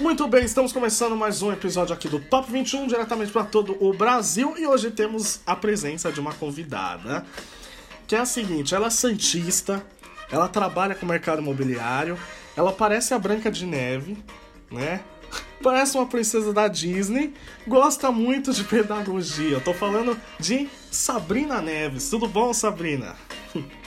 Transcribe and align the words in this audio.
Muito 0.00 0.26
bem, 0.26 0.44
estamos 0.44 0.72
começando 0.72 1.16
mais 1.16 1.40
um 1.40 1.52
episódio 1.52 1.94
aqui 1.94 2.08
do 2.08 2.18
Top 2.18 2.50
21, 2.50 2.88
diretamente 2.88 3.30
para 3.30 3.44
todo 3.44 3.76
o 3.80 3.94
Brasil. 3.94 4.54
E 4.58 4.66
hoje 4.66 4.90
temos 4.90 5.40
a 5.46 5.54
presença 5.54 6.10
de 6.10 6.18
uma 6.18 6.34
convidada, 6.34 7.24
que 8.06 8.16
é 8.16 8.18
a 8.18 8.26
seguinte: 8.26 8.74
ela 8.74 8.88
é 8.88 8.90
santista, 8.90 9.84
ela 10.32 10.48
trabalha 10.48 10.96
com 10.96 11.06
o 11.06 11.08
mercado 11.08 11.40
imobiliário, 11.40 12.18
ela 12.56 12.72
parece 12.72 13.14
a 13.14 13.18
Branca 13.20 13.52
de 13.52 13.64
Neve, 13.64 14.18
né? 14.70 15.00
Parece 15.62 15.96
uma 15.96 16.04
princesa 16.04 16.52
da 16.52 16.68
Disney, 16.68 17.32
gosta 17.66 18.12
muito 18.12 18.52
de 18.52 18.62
pedagogia. 18.64 19.52
Eu 19.52 19.60
tô 19.62 19.72
falando 19.72 20.18
de 20.38 20.68
Sabrina 20.90 21.62
Neves. 21.62 22.10
Tudo 22.10 22.28
bom, 22.28 22.52
Sabrina? 22.52 23.16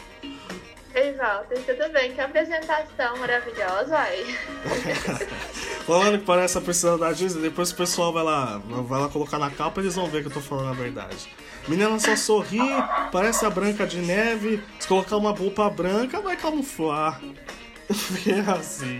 Ei, 0.97 1.13
Walter, 1.13 1.59
tudo 1.59 1.93
bem? 1.93 2.11
Que 2.11 2.21
apresentação 2.21 3.15
maravilhosa 3.17 3.99
aí. 3.99 4.35
falando 5.85 6.17
que 6.17 6.25
parece 6.25 6.57
a 6.57 6.97
da 6.97 7.11
Disney, 7.11 7.43
depois 7.43 7.69
o 7.69 7.75
pessoal 7.75 8.11
vai 8.11 8.23
lá, 8.23 8.57
vai 8.57 9.01
lá 9.01 9.07
colocar 9.07 9.37
na 9.37 9.51
capa 9.51 9.79
e 9.79 9.83
eles 9.83 9.93
vão 9.93 10.07
ver 10.07 10.21
que 10.21 10.29
eu 10.29 10.33
tô 10.33 10.41
falando 10.41 10.69
a 10.69 10.73
verdade. 10.73 11.31
Menina 11.67 11.99
só 11.99 12.15
sorri, 12.15 12.57
parece 13.11 13.45
a 13.45 13.49
Branca 13.51 13.85
de 13.85 13.99
Neve. 13.99 14.59
Se 14.79 14.87
colocar 14.87 15.17
uma 15.17 15.29
roupa 15.29 15.69
branca, 15.69 16.19
vai 16.19 16.35
camuflar. 16.35 17.21
É 18.27 18.51
assim. 18.51 18.99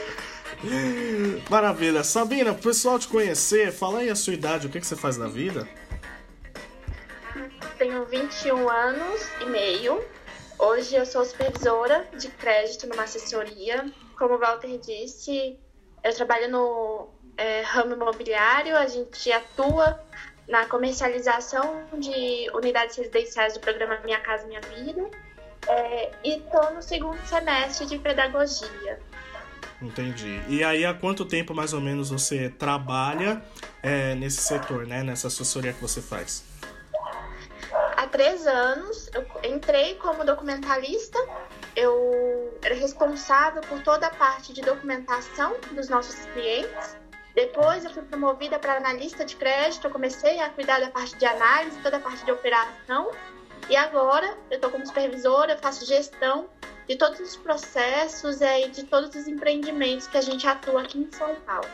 Maravilha. 1.50 2.02
Sabina, 2.02 2.54
pro 2.54 2.70
pessoal 2.70 2.98
te 2.98 3.06
conhecer, 3.06 3.70
fala 3.70 3.98
aí 3.98 4.08
a 4.08 4.16
sua 4.16 4.32
idade, 4.32 4.66
o 4.66 4.70
que, 4.70 4.80
que 4.80 4.86
você 4.86 4.96
faz 4.96 5.18
na 5.18 5.28
vida? 5.28 5.68
Tenho 7.76 8.06
21 8.06 8.68
anos 8.68 9.28
e 9.42 9.44
meio. 9.44 10.02
Hoje 10.58 10.96
eu 10.96 11.06
sou 11.06 11.24
supervisora 11.24 12.04
de 12.18 12.28
crédito 12.28 12.88
numa 12.88 13.04
assessoria. 13.04 13.86
Como 14.18 14.34
o 14.34 14.38
Walter 14.38 14.76
disse, 14.78 15.56
eu 16.02 16.14
trabalho 16.16 16.50
no 16.50 17.08
é, 17.36 17.62
ramo 17.62 17.94
imobiliário, 17.94 18.76
a 18.76 18.86
gente 18.88 19.30
atua 19.30 20.00
na 20.48 20.66
comercialização 20.66 21.84
de 21.96 22.50
unidades 22.52 22.96
residenciais 22.96 23.54
do 23.54 23.60
programa 23.60 24.00
Minha 24.04 24.18
Casa 24.18 24.46
Minha 24.48 24.60
Vida. 24.62 25.08
É, 25.68 26.10
e 26.24 26.38
estou 26.38 26.74
no 26.74 26.82
segundo 26.82 27.18
semestre 27.26 27.86
de 27.86 27.98
pedagogia. 27.98 28.98
Entendi. 29.80 30.42
E 30.48 30.64
aí, 30.64 30.84
há 30.84 30.92
quanto 30.92 31.24
tempo 31.24 31.54
mais 31.54 31.72
ou 31.72 31.80
menos 31.80 32.10
você 32.10 32.48
trabalha 32.48 33.40
é, 33.80 34.14
nesse 34.16 34.40
setor, 34.40 34.86
né? 34.86 35.04
Nessa 35.04 35.28
assessoria 35.28 35.72
que 35.72 35.80
você 35.80 36.02
faz? 36.02 36.42
Há 37.98 38.06
três 38.06 38.46
anos, 38.46 39.10
eu 39.12 39.26
entrei 39.42 39.96
como 39.96 40.24
documentalista. 40.24 41.18
Eu 41.74 42.56
era 42.62 42.76
responsável 42.76 43.60
por 43.62 43.82
toda 43.82 44.06
a 44.06 44.10
parte 44.10 44.52
de 44.52 44.60
documentação 44.60 45.56
dos 45.72 45.88
nossos 45.88 46.14
clientes. 46.26 46.96
Depois, 47.34 47.84
eu 47.84 47.90
fui 47.90 48.04
promovida 48.04 48.56
para 48.56 48.76
analista 48.76 49.24
de 49.24 49.34
crédito. 49.34 49.88
Eu 49.88 49.90
comecei 49.90 50.38
a 50.38 50.48
cuidar 50.48 50.78
da 50.78 50.92
parte 50.92 51.16
de 51.16 51.26
análise, 51.26 51.76
toda 51.80 51.96
a 51.96 52.00
parte 52.00 52.24
de 52.24 52.30
operação. 52.30 53.10
E 53.68 53.74
agora, 53.74 54.38
eu 54.48 54.54
estou 54.54 54.70
como 54.70 54.86
supervisora, 54.86 55.58
faço 55.58 55.84
gestão 55.84 56.48
de 56.86 56.94
todos 56.94 57.18
os 57.18 57.34
processos 57.34 58.40
é, 58.40 58.64
e 58.64 58.70
de 58.70 58.84
todos 58.84 59.12
os 59.16 59.26
empreendimentos 59.26 60.06
que 60.06 60.16
a 60.16 60.22
gente 60.22 60.46
atua 60.46 60.82
aqui 60.82 61.00
em 61.00 61.10
São 61.10 61.34
Paulo. 61.44 61.68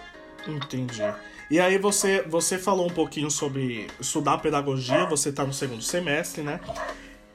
Entendi. 0.46 1.02
E 1.50 1.60
aí 1.60 1.78
você, 1.78 2.22
você 2.22 2.58
falou 2.58 2.86
um 2.86 2.92
pouquinho 2.92 3.30
sobre 3.30 3.86
estudar 4.00 4.38
pedagogia, 4.38 5.04
você 5.04 5.28
está 5.28 5.44
no 5.44 5.52
segundo 5.52 5.82
semestre, 5.82 6.42
né? 6.42 6.60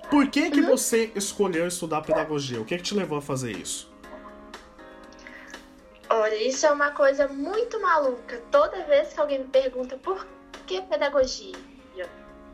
Por 0.10 0.28
que 0.28 0.50
que 0.50 0.62
uhum. 0.62 0.70
você 0.70 1.12
escolheu 1.16 1.68
estudar 1.68 2.02
pedagogia? 2.02 2.60
O 2.60 2.66
que, 2.66 2.76
que 2.78 2.84
te 2.84 2.96
levou 2.96 3.20
a 3.20 3.22
fazer 3.22 3.52
isso? 3.52 3.92
Olha, 6.10 6.36
isso 6.36 6.66
é 6.66 6.72
uma 6.72 6.90
coisa 6.90 7.28
muito 7.28 7.80
maluca. 7.80 8.42
Toda 8.50 8.84
vez 8.86 9.14
que 9.14 9.20
alguém 9.20 9.40
me 9.40 9.46
pergunta 9.46 9.96
por 9.98 10.26
que 10.66 10.82
pedagogia, 10.82 11.56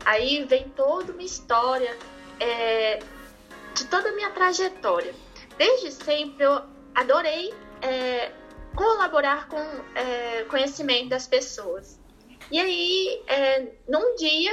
aí 0.04 0.44
vem 0.44 0.68
toda 0.76 1.12
uma 1.12 1.22
história 1.22 1.96
é, 2.38 2.98
de 3.74 3.86
toda 3.86 4.10
a 4.10 4.12
minha 4.12 4.30
trajetória. 4.30 5.14
Desde 5.56 5.90
sempre 5.92 6.44
eu 6.44 6.60
adorei 6.94 7.54
é, 7.80 8.30
colaborar 8.76 9.48
com 9.48 9.58
é, 9.94 10.44
conhecimento 10.44 11.08
das 11.08 11.26
pessoas. 11.26 11.98
E 12.50 12.60
aí, 12.60 13.22
é, 13.26 13.72
num 13.88 14.14
dia 14.14 14.52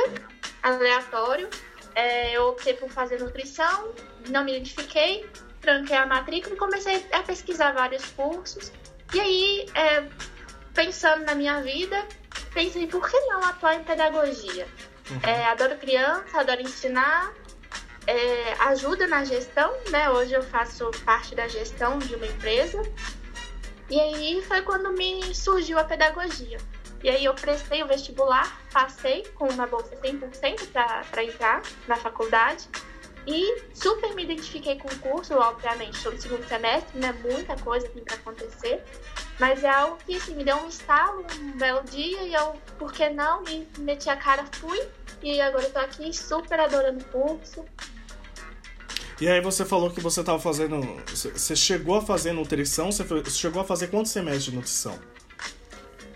aleatório, 0.63 1.49
é, 1.93 2.35
eu 2.35 2.47
optei 2.47 2.73
por 2.73 2.89
fazer 2.89 3.19
nutrição, 3.19 3.93
não 4.29 4.43
me 4.43 4.53
identifiquei, 4.53 5.29
tranquei 5.61 5.95
a 5.95 6.05
matrícula 6.05 6.55
e 6.55 6.57
comecei 6.57 7.05
a 7.11 7.21
pesquisar 7.21 7.73
vários 7.73 8.05
cursos. 8.11 8.71
E 9.13 9.19
aí, 9.19 9.65
é, 9.75 10.07
pensando 10.73 11.23
na 11.25 11.35
minha 11.35 11.61
vida, 11.61 12.03
pensei, 12.53 12.87
por 12.87 13.07
que 13.07 13.19
não 13.27 13.43
atuar 13.43 13.75
em 13.75 13.83
pedagogia? 13.83 14.67
Uhum. 15.11 15.19
É, 15.21 15.45
adoro 15.45 15.77
criança, 15.77 16.39
adoro 16.39 16.61
ensinar, 16.61 17.31
é, 18.07 18.53
ajuda 18.59 19.05
na 19.05 19.23
gestão, 19.23 19.71
né? 19.91 20.09
Hoje 20.09 20.33
eu 20.33 20.41
faço 20.41 20.89
parte 21.05 21.35
da 21.35 21.47
gestão 21.47 21.99
de 21.99 22.15
uma 22.15 22.25
empresa. 22.25 22.81
E 23.89 23.99
aí 23.99 24.41
foi 24.43 24.61
quando 24.61 24.91
me 24.93 25.33
surgiu 25.35 25.77
a 25.77 25.83
pedagogia. 25.83 26.57
E 27.03 27.09
aí 27.09 27.25
eu 27.25 27.33
prestei 27.33 27.83
o 27.83 27.87
vestibular, 27.87 28.61
passei 28.71 29.23
com 29.35 29.47
uma 29.49 29.67
bolsa 29.67 29.95
100% 29.97 30.67
para 30.71 31.23
entrar 31.23 31.61
na 31.87 31.97
faculdade. 31.97 32.67
E 33.25 33.61
super 33.73 34.13
me 34.15 34.23
identifiquei 34.23 34.77
com 34.77 34.87
o 34.87 34.99
curso, 34.99 35.33
obviamente, 35.35 35.95
estou 35.95 36.11
no 36.11 36.21
segundo 36.21 36.45
semestre, 36.45 36.99
né? 36.99 37.13
Muita 37.21 37.55
coisa 37.57 37.87
tem 37.89 38.03
para 38.03 38.15
acontecer. 38.15 38.83
Mas 39.39 39.63
é 39.63 39.69
algo 39.69 39.97
que 40.05 40.15
assim, 40.15 40.35
me 40.35 40.43
deu 40.43 40.57
um 40.57 40.67
estalo, 40.67 41.25
um 41.39 41.57
belo 41.57 41.83
dia, 41.83 42.21
e 42.23 42.33
eu, 42.33 42.55
por 42.77 42.91
que 42.91 43.09
não, 43.09 43.41
me 43.43 43.67
meti 43.79 44.09
a 44.09 44.15
cara, 44.15 44.45
fui. 44.53 44.79
E 45.21 45.39
agora 45.39 45.69
tô 45.69 45.79
aqui 45.79 46.13
super 46.13 46.59
adorando 46.59 46.99
o 46.99 47.05
curso, 47.05 47.65
e 49.23 49.29
aí 49.29 49.39
você 49.39 49.63
falou 49.63 49.89
que 49.89 50.01
você 50.01 50.19
estava 50.19 50.37
fazendo. 50.37 50.81
Você 51.07 51.55
chegou 51.55 51.95
a 51.95 52.01
fazer 52.01 52.33
nutrição? 52.33 52.91
Você 52.91 53.05
chegou 53.29 53.61
a 53.61 53.63
fazer 53.63 53.87
quantos 53.87 54.11
semestres 54.11 54.43
de 54.43 54.51
nutrição? 54.53 54.99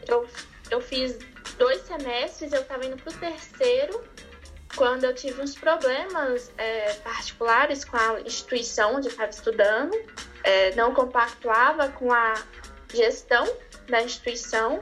Eu, 0.06 0.28
eu 0.69 0.81
fiz 0.81 1.18
dois 1.57 1.84
semestres, 1.84 2.51
eu 2.51 2.63
estava 2.63 2.85
indo 2.85 2.97
pro 2.97 3.13
terceiro, 3.13 4.03
quando 4.75 5.06
eu 5.06 5.16
tive 5.16 5.41
uns 5.41 5.56
problemas 5.56 6.51
é, 6.57 6.95
particulares 6.95 7.85
com 7.85 7.95
a 7.95 8.19
instituição 8.25 8.97
onde 8.97 9.07
eu 9.07 9.12
estava 9.12 9.29
estudando, 9.29 9.95
é, 10.44 10.75
não 10.75 10.94
compactuava 10.94 11.88
com 11.88 12.12
a 12.12 12.34
gestão 12.94 13.47
da 13.88 14.01
instituição 14.03 14.81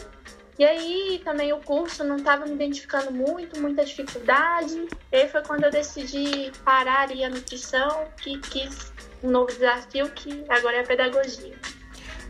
e 0.58 0.64
aí 0.64 1.22
também 1.24 1.52
o 1.52 1.60
curso 1.60 2.04
não 2.04 2.16
estava 2.16 2.46
me 2.46 2.54
identificando 2.54 3.12
muito, 3.12 3.60
muita 3.60 3.84
dificuldade. 3.84 4.88
E 5.12 5.16
aí 5.16 5.28
foi 5.28 5.42
quando 5.44 5.66
eu 5.66 5.72
decidi 5.72 6.52
parar 6.64 7.02
ali 7.02 7.24
a 7.26 7.30
nutrição, 7.30 8.08
que 8.22 8.40
quis 8.40 8.94
um 9.22 9.30
novo 9.30 9.48
desafio 9.48 10.10
que 10.12 10.46
agora 10.50 10.78
é 10.78 10.80
a 10.80 10.86
pedagogia. 10.86 11.56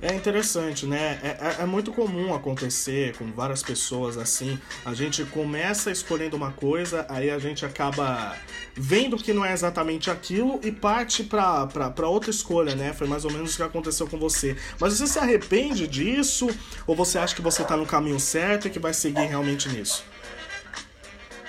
É 0.01 0.13
interessante, 0.13 0.85
né? 0.85 1.19
É, 1.23 1.28
é, 1.28 1.63
é, 1.63 1.66
muito 1.66 1.91
comum 1.91 2.33
acontecer 2.33 3.16
com 3.17 3.31
várias 3.31 3.63
pessoas 3.63 4.17
assim. 4.17 4.59
A 4.85 4.94
gente 4.94 5.23
começa 5.25 5.89
escolhendo 5.89 6.35
uma 6.35 6.51
coisa, 6.51 7.06
aí 7.09 7.29
a 7.29 7.39
gente 7.39 7.66
acaba 7.66 8.35
vendo 8.73 9.17
que 9.17 9.33
não 9.33 9.44
é 9.44 9.53
exatamente 9.53 10.11
aquilo 10.11 10.59
e 10.63 10.72
parte 10.72 11.23
pra, 11.23 11.66
pra, 11.67 11.89
pra 11.89 12.07
outra 12.07 12.29
escolha, 12.29 12.75
né? 12.75 12.94
Foi 12.94 13.07
mais 13.07 13.25
ou 13.25 13.31
menos 13.31 13.53
o 13.53 13.57
que 13.57 13.63
aconteceu 13.63 14.07
com 14.07 14.17
você. 14.17 14.56
Mas 14.79 14.94
você 14.94 15.07
se 15.07 15.17
arrepende 15.17 15.88
disso? 15.88 16.50
Ou 16.85 16.95
você 16.95 17.17
acha 17.17 17.33
que 17.33 17.41
você 17.41 17.63
tá 17.63 17.77
no 17.77 17.85
caminho 17.85 18.19
certo 18.19 18.67
e 18.67 18.69
que 18.69 18.79
vai 18.79 18.94
seguir 18.94 19.25
realmente 19.25 19.69
nisso? 19.69 20.03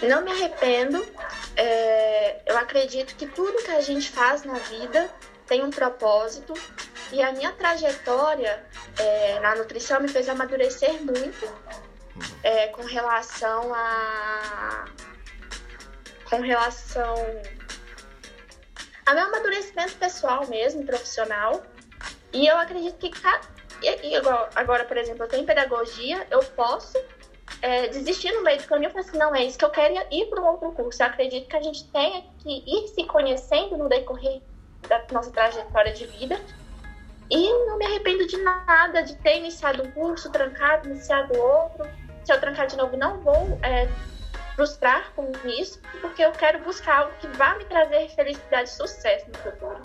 Não 0.03 0.25
me 0.25 0.31
arrependo. 0.31 1.05
É, 1.57 2.43
eu 2.47 2.57
acredito 2.59 3.17
que 3.17 3.27
tudo 3.27 3.65
que 3.65 3.71
a 3.71 3.81
gente 3.81 4.11
faz 4.11 4.45
na 4.45 4.55
vida 4.55 5.11
tem 5.47 5.65
um 5.65 5.71
propósito 5.71 6.53
e 7.13 7.23
a 7.23 7.33
minha 7.33 7.53
trajetória 7.53 8.65
é, 8.99 9.41
na 9.41 9.55
nutrição 9.55 10.01
me 10.01 10.09
fez 10.09 10.29
amadurecer 10.29 11.03
muito 11.03 11.49
é, 12.43 12.69
com 12.69 12.83
relação 12.83 13.73
a. 13.75 14.85
com 16.29 16.41
relação 16.41 17.15
a 19.05 19.15
meu 19.15 19.25
amadurecimento 19.27 19.95
pessoal 19.97 20.47
mesmo, 20.49 20.85
profissional. 20.85 21.63
E 22.33 22.47
eu 22.47 22.57
acredito 22.57 22.99
que 22.99 23.11
e, 23.83 24.17
agora, 24.55 24.85
por 24.85 24.97
exemplo, 24.97 25.25
eu 25.25 25.29
tenho 25.29 25.45
pedagogia, 25.45 26.27
eu 26.31 26.41
posso 26.41 26.99
é, 27.63 27.89
desistir 27.89 28.33
no 28.33 28.43
meio 28.43 28.61
do 28.61 28.67
caminho 28.67 28.89
e 28.89 28.93
falar 28.93 29.05
assim, 29.05 29.19
não, 29.19 29.35
é 29.35 29.45
isso 29.45 29.59
que 29.59 29.65
eu 29.65 29.71
quero 29.71 29.95
ir 30.11 30.27
para 30.27 30.41
um 30.41 30.47
outro 30.47 30.73
curso. 30.73 31.03
Eu 31.03 31.07
acredito 31.07 31.49
que 31.49 31.57
a 31.57 31.63
gente 31.63 31.85
tenha 31.91 32.23
que 32.39 32.65
ir 32.67 32.89
se 32.89 33.05
conhecendo 33.05 33.77
no 33.77 33.89
decorrer 33.89 34.41
da 34.89 35.05
nossa 35.13 35.31
trajetória 35.31 35.93
de 35.93 36.07
vida 36.07 36.41
e 37.31 37.67
não 37.67 37.79
me 37.79 37.87
arrependo 37.87 38.27
de 38.27 38.37
nada, 38.39 39.03
de 39.03 39.17
ter 39.17 39.39
iniciado 39.39 39.83
um 39.83 39.91
curso, 39.91 40.31
trancado, 40.31 40.89
iniciado 40.89 41.37
outro. 41.39 41.87
Se 42.25 42.33
eu 42.33 42.41
trancar 42.41 42.67
de 42.67 42.77
novo, 42.77 42.97
não 42.97 43.21
vou 43.21 43.59
é, 43.63 43.89
frustrar 44.55 45.13
com 45.15 45.31
isso, 45.45 45.81
porque 46.01 46.25
eu 46.25 46.33
quero 46.33 46.63
buscar 46.65 46.99
algo 46.99 47.13
que 47.21 47.27
vá 47.29 47.57
me 47.57 47.65
trazer 47.65 48.09
felicidade 48.11 48.69
e 48.69 48.73
sucesso 48.73 49.27
no 49.29 49.39
futuro. 49.39 49.81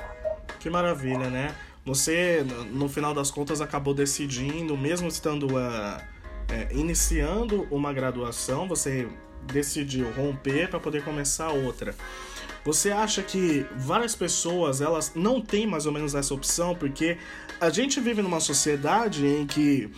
Que 0.59 0.69
maravilha, 0.69 1.29
né? 1.29 1.55
você, 1.85 2.45
no 2.71 2.87
final 2.87 3.13
das 3.13 3.31
contas, 3.31 3.59
acabou 3.59 3.93
decidindo, 3.93 4.77
mesmo 4.77 5.07
estando 5.07 5.47
uh, 5.55 6.01
é, 6.47 6.67
iniciando 6.71 7.67
uma 7.71 7.91
graduação, 7.91 8.67
você 8.67 9.07
decidiu 9.43 10.11
romper 10.11 10.69
para 10.69 10.79
poder 10.79 11.03
começar 11.03 11.49
outra. 11.49 11.95
Você 12.63 12.91
acha 12.91 13.23
que 13.23 13.65
várias 13.75 14.15
pessoas 14.15 14.81
elas 14.81 15.13
não 15.15 15.41
têm 15.41 15.65
mais 15.65 15.85
ou 15.85 15.91
menos 15.91 16.13
essa 16.13 16.33
opção 16.33 16.75
porque 16.75 17.17
a 17.59 17.69
gente 17.69 17.99
vive 17.99 18.21
numa 18.21 18.39
sociedade 18.39 19.25
em 19.25 19.47
que 19.47 19.91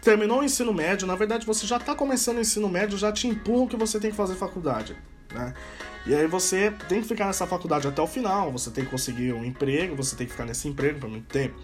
terminou 0.00 0.40
o 0.40 0.44
ensino 0.44 0.72
médio, 0.72 1.06
na 1.06 1.14
verdade 1.14 1.46
você 1.46 1.66
já 1.66 1.76
está 1.76 1.94
começando 1.94 2.38
o 2.38 2.40
ensino 2.40 2.68
médio, 2.68 2.96
já 2.96 3.12
te 3.12 3.28
empurram 3.28 3.66
que 3.66 3.76
você 3.76 4.00
tem 4.00 4.10
que 4.10 4.16
fazer 4.16 4.34
faculdade, 4.34 4.96
né? 5.32 5.54
E 6.04 6.14
aí 6.14 6.26
você 6.26 6.72
tem 6.88 7.00
que 7.00 7.06
ficar 7.06 7.26
nessa 7.26 7.46
faculdade 7.46 7.86
até 7.86 8.02
o 8.02 8.06
final, 8.06 8.50
você 8.50 8.70
tem 8.70 8.84
que 8.84 8.90
conseguir 8.90 9.32
um 9.32 9.44
emprego, 9.44 9.94
você 9.94 10.16
tem 10.16 10.26
que 10.26 10.32
ficar 10.32 10.44
nesse 10.44 10.66
emprego 10.66 10.98
por 10.98 11.08
muito 11.08 11.26
tempo. 11.26 11.54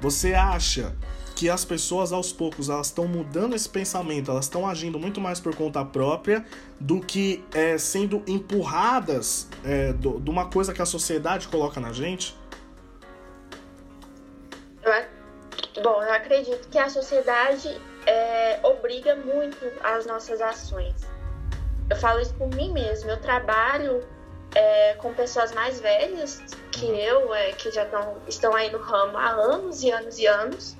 Você 0.00 0.34
acha 0.34 0.94
que 1.34 1.50
as 1.50 1.64
pessoas 1.64 2.12
aos 2.12 2.32
poucos 2.32 2.68
elas 2.68 2.88
estão 2.88 3.06
mudando 3.06 3.54
esse 3.54 3.68
pensamento, 3.68 4.30
elas 4.30 4.44
estão 4.44 4.66
agindo 4.66 4.98
muito 4.98 5.20
mais 5.20 5.40
por 5.40 5.54
conta 5.54 5.84
própria 5.84 6.44
do 6.80 7.00
que 7.00 7.44
é, 7.52 7.76
sendo 7.76 8.22
empurradas 8.26 9.48
é, 9.64 9.92
do, 9.92 10.20
de 10.20 10.30
uma 10.30 10.48
coisa 10.50 10.72
que 10.72 10.80
a 10.80 10.86
sociedade 10.86 11.48
coloca 11.48 11.80
na 11.80 11.92
gente? 11.92 12.36
Eu, 14.82 15.82
bom, 15.82 16.02
eu 16.02 16.12
acredito 16.12 16.68
que 16.68 16.78
a 16.78 16.88
sociedade 16.88 17.80
é, 18.06 18.60
obriga 18.62 19.16
muito 19.16 19.58
as 19.82 20.06
nossas 20.06 20.40
ações. 20.40 20.94
Eu 21.90 21.96
falo 21.96 22.20
isso 22.20 22.34
por 22.34 22.48
mim 22.54 22.72
mesmo. 22.72 23.10
Eu 23.10 23.20
trabalho 23.20 24.02
é, 24.54 24.94
com 24.94 25.12
pessoas 25.12 25.52
mais 25.52 25.80
velhas 25.80 26.42
que 26.70 26.86
uhum. 26.86 26.94
eu, 26.94 27.34
é, 27.34 27.52
que 27.52 27.70
já 27.70 27.84
tão, 27.86 28.16
estão 28.28 28.54
aí 28.54 28.70
no 28.70 28.78
ramo 28.78 29.16
há 29.18 29.30
anos 29.30 29.82
e 29.82 29.90
anos 29.90 30.18
e 30.18 30.26
anos. 30.26 30.76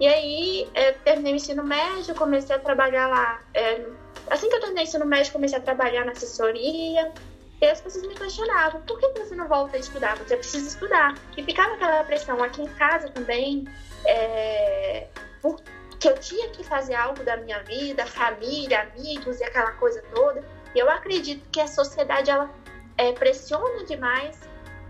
E 0.00 0.06
aí, 0.06 0.70
é, 0.74 0.92
terminei 0.92 1.32
o 1.32 1.36
ensino 1.36 1.64
médio, 1.64 2.14
comecei 2.14 2.54
a 2.54 2.58
trabalhar 2.58 3.08
lá. 3.08 3.42
É, 3.54 3.84
assim 4.30 4.48
que 4.48 4.54
eu 4.54 4.60
terminei 4.60 4.84
o 4.84 4.86
ensino 4.86 5.04
médio, 5.04 5.32
comecei 5.32 5.58
a 5.58 5.62
trabalhar 5.62 6.04
na 6.04 6.12
assessoria. 6.12 7.12
E 7.60 7.66
as 7.66 7.80
pessoas 7.80 8.06
me 8.06 8.14
questionavam: 8.14 8.80
por 8.82 8.98
que 9.00 9.08
você 9.18 9.34
não 9.34 9.48
volta 9.48 9.76
a 9.76 9.80
estudar? 9.80 10.16
Você 10.18 10.36
precisa 10.36 10.68
estudar. 10.68 11.14
E 11.36 11.42
ficava 11.42 11.74
aquela 11.74 12.04
pressão 12.04 12.42
aqui 12.42 12.62
em 12.62 12.68
casa 12.74 13.08
também, 13.10 13.66
é, 14.06 15.08
porque 15.42 16.08
eu 16.08 16.16
tinha 16.18 16.48
que 16.50 16.62
fazer 16.62 16.94
algo 16.94 17.24
da 17.24 17.36
minha 17.38 17.60
vida, 17.64 18.06
família, 18.06 18.82
amigos 18.82 19.40
e 19.40 19.44
aquela 19.44 19.72
coisa 19.72 20.00
toda. 20.14 20.44
E 20.74 20.78
eu 20.78 20.88
acredito 20.88 21.48
que 21.50 21.60
a 21.60 21.66
sociedade 21.66 22.30
ela 22.30 22.48
é, 22.96 23.12
pressiona 23.12 23.84
demais 23.84 24.38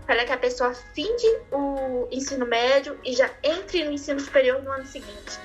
para 0.09 0.25
que 0.25 0.33
a 0.33 0.37
pessoa 0.39 0.73
finde 0.73 1.39
o 1.51 2.07
ensino 2.09 2.43
médio 2.43 2.99
e 3.03 3.13
já 3.13 3.29
entre 3.43 3.83
no 3.83 3.91
ensino 3.91 4.19
superior 4.19 4.59
no 4.63 4.71
ano 4.71 4.83
seguinte. 4.83 5.39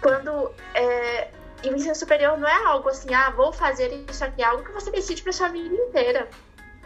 Quando 0.00 0.54
é, 0.76 1.28
o 1.64 1.74
ensino 1.74 1.96
superior 1.96 2.38
não 2.38 2.46
é 2.46 2.54
algo 2.66 2.88
assim, 2.88 3.12
ah, 3.12 3.30
vou 3.30 3.52
fazer 3.52 3.92
isso 4.08 4.24
aqui, 4.24 4.42
é 4.42 4.44
algo 4.44 4.62
que 4.62 4.70
você 4.70 4.92
decide 4.92 5.24
para 5.24 5.32
sua 5.32 5.48
vida 5.48 5.74
inteira. 5.74 6.28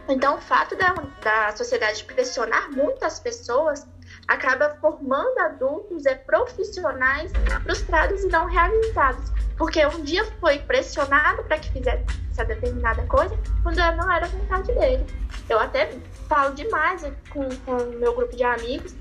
Então, 0.09 0.39
o 0.39 0.41
fato 0.41 0.77
da, 0.77 0.95
da 1.23 1.55
sociedade 1.55 2.05
pressionar 2.05 2.73
muito 2.73 3.05
as 3.05 3.21
pessoas 3.21 3.87
acaba 4.29 4.77
formando 4.81 5.39
adultos 5.39 6.07
é, 6.07 6.15
profissionais 6.15 7.33
frustrados 7.63 8.23
e 8.25 8.29
não 8.29 8.47
realizados. 8.47 9.33
Porque 9.57 9.85
um 9.87 10.03
dia 10.03 10.25
foi 10.41 10.59
pressionado 10.59 11.43
para 11.45 11.59
que 11.59 11.71
fizesse 11.71 12.05
essa 12.33 12.45
determinada 12.45 13.03
coisa, 13.07 13.39
quando 13.63 13.77
não 13.77 14.11
era 14.11 14.27
vontade 14.27 14.73
dele. 14.75 15.07
Eu 15.49 15.59
até 15.59 15.97
falo 16.29 16.55
demais 16.55 17.05
com 17.31 17.47
o 17.47 17.99
meu 17.99 18.15
grupo 18.15 18.35
de 18.35 18.43
amigos 18.43 18.95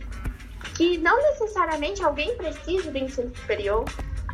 que 0.75 0.98
não 0.98 1.18
necessariamente 1.18 2.04
alguém 2.04 2.36
precisa 2.36 2.92
do 2.92 2.98
ensino 2.98 3.36
superior. 3.36 3.86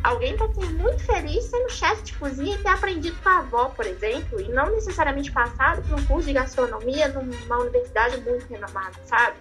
Alguém 0.02 0.36
pode 0.36 0.54
ser 0.54 0.70
muito 0.72 1.04
feliz 1.04 1.44
sendo 1.44 1.70
chefe 1.70 2.02
de 2.04 2.12
cozinha 2.14 2.56
e 2.56 2.62
ter 2.62 2.68
aprendido 2.68 3.16
com 3.22 3.28
a 3.28 3.38
avó, 3.38 3.66
por 3.68 3.86
exemplo, 3.86 4.40
e 4.40 4.48
não 4.48 4.70
necessariamente 4.70 5.30
passado 5.30 5.82
por 5.82 6.00
um 6.00 6.04
curso 6.06 6.28
de 6.28 6.32
gastronomia 6.32 7.08
numa 7.08 7.58
universidade 7.58 8.18
muito 8.22 8.46
renomada, 8.48 8.94
sabe? 9.04 9.36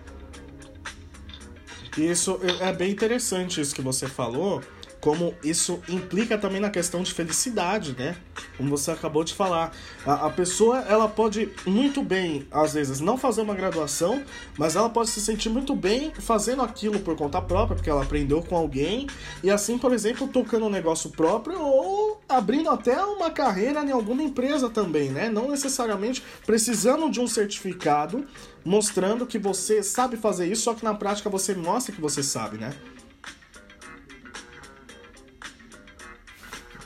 Isso 2.00 2.40
é 2.62 2.72
bem 2.72 2.92
interessante 2.92 3.60
isso 3.60 3.76
que 3.76 3.82
você 3.82 4.08
falou, 4.08 4.62
como 5.02 5.34
isso 5.44 5.80
implica 5.88 6.38
também 6.38 6.60
na 6.60 6.70
questão 6.70 7.02
de 7.02 7.14
felicidade, 7.14 7.96
né? 7.98 8.16
Como 8.58 8.70
você 8.70 8.92
acabou 8.92 9.24
de 9.24 9.34
falar. 9.34 9.72
A, 10.06 10.28
a, 10.28 10.30
pessoa, 10.30 10.80
ela 10.88 11.08
pode 11.08 11.50
muito 11.66 12.04
bem, 12.04 12.46
às 12.52 12.74
vezes, 12.74 13.00
não 13.00 13.18
fazer 13.18 13.42
uma 13.42 13.56
graduação, 13.56 14.24
mas 14.58 14.76
ela 14.76 14.90
pode 14.90 15.10
se 15.10 15.22
sentir 15.22 15.50
muito 15.50 15.76
bem 15.76 16.12
fazendo 16.20 16.62
aquilo 16.62 17.00
por 17.00 17.16
conta 17.16 17.42
própria, 17.42 17.76
porque 17.76 17.90
ela 17.90 18.04
aprendeu 18.04 18.42
com 18.42 18.56
alguém, 18.56 19.08
e 19.44 19.50
assim, 19.50 19.78
por 19.78 19.94
exemplo, 19.94 20.28
tocando 20.28 20.66
um 20.66 20.70
negócio 20.70 21.10
próprio 21.10 21.62
ou 21.62 22.20
abrindo 22.28 22.70
até 22.70 23.02
uma 23.04 23.32
carreira 23.32 23.84
em 23.84 23.92
alguma 23.92 24.22
empresa 24.22 24.70
também, 24.70 25.10
né? 25.10 25.30
Não 25.30 25.50
necessariamente 25.50 26.24
precisando 26.46 27.10
de 27.10 27.20
um 27.20 27.28
certificado 27.28 28.26
mostrando 28.64 29.26
que 29.26 29.38
você 29.38 29.82
sabe 29.82 30.18
fazer 30.18 30.48
isso, 30.48 30.64
só 30.64 30.74
que 30.74 30.84
na 30.84 30.94
prática 30.94 31.30
você 31.30 31.56
mostra 31.56 31.94
que 31.94 32.02
você 32.02 32.22
sabe, 32.22 32.58
né? 32.58 32.74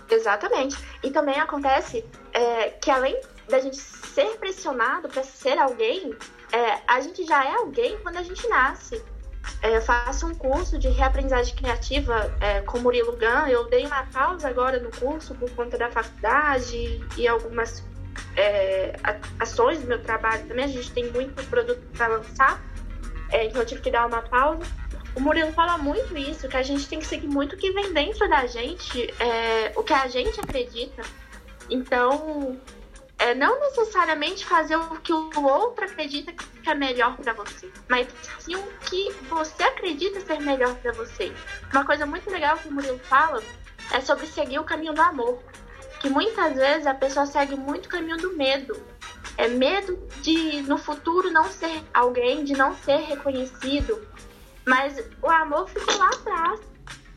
Exatamente. 0.09 0.77
E 1.03 1.09
também 1.09 1.39
acontece 1.39 2.05
é, 2.31 2.69
que 2.69 2.91
além 2.91 3.19
da 3.49 3.59
gente 3.59 3.77
ser 3.77 4.37
pressionado 4.37 5.09
para 5.09 5.23
ser 5.23 5.57
alguém, 5.57 6.15
é, 6.51 6.81
a 6.87 7.01
gente 7.01 7.25
já 7.25 7.43
é 7.43 7.55
alguém 7.55 7.97
quando 7.99 8.17
a 8.17 8.23
gente 8.23 8.47
nasce. 8.47 9.03
É, 9.61 9.81
faço 9.81 10.27
um 10.27 10.35
curso 10.35 10.77
de 10.77 10.87
reaprendizagem 10.87 11.55
criativa 11.55 12.33
é, 12.39 12.61
com 12.61 12.79
Murilo 12.79 13.13
Gun. 13.13 13.47
Eu 13.47 13.65
dei 13.65 13.85
uma 13.85 14.05
pausa 14.05 14.47
agora 14.47 14.79
no 14.79 14.91
curso 14.91 15.33
por 15.35 15.49
conta 15.51 15.77
da 15.77 15.89
faculdade 15.89 17.03
e 17.17 17.27
algumas 17.27 17.83
é, 18.35 18.93
ações 19.39 19.79
do 19.79 19.87
meu 19.87 20.01
trabalho 20.01 20.45
também. 20.47 20.65
A 20.65 20.67
gente 20.67 20.91
tem 20.91 21.11
muito 21.11 21.43
produto 21.49 21.81
para 21.95 22.07
lançar, 22.07 22.61
é, 23.31 23.45
então 23.45 23.61
eu 23.61 23.65
tive 23.65 23.81
que 23.81 23.91
dar 23.91 24.05
uma 24.05 24.21
pausa. 24.21 24.63
O 25.15 25.19
Murilo 25.19 25.51
fala 25.53 25.77
muito 25.77 26.17
isso, 26.17 26.47
que 26.47 26.57
a 26.57 26.63
gente 26.63 26.87
tem 26.87 26.99
que 26.99 27.05
seguir 27.05 27.27
muito 27.27 27.53
o 27.53 27.57
que 27.57 27.71
vem 27.71 27.93
dentro 27.93 28.27
da 28.27 28.47
gente, 28.47 29.13
é, 29.19 29.71
o 29.75 29.83
que 29.83 29.93
a 29.93 30.07
gente 30.07 30.39
acredita. 30.39 31.03
Então, 31.69 32.59
é 33.19 33.33
não 33.33 33.59
necessariamente 33.59 34.45
fazer 34.45 34.75
o 34.75 34.99
que 34.99 35.13
o 35.13 35.43
outro 35.43 35.85
acredita 35.85 36.33
que 36.33 36.69
é 36.69 36.75
melhor 36.75 37.15
para 37.15 37.31
você, 37.33 37.71
mas 37.87 38.07
sim 38.39 38.55
o 38.55 38.63
que 38.81 39.11
você 39.29 39.63
acredita 39.63 40.19
ser 40.19 40.41
melhor 40.41 40.75
para 40.75 40.91
você. 40.93 41.31
Uma 41.71 41.85
coisa 41.85 42.05
muito 42.05 42.29
legal 42.29 42.57
que 42.57 42.67
o 42.67 42.71
Murilo 42.71 42.99
fala 42.99 43.41
é 43.91 44.01
sobre 44.01 44.25
seguir 44.27 44.59
o 44.59 44.63
caminho 44.63 44.93
do 44.93 45.01
amor, 45.01 45.41
que 46.03 46.09
muitas 46.09 46.55
vezes 46.55 46.85
a 46.85 46.93
pessoa 46.93 47.25
segue 47.25 47.55
muito 47.55 47.85
o 47.85 47.89
caminho 47.89 48.17
do 48.17 48.35
medo. 48.35 48.75
É 49.37 49.47
medo 49.47 49.97
de 50.21 50.61
no 50.63 50.77
futuro 50.77 51.31
não 51.31 51.45
ser 51.45 51.81
alguém, 51.93 52.43
de 52.43 52.51
não 52.53 52.75
ser 52.75 52.97
reconhecido, 52.97 54.05
mas 54.65 55.01
o 55.21 55.29
amor 55.29 55.69
ficou 55.69 55.97
lá 55.97 56.09
atrás. 56.09 56.59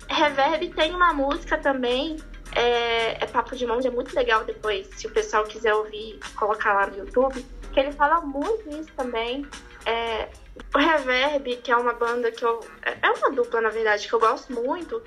Reverb 0.09 0.73
tem 0.73 0.95
uma 0.95 1.12
música 1.12 1.59
também, 1.59 2.16
é, 2.52 3.25
é 3.25 3.26
Papo 3.26 3.57
de 3.57 3.66
Monge, 3.66 3.88
é 3.88 3.90
muito 3.90 4.14
legal 4.14 4.45
depois, 4.45 4.88
se 4.95 5.09
o 5.09 5.11
pessoal 5.11 5.43
quiser 5.45 5.75
ouvir, 5.75 6.21
colocar 6.37 6.73
lá 6.73 6.87
no 6.87 6.99
YouTube, 6.99 7.45
que 7.73 7.81
ele 7.81 7.90
fala 7.90 8.21
muito 8.21 8.69
isso 8.71 8.93
também. 8.97 9.45
É, 9.85 10.28
o 10.73 10.78
Reverb, 10.78 11.57
que 11.57 11.73
é 11.73 11.76
uma 11.76 11.93
banda 11.93 12.31
que 12.31 12.45
eu. 12.45 12.61
É 12.83 13.11
uma 13.11 13.33
dupla, 13.33 13.61
na 13.61 13.69
verdade, 13.69 14.07
que 14.07 14.14
eu 14.14 14.21
gosto 14.21 14.52
muito. 14.52 15.02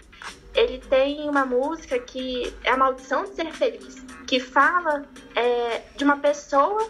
Ele 0.53 0.79
tem 0.79 1.29
uma 1.29 1.45
música 1.45 1.99
que 1.99 2.53
é 2.63 2.71
a 2.71 2.77
maldição 2.77 3.23
de 3.23 3.35
ser 3.35 3.51
feliz, 3.53 4.03
que 4.27 4.39
fala 4.39 5.05
é, 5.35 5.81
de 5.95 6.03
uma 6.03 6.17
pessoa 6.17 6.89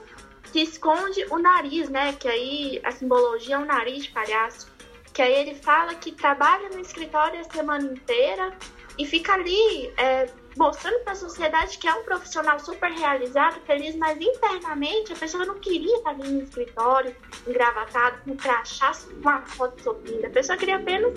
que 0.52 0.62
esconde 0.62 1.26
o 1.30 1.38
nariz, 1.38 1.90
né? 1.90 2.14
Que 2.14 2.28
aí 2.28 2.82
a 2.84 2.92
simbologia 2.92 3.56
é 3.56 3.58
um 3.58 3.66
nariz 3.66 4.06
de 4.06 4.12
palhaço 4.12 4.80
que 5.20 5.24
aí 5.24 5.34
ele 5.34 5.54
fala 5.54 5.96
que 5.96 6.14
trabalha 6.14 6.70
no 6.70 6.80
escritório 6.80 7.42
a 7.42 7.44
semana 7.44 7.92
inteira 7.92 8.54
e 8.98 9.06
fica 9.06 9.34
ali 9.34 9.92
é, 9.98 10.30
mostrando 10.58 11.04
para 11.04 11.12
a 11.12 11.16
sociedade 11.16 11.78
que 11.78 11.90
é 11.90 11.94
um 11.94 12.04
profissional 12.04 12.58
super 12.58 12.90
realizado, 12.90 13.60
feliz, 13.66 13.98
mas 13.98 14.18
internamente 14.18 15.12
a 15.12 15.18
pessoa 15.18 15.46
não 15.46 15.56
queria 15.56 15.98
estar 15.98 16.12
ali 16.12 16.30
no 16.30 16.44
escritório, 16.44 17.14
engravatado, 17.46 18.22
com 18.24 18.38
crachá, 18.38 18.94
uma 19.22 19.42
foto 19.42 19.84
sorrindo. 19.84 20.26
A 20.26 20.30
pessoa 20.30 20.58
queria 20.58 20.78
apenas 20.78 21.14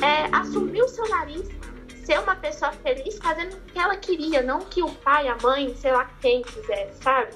é, 0.00 0.36
assumir 0.36 0.82
o 0.82 0.88
seu 0.88 1.08
nariz, 1.08 1.48
ser 2.10 2.18
uma 2.18 2.34
pessoa 2.34 2.72
feliz, 2.72 3.18
fazendo 3.18 3.54
o 3.56 3.60
que 3.60 3.78
ela 3.78 3.96
queria, 3.96 4.42
não 4.42 4.58
que 4.58 4.82
o 4.82 4.90
pai, 4.90 5.28
a 5.28 5.36
mãe, 5.40 5.72
sei 5.76 5.92
lá 5.92 6.10
quem 6.20 6.42
quisesse, 6.42 7.00
sabe? 7.00 7.34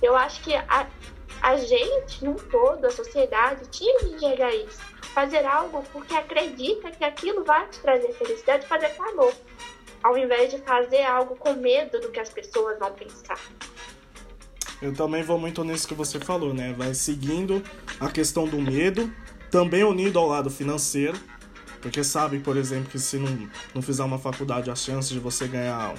Eu 0.00 0.14
acho 0.14 0.40
que 0.42 0.54
a, 0.54 0.86
a 1.42 1.56
gente, 1.56 2.24
num 2.24 2.34
todo, 2.34 2.84
a 2.84 2.90
sociedade, 2.90 3.66
tinha 3.68 3.98
que 3.98 4.14
enxergar 4.14 4.54
isso 4.54 4.92
fazer 5.12 5.44
algo 5.44 5.84
porque 5.92 6.14
acredita 6.14 6.90
que 6.90 7.04
aquilo 7.04 7.44
vai 7.44 7.66
te 7.68 7.80
trazer 7.80 8.12
felicidade, 8.14 8.66
fazer 8.66 8.90
com 8.90 9.02
amor, 9.10 9.34
ao 10.02 10.16
invés 10.16 10.50
de 10.50 10.58
fazer 10.58 11.02
algo 11.02 11.36
com 11.36 11.52
medo 11.54 12.00
do 12.00 12.10
que 12.10 12.20
as 12.20 12.30
pessoas 12.30 12.78
vão 12.78 12.92
pensar. 12.92 13.38
Eu 14.80 14.94
também 14.94 15.22
vou 15.22 15.38
muito 15.38 15.62
nisso 15.64 15.86
que 15.86 15.94
você 15.94 16.18
falou, 16.18 16.54
né? 16.54 16.72
Vai 16.72 16.94
seguindo 16.94 17.62
a 18.00 18.08
questão 18.08 18.46
do 18.46 18.58
medo, 18.58 19.12
também 19.50 19.84
unido 19.84 20.18
ao 20.18 20.28
lado 20.28 20.48
financeiro, 20.48 21.18
porque 21.82 22.04
sabe, 22.04 22.38
por 22.38 22.56
exemplo, 22.56 22.88
que 22.90 22.98
se 22.98 23.18
não, 23.18 23.48
não 23.74 23.82
fizer 23.82 24.04
uma 24.04 24.18
faculdade, 24.18 24.70
as 24.70 24.78
chances 24.78 25.10
de 25.10 25.18
você 25.18 25.48
ganhar 25.48 25.94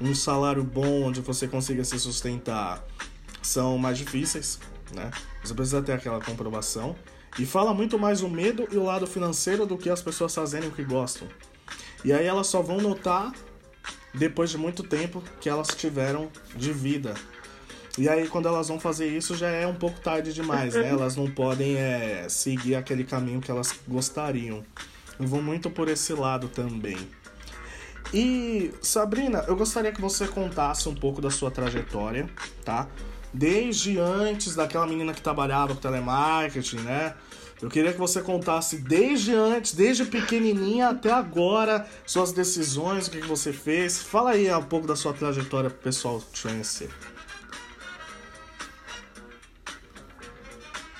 um 0.00 0.14
salário 0.14 0.64
bom 0.64 1.02
onde 1.02 1.20
você 1.20 1.46
consiga 1.46 1.84
se 1.84 1.98
sustentar 2.00 2.82
são 3.42 3.76
mais 3.76 3.98
difíceis, 3.98 4.58
né? 4.94 5.10
Você 5.44 5.52
precisa 5.54 5.82
ter 5.82 5.92
aquela 5.92 6.20
comprovação. 6.20 6.96
E 7.38 7.46
fala 7.46 7.72
muito 7.72 7.98
mais 7.98 8.22
o 8.22 8.28
medo 8.28 8.66
e 8.70 8.76
o 8.76 8.84
lado 8.84 9.06
financeiro 9.06 9.66
do 9.66 9.76
que 9.78 9.88
as 9.88 10.02
pessoas 10.02 10.34
fazerem 10.34 10.68
o 10.68 10.72
que 10.72 10.84
gostam. 10.84 11.28
E 12.04 12.12
aí 12.12 12.26
elas 12.26 12.46
só 12.46 12.60
vão 12.62 12.78
notar 12.78 13.32
depois 14.14 14.50
de 14.50 14.58
muito 14.58 14.82
tempo 14.82 15.22
que 15.40 15.48
elas 15.48 15.68
tiveram 15.68 16.30
de 16.54 16.72
vida. 16.72 17.14
E 17.98 18.08
aí 18.08 18.28
quando 18.28 18.48
elas 18.48 18.68
vão 18.68 18.80
fazer 18.80 19.06
isso 19.06 19.34
já 19.34 19.48
é 19.48 19.66
um 19.66 19.74
pouco 19.74 20.00
tarde 20.00 20.32
demais, 20.32 20.74
né? 20.74 20.88
Elas 20.90 21.14
não 21.14 21.30
podem 21.30 21.76
é, 21.76 22.26
seguir 22.28 22.74
aquele 22.74 23.04
caminho 23.04 23.40
que 23.40 23.50
elas 23.50 23.74
gostariam. 23.86 24.64
Eu 25.18 25.26
vou 25.26 25.42
muito 25.42 25.70
por 25.70 25.88
esse 25.88 26.12
lado 26.12 26.48
também. 26.48 26.96
E 28.12 28.72
Sabrina, 28.82 29.44
eu 29.48 29.56
gostaria 29.56 29.92
que 29.92 30.00
você 30.00 30.26
contasse 30.26 30.88
um 30.88 30.94
pouco 30.94 31.20
da 31.20 31.30
sua 31.30 31.50
trajetória, 31.50 32.28
tá? 32.64 32.88
Desde 33.32 33.98
antes 33.98 34.54
daquela 34.54 34.86
menina 34.86 35.14
que 35.14 35.22
trabalhava 35.22 35.74
com 35.74 35.80
telemarketing, 35.80 36.80
né? 36.80 37.14
Eu 37.62 37.68
queria 37.68 37.92
que 37.92 37.98
você 37.98 38.20
contasse 38.20 38.76
desde 38.76 39.32
antes, 39.32 39.72
desde 39.72 40.04
pequenininha 40.04 40.88
até 40.88 41.12
agora, 41.12 41.88
suas 42.04 42.32
decisões, 42.32 43.06
o 43.06 43.10
que 43.12 43.20
você 43.20 43.52
fez. 43.52 44.02
Fala 44.02 44.30
aí 44.30 44.52
um 44.52 44.62
pouco 44.64 44.86
da 44.86 44.96
sua 44.96 45.12
trajetória 45.12 45.70
pro 45.70 45.78
pessoal 45.78 46.20
te 46.32 46.42
conhecer. 46.42 46.90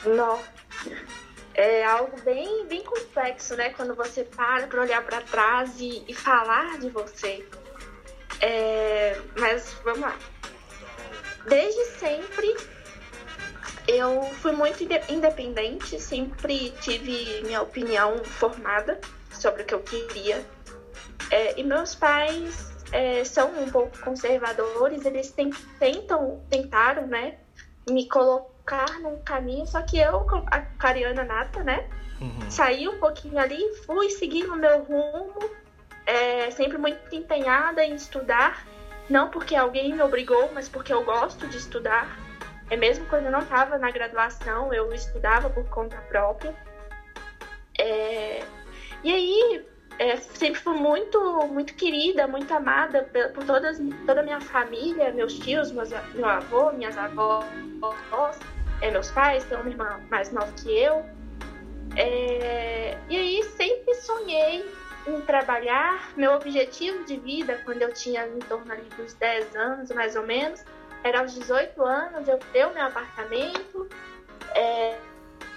Nossa, 0.06 0.51
é 1.54 1.84
algo 1.84 2.20
bem, 2.22 2.66
bem 2.66 2.82
complexo, 2.82 3.56
né? 3.56 3.70
Quando 3.70 3.94
você 3.94 4.24
para 4.24 4.66
para 4.66 4.80
olhar 4.80 5.02
para 5.04 5.20
trás 5.20 5.78
e, 5.78 6.04
e, 6.08 6.14
falar 6.14 6.78
de 6.78 6.88
você. 6.88 7.46
É, 8.40 9.20
mas 9.38 9.72
vamos 9.84 10.00
lá. 10.00 10.18
Desde 11.46 11.84
sempre 11.98 12.56
eu 13.86 14.22
fui 14.40 14.52
muito 14.52 14.82
independente, 14.82 16.00
sempre 16.00 16.70
tive 16.80 17.42
minha 17.42 17.62
opinião 17.62 18.24
formada 18.24 19.00
sobre 19.32 19.62
o 19.62 19.66
que 19.66 19.74
eu 19.74 19.80
queria. 19.80 20.44
É, 21.30 21.58
e 21.58 21.64
meus 21.64 21.94
pais 21.94 22.72
é, 22.92 23.24
são 23.24 23.50
um 23.60 23.70
pouco 23.70 23.98
conservadores, 24.00 25.04
eles 25.04 25.34
tentam, 25.78 26.44
tentaram, 26.48 27.06
né, 27.06 27.38
me 27.88 28.08
colocar 28.08 28.51
num 29.00 29.18
caminho, 29.18 29.66
só 29.66 29.82
que 29.82 29.98
eu, 29.98 30.26
a 30.46 30.60
cariana 30.60 31.24
nata, 31.24 31.62
né, 31.62 31.88
uhum. 32.20 32.50
saí 32.50 32.88
um 32.88 32.98
pouquinho 32.98 33.38
ali, 33.38 33.60
fui 33.84 34.10
seguindo 34.10 34.52
o 34.52 34.56
meu 34.56 34.82
rumo, 34.82 35.50
é, 36.06 36.50
sempre 36.50 36.78
muito 36.78 37.14
empenhada 37.14 37.84
em 37.84 37.94
estudar, 37.94 38.66
não 39.08 39.28
porque 39.28 39.54
alguém 39.54 39.92
me 39.94 40.02
obrigou, 40.02 40.50
mas 40.52 40.68
porque 40.68 40.92
eu 40.92 41.04
gosto 41.04 41.46
de 41.46 41.56
estudar. 41.56 42.18
É 42.70 42.76
mesmo 42.76 43.04
quando 43.06 43.26
eu 43.26 43.30
não 43.30 43.40
estava 43.40 43.76
na 43.76 43.90
graduação, 43.90 44.72
eu 44.72 44.92
estudava 44.92 45.50
por 45.50 45.68
conta 45.68 45.96
própria. 46.08 46.54
É... 47.78 48.42
E 49.04 49.12
aí, 49.12 49.66
é, 49.98 50.16
sempre 50.16 50.60
fui 50.60 50.74
muito, 50.74 51.20
muito 51.48 51.74
querida, 51.74 52.26
muito 52.26 52.52
amada 52.54 53.08
por 53.34 53.44
todas, 53.44 53.78
toda 54.06 54.20
a 54.20 54.22
minha 54.22 54.40
família, 54.40 55.12
meus 55.12 55.38
tios, 55.38 55.70
meus, 55.72 55.90
meu 56.14 56.26
avô, 56.26 56.72
minhas 56.72 56.96
avós, 56.96 57.44
é, 58.82 58.90
meus 58.90 59.10
pais, 59.12 59.44
tenho 59.44 59.60
uma 59.60 59.70
irmã 59.70 60.00
mais 60.10 60.30
nova 60.32 60.52
que 60.52 60.70
eu. 60.70 61.06
É, 61.96 62.98
e 63.08 63.16
aí 63.16 63.42
sempre 63.56 63.94
sonhei 63.94 64.68
em 65.06 65.20
trabalhar. 65.22 66.10
Meu 66.16 66.32
objetivo 66.32 67.04
de 67.04 67.16
vida, 67.16 67.60
quando 67.64 67.80
eu 67.80 67.92
tinha 67.94 68.26
em 68.26 68.40
torno 68.40 68.70
ali 68.72 68.88
dos 68.96 69.14
10 69.14 69.54
anos, 69.54 69.90
mais 69.92 70.16
ou 70.16 70.26
menos, 70.26 70.64
era 71.04 71.20
aos 71.20 71.32
18 71.32 71.80
anos 71.82 72.28
eu 72.28 72.38
ter 72.52 72.66
o 72.66 72.74
meu 72.74 72.84
apartamento, 72.84 73.88
é, 74.54 74.98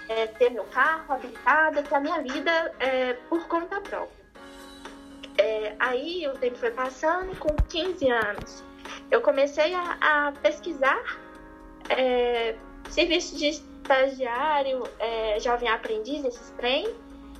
é, 0.08 0.26
ter 0.28 0.50
meu 0.50 0.64
carro 0.64 1.14
habilitado, 1.14 1.82
ter 1.82 1.94
a 1.94 2.00
minha 2.00 2.22
vida 2.22 2.72
é, 2.78 3.14
por 3.28 3.48
conta 3.48 3.80
própria. 3.80 4.24
É, 5.38 5.74
aí 5.80 6.26
o 6.28 6.38
tempo 6.38 6.56
foi 6.56 6.70
passando, 6.70 7.36
com 7.38 7.54
15 7.54 8.08
anos, 8.08 8.64
eu 9.10 9.20
comecei 9.20 9.74
a, 9.74 9.98
a 10.00 10.32
pesquisar 10.32 11.02
é, 11.90 12.56
serviço 12.90 13.36
de 13.36 13.48
estagiário, 13.48 14.82
é, 14.98 15.38
jovem 15.40 15.68
aprendiz, 15.68 16.24
esses 16.24 16.50
trem, 16.52 16.88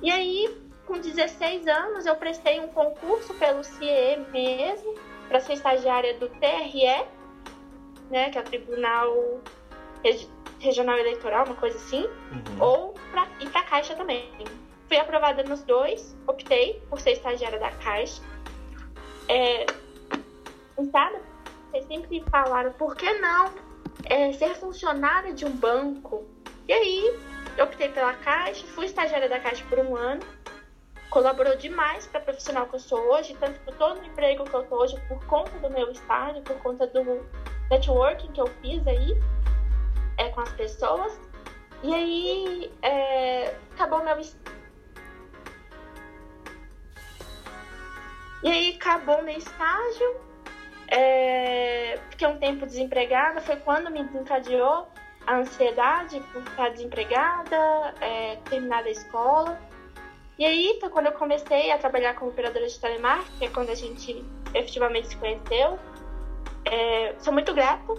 e 0.01 0.11
aí 0.11 0.67
com 0.85 0.97
16 0.99 1.67
anos 1.67 2.05
eu 2.05 2.15
prestei 2.15 2.59
um 2.59 2.69
concurso 2.69 3.33
pelo 3.33 3.63
CIE 3.63 4.17
mesmo, 4.31 4.95
para 5.27 5.41
ser 5.41 5.53
estagiária 5.53 6.17
do 6.17 6.29
TRE, 6.29 7.05
né, 8.09 8.29
que 8.29 8.37
é 8.37 8.41
o 8.41 8.43
Tribunal 8.43 9.41
Regional 10.59 10.97
Eleitoral, 10.97 11.45
uma 11.45 11.55
coisa 11.55 11.77
assim, 11.77 12.03
uhum. 12.03 12.61
ou 12.61 12.93
pra, 13.11 13.27
para 13.51 13.59
a 13.59 13.63
Caixa 13.63 13.95
também. 13.95 14.31
Fui 14.87 14.97
aprovada 14.97 15.43
nos 15.43 15.61
dois, 15.63 16.15
optei 16.25 16.81
por 16.89 17.01
ser 17.01 17.11
estagiária 17.11 17.59
da 17.59 17.71
Caixa. 17.71 18.21
É, 19.27 19.65
sabe, 20.89 21.17
vocês 21.69 21.85
sempre 21.87 22.23
falaram, 22.31 22.71
por 22.73 22.95
que 22.95 23.11
não 23.19 23.66
é, 24.05 24.31
ser 24.33 24.55
funcionária 24.55 25.33
de 25.33 25.45
um 25.45 25.51
banco? 25.51 26.25
E 26.67 26.73
aí, 26.73 27.19
eu 27.57 27.65
optei 27.65 27.89
pela 27.89 28.13
Caixa, 28.13 28.65
fui 28.67 28.85
estagiária 28.85 29.29
da 29.29 29.39
Caixa 29.39 29.63
por 29.69 29.79
um 29.79 29.95
ano, 29.95 30.21
colaborou 31.09 31.55
demais 31.55 32.05
para 32.07 32.19
a 32.19 32.23
profissional 32.23 32.67
que 32.67 32.75
eu 32.75 32.79
sou 32.79 32.99
hoje, 33.13 33.35
tanto 33.39 33.59
eu 33.65 33.71
estou 33.71 33.95
no 33.95 34.05
emprego 34.05 34.43
que 34.43 34.55
eu 34.55 34.61
estou 34.61 34.79
hoje 34.79 35.01
por 35.07 35.23
conta 35.25 35.57
do 35.59 35.69
meu 35.69 35.89
estágio, 35.91 36.41
por 36.43 36.57
conta 36.57 36.85
do 36.87 37.25
networking 37.69 38.31
que 38.31 38.41
eu 38.41 38.47
fiz 38.61 38.85
aí 38.85 39.17
é, 40.17 40.29
com 40.29 40.41
as 40.41 40.51
pessoas. 40.53 41.19
E 41.83 41.93
aí 41.93 42.71
é, 42.81 43.55
acabou 43.73 44.03
meu 44.03 44.19
E 48.43 48.49
aí 48.49 48.75
acabou 48.75 49.23
meu 49.23 49.37
estágio, 49.37 50.15
é, 50.87 51.99
fiquei 52.09 52.27
um 52.27 52.37
tempo 52.37 52.65
desempregada, 52.65 53.41
foi 53.41 53.57
quando 53.57 53.91
me 53.91 54.03
desencadeou 54.03 54.87
a 55.25 55.37
ansiedade 55.37 56.19
por 56.31 56.41
estar 56.41 56.69
desempregada, 56.69 57.93
é, 57.99 58.37
terminar 58.49 58.83
a 58.83 58.89
escola. 58.89 59.59
E 60.39 60.45
aí, 60.45 60.67
então, 60.75 60.89
quando 60.89 61.07
eu 61.07 61.11
comecei 61.13 61.71
a 61.71 61.77
trabalhar 61.77 62.15
como 62.15 62.31
operadora 62.31 62.67
de 62.67 62.79
telemarketing, 62.79 63.45
é 63.45 63.49
quando 63.49 63.69
a 63.69 63.75
gente 63.75 64.23
efetivamente 64.53 65.07
se 65.09 65.17
conheceu, 65.17 65.77
é, 66.63 67.15
sou 67.19 67.33
muito 67.33 67.53
grata 67.53 67.93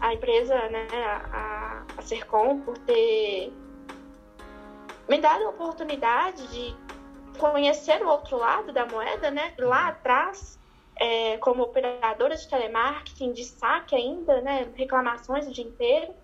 à 0.00 0.14
empresa, 0.14 0.54
né, 0.68 0.86
a, 1.32 1.84
a 1.96 2.02
Sercom, 2.02 2.60
por 2.60 2.78
ter 2.78 3.52
me 5.08 5.18
dado 5.18 5.44
a 5.44 5.48
oportunidade 5.48 6.46
de 6.48 6.76
conhecer 7.38 8.00
o 8.02 8.08
outro 8.08 8.36
lado 8.36 8.72
da 8.72 8.86
moeda, 8.86 9.30
né? 9.30 9.52
Lá 9.58 9.88
atrás, 9.88 10.59
é, 11.00 11.38
como 11.38 11.62
operadora 11.62 12.36
de 12.36 12.46
telemarketing, 12.46 13.32
de 13.32 13.46
saque 13.46 13.96
ainda, 13.96 14.42
né? 14.42 14.68
Reclamações 14.74 15.48
o 15.48 15.50
dia 15.50 15.64
inteiro. 15.64 16.14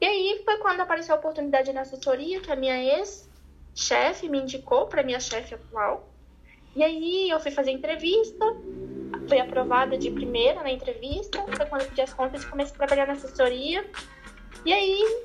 E 0.00 0.04
aí 0.04 0.42
foi 0.44 0.58
quando 0.58 0.80
apareceu 0.80 1.14
a 1.14 1.18
oportunidade 1.18 1.72
na 1.72 1.82
assessoria, 1.82 2.40
que 2.40 2.50
a 2.50 2.56
minha 2.56 2.76
ex-chefe 2.76 4.28
me 4.28 4.40
indicou 4.40 4.88
para 4.88 5.04
minha 5.04 5.20
chefe 5.20 5.54
atual. 5.54 6.08
E 6.74 6.82
aí 6.82 7.30
eu 7.30 7.38
fui 7.38 7.52
fazer 7.52 7.70
entrevista, 7.70 8.44
fui 9.28 9.38
aprovada 9.38 9.96
de 9.96 10.10
primeira 10.10 10.60
na 10.60 10.72
entrevista, 10.72 11.40
foi 11.56 11.66
quando 11.66 11.82
eu 11.82 11.88
pedi 11.88 12.00
as 12.00 12.12
contas 12.12 12.42
e 12.42 12.46
comecei 12.48 12.74
a 12.74 12.78
trabalhar 12.78 13.06
na 13.06 13.12
assessoria. 13.12 13.88
E 14.64 14.72
aí, 14.72 15.24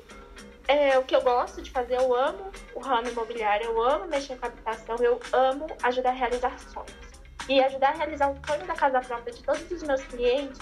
é, 0.68 0.96
o 1.00 1.02
que 1.02 1.16
eu 1.16 1.22
gosto 1.22 1.60
de 1.60 1.72
fazer, 1.72 1.96
eu 1.96 2.14
amo 2.14 2.52
o 2.76 2.78
ramo 2.78 3.08
imobiliário, 3.08 3.66
eu 3.66 3.82
amo 3.82 4.06
mexer 4.06 4.38
com 4.38 4.46
habitação, 4.46 4.94
eu 5.00 5.18
amo 5.32 5.66
ajudar 5.82 6.10
a 6.10 6.12
realizar 6.12 6.56
sonhos. 6.60 7.09
E 7.48 7.60
ajudar 7.62 7.90
a 7.90 7.96
realizar 7.96 8.30
o 8.30 8.38
sonho 8.46 8.66
da 8.66 8.74
casa 8.74 9.00
própria 9.00 9.32
de 9.32 9.42
todos 9.42 9.70
os 9.70 9.82
meus 9.82 10.02
clientes 10.04 10.58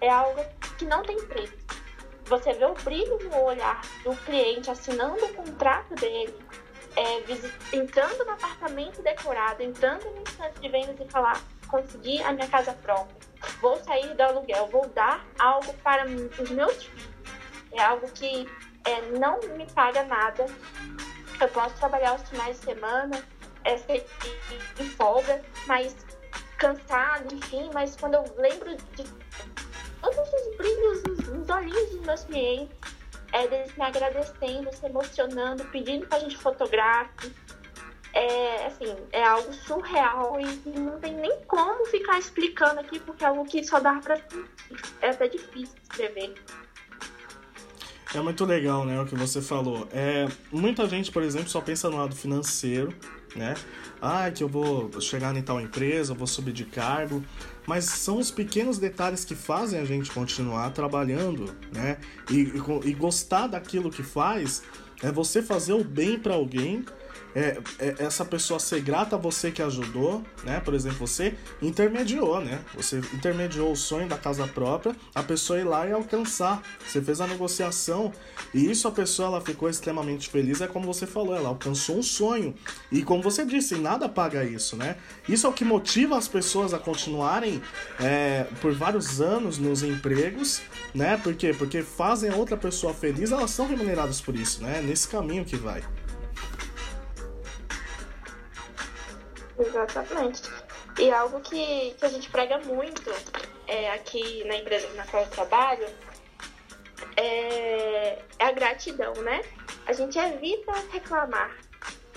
é 0.00 0.08
algo 0.08 0.44
que 0.76 0.84
não 0.84 1.02
tem 1.02 1.20
preço. 1.26 1.56
Você 2.26 2.52
vê 2.52 2.64
o 2.64 2.74
brilho 2.74 3.18
no 3.30 3.44
olhar 3.44 3.80
do 4.04 4.14
cliente 4.24 4.70
assinando 4.70 5.24
o 5.24 5.34
contrato 5.34 5.94
dele, 5.94 6.34
é, 6.96 7.76
entrando 7.76 8.24
no 8.24 8.32
apartamento 8.32 9.02
decorado, 9.02 9.62
entrando 9.62 10.04
no 10.10 10.22
instante 10.22 10.60
de 10.60 10.68
vendas 10.68 10.98
e 11.00 11.10
falar: 11.10 11.40
consegui 11.68 12.22
a 12.22 12.32
minha 12.32 12.48
casa 12.48 12.72
própria, 12.74 13.16
vou 13.60 13.76
sair 13.84 14.14
do 14.14 14.22
aluguel, 14.22 14.66
vou 14.68 14.88
dar 14.88 15.24
algo 15.38 15.72
para 15.82 16.06
os 16.06 16.50
meus 16.50 16.84
filhos. 16.84 17.12
É 17.72 17.82
algo 17.82 18.10
que 18.10 18.48
é, 18.84 19.00
não 19.18 19.40
me 19.56 19.66
paga 19.72 20.04
nada. 20.04 20.46
Eu 21.40 21.48
posso 21.48 21.74
trabalhar 21.76 22.14
os 22.14 22.28
finais 22.28 22.58
de 22.58 22.64
semana, 22.64 23.22
é, 23.64 23.74
em 24.78 24.88
folga, 24.90 25.42
mas 25.66 25.94
cansado, 26.62 27.34
enfim. 27.34 27.68
Mas 27.74 27.96
quando 27.96 28.14
eu 28.14 28.24
lembro 28.38 28.74
de 28.76 29.04
todos 30.00 30.18
os 30.18 30.56
brilhos 30.56 31.02
nos 31.28 31.48
olhinhos 31.48 31.90
dos 31.90 32.06
meus 32.06 32.24
clientes, 32.24 32.76
é, 33.32 33.48
deles 33.48 33.74
me 33.76 33.84
agradecendo, 33.84 34.72
se 34.72 34.86
emocionando, 34.86 35.64
pedindo 35.66 36.06
que 36.06 36.14
a 36.14 36.20
gente 36.20 36.36
fotografe. 36.36 37.32
É, 38.14 38.66
assim, 38.66 38.94
é 39.10 39.24
algo 39.24 39.52
surreal 39.54 40.38
e 40.38 40.78
não 40.78 41.00
tem 41.00 41.14
nem 41.14 41.40
como 41.46 41.86
ficar 41.86 42.18
explicando 42.18 42.78
aqui, 42.80 43.00
porque 43.00 43.24
é 43.24 43.28
algo 43.28 43.44
que 43.46 43.64
só 43.64 43.80
dá 43.80 43.98
pra. 44.00 44.20
É 45.00 45.08
até 45.08 45.28
difícil 45.28 45.74
escrever. 45.82 46.34
É 48.14 48.20
muito 48.20 48.44
legal, 48.44 48.84
né, 48.84 49.00
o 49.00 49.06
que 49.06 49.14
você 49.14 49.40
falou. 49.40 49.88
É, 49.90 50.28
muita 50.50 50.86
gente, 50.86 51.10
por 51.10 51.22
exemplo, 51.22 51.48
só 51.48 51.62
pensa 51.62 51.88
no 51.88 51.96
lado 51.96 52.14
financeiro, 52.14 52.94
né? 53.36 53.54
Ah, 54.00 54.30
que 54.30 54.42
eu 54.42 54.48
vou 54.48 55.00
chegar 55.00 55.36
em 55.36 55.42
tal 55.42 55.60
empresa, 55.60 56.14
vou 56.14 56.26
subir 56.26 56.52
de 56.52 56.64
cargo. 56.64 57.22
Mas 57.66 57.84
são 57.84 58.18
os 58.18 58.30
pequenos 58.30 58.78
detalhes 58.78 59.24
que 59.24 59.34
fazem 59.34 59.80
a 59.80 59.84
gente 59.84 60.10
continuar 60.10 60.70
trabalhando, 60.70 61.54
né? 61.72 61.98
E, 62.30 62.40
e, 62.40 62.88
e 62.90 62.94
gostar 62.94 63.46
daquilo 63.46 63.90
que 63.90 64.02
faz. 64.02 64.62
É 65.02 65.10
você 65.10 65.42
fazer 65.42 65.72
o 65.72 65.84
bem 65.84 66.18
para 66.18 66.34
alguém 66.34 66.84
é, 67.34 67.58
é, 67.78 67.94
essa 67.98 68.24
pessoa 68.24 68.60
ser 68.60 68.80
grata 68.80 69.16
a 69.16 69.18
você 69.18 69.50
que 69.50 69.62
ajudou, 69.62 70.22
né? 70.44 70.60
Por 70.60 70.74
exemplo, 70.74 71.06
você 71.06 71.34
intermediou, 71.60 72.40
né? 72.40 72.60
Você 72.74 72.98
intermediou 73.14 73.72
o 73.72 73.76
sonho 73.76 74.08
da 74.08 74.18
casa 74.18 74.46
própria, 74.46 74.94
a 75.14 75.22
pessoa 75.22 75.58
ir 75.58 75.64
lá 75.64 75.86
e 75.86 75.92
alcançar. 75.92 76.62
Você 76.86 77.00
fez 77.00 77.20
a 77.20 77.26
negociação 77.26 78.12
e 78.52 78.70
isso 78.70 78.86
a 78.86 78.90
pessoa 78.90 79.28
ela 79.28 79.40
ficou 79.40 79.68
extremamente 79.68 80.28
feliz. 80.28 80.60
É 80.60 80.66
como 80.66 80.86
você 80.86 81.06
falou, 81.06 81.34
ela 81.34 81.48
alcançou 81.48 81.98
um 81.98 82.02
sonho 82.02 82.54
e 82.90 83.02
como 83.02 83.22
você 83.22 83.44
disse, 83.44 83.76
nada 83.76 84.08
paga 84.08 84.44
isso, 84.44 84.76
né? 84.76 84.96
Isso 85.28 85.46
é 85.46 85.50
o 85.50 85.52
que 85.52 85.64
motiva 85.64 86.16
as 86.16 86.28
pessoas 86.28 86.74
a 86.74 86.78
continuarem 86.78 87.62
é, 88.00 88.46
por 88.60 88.72
vários 88.72 89.20
anos 89.20 89.58
nos 89.58 89.82
empregos, 89.82 90.60
né? 90.94 91.16
Por 91.16 91.34
quê? 91.34 91.54
Porque 91.56 91.82
fazem 91.82 92.30
a 92.30 92.36
outra 92.36 92.56
pessoa 92.56 92.92
feliz, 92.92 93.32
elas 93.32 93.50
são 93.50 93.66
remuneradas 93.66 94.20
por 94.20 94.34
isso, 94.34 94.62
né? 94.62 94.82
Nesse 94.82 95.08
caminho 95.08 95.44
que 95.44 95.56
vai. 95.56 95.82
Exatamente. 99.66 100.42
E 100.98 101.10
algo 101.10 101.40
que, 101.40 101.94
que 101.98 102.04
a 102.04 102.08
gente 102.08 102.30
prega 102.30 102.58
muito 102.58 103.10
é, 103.66 103.90
aqui 103.92 104.44
na 104.44 104.56
empresa 104.56 104.88
na 104.94 105.06
qual 105.06 105.22
eu 105.22 105.30
trabalho 105.30 105.86
é, 107.16 108.18
é 108.38 108.44
a 108.44 108.52
gratidão, 108.52 109.14
né? 109.14 109.42
A 109.86 109.92
gente 109.92 110.18
evita 110.18 110.72
reclamar. 110.90 111.56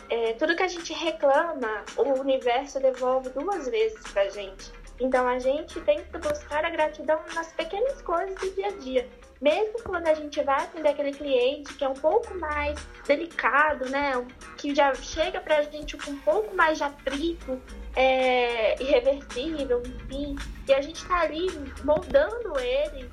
É, 0.10 0.34
tudo 0.34 0.56
que 0.56 0.62
a 0.62 0.68
gente 0.68 0.94
reclama, 0.94 1.84
o 1.98 2.20
universo 2.20 2.80
devolve 2.80 3.30
duas 3.30 3.68
vezes 3.68 4.00
pra 4.12 4.30
gente. 4.30 4.72
Então 5.00 5.28
a 5.28 5.40
gente 5.40 5.80
tem 5.82 6.04
que 6.04 6.18
buscar 6.20 6.64
a 6.64 6.70
gratidão 6.70 7.20
nas 7.34 7.52
pequenas 7.54 8.02
coisas 8.02 8.36
do 8.36 8.50
dia 8.52 8.68
a 8.68 8.72
dia 8.72 9.10
mesmo 9.42 9.82
quando 9.84 10.08
a 10.08 10.14
gente 10.14 10.42
vai 10.44 10.64
atender 10.64 10.90
aquele 10.90 11.12
cliente 11.12 11.74
que 11.74 11.84
é 11.84 11.90
um 11.90 11.94
pouco 11.94 12.34
mais 12.36 12.80
delicado, 13.06 13.90
né? 13.90 14.14
Que 14.58 14.74
já 14.74 14.94
chega 14.96 15.40
pra 15.42 15.62
gente 15.64 15.98
com 15.98 16.12
um 16.12 16.20
pouco 16.20 16.56
mais 16.56 16.78
de 16.78 16.84
atrito, 16.84 17.62
é, 17.96 18.82
irreversível, 18.82 19.82
enfim. 19.86 20.36
E 20.68 20.74
a 20.74 20.82
gente 20.82 21.06
tá 21.06 21.22
ali 21.22 21.48
moldando 21.84 22.58
ele, 22.60 23.10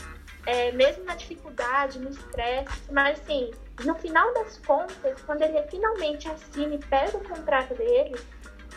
é, 0.46 0.72
mesmo 0.72 1.04
na 1.04 1.14
dificuldade, 1.14 1.98
no 1.98 2.10
estresse, 2.10 2.90
mas 2.90 3.20
assim, 3.20 3.50
no 3.84 3.94
final 3.96 4.32
das 4.34 4.58
contas, 4.58 5.20
quando 5.22 5.42
ele 5.42 5.62
finalmente 5.68 6.28
assina 6.28 6.74
e 6.74 6.78
pega 6.78 7.16
o 7.16 7.28
contrato 7.28 7.74
dele 7.74 8.18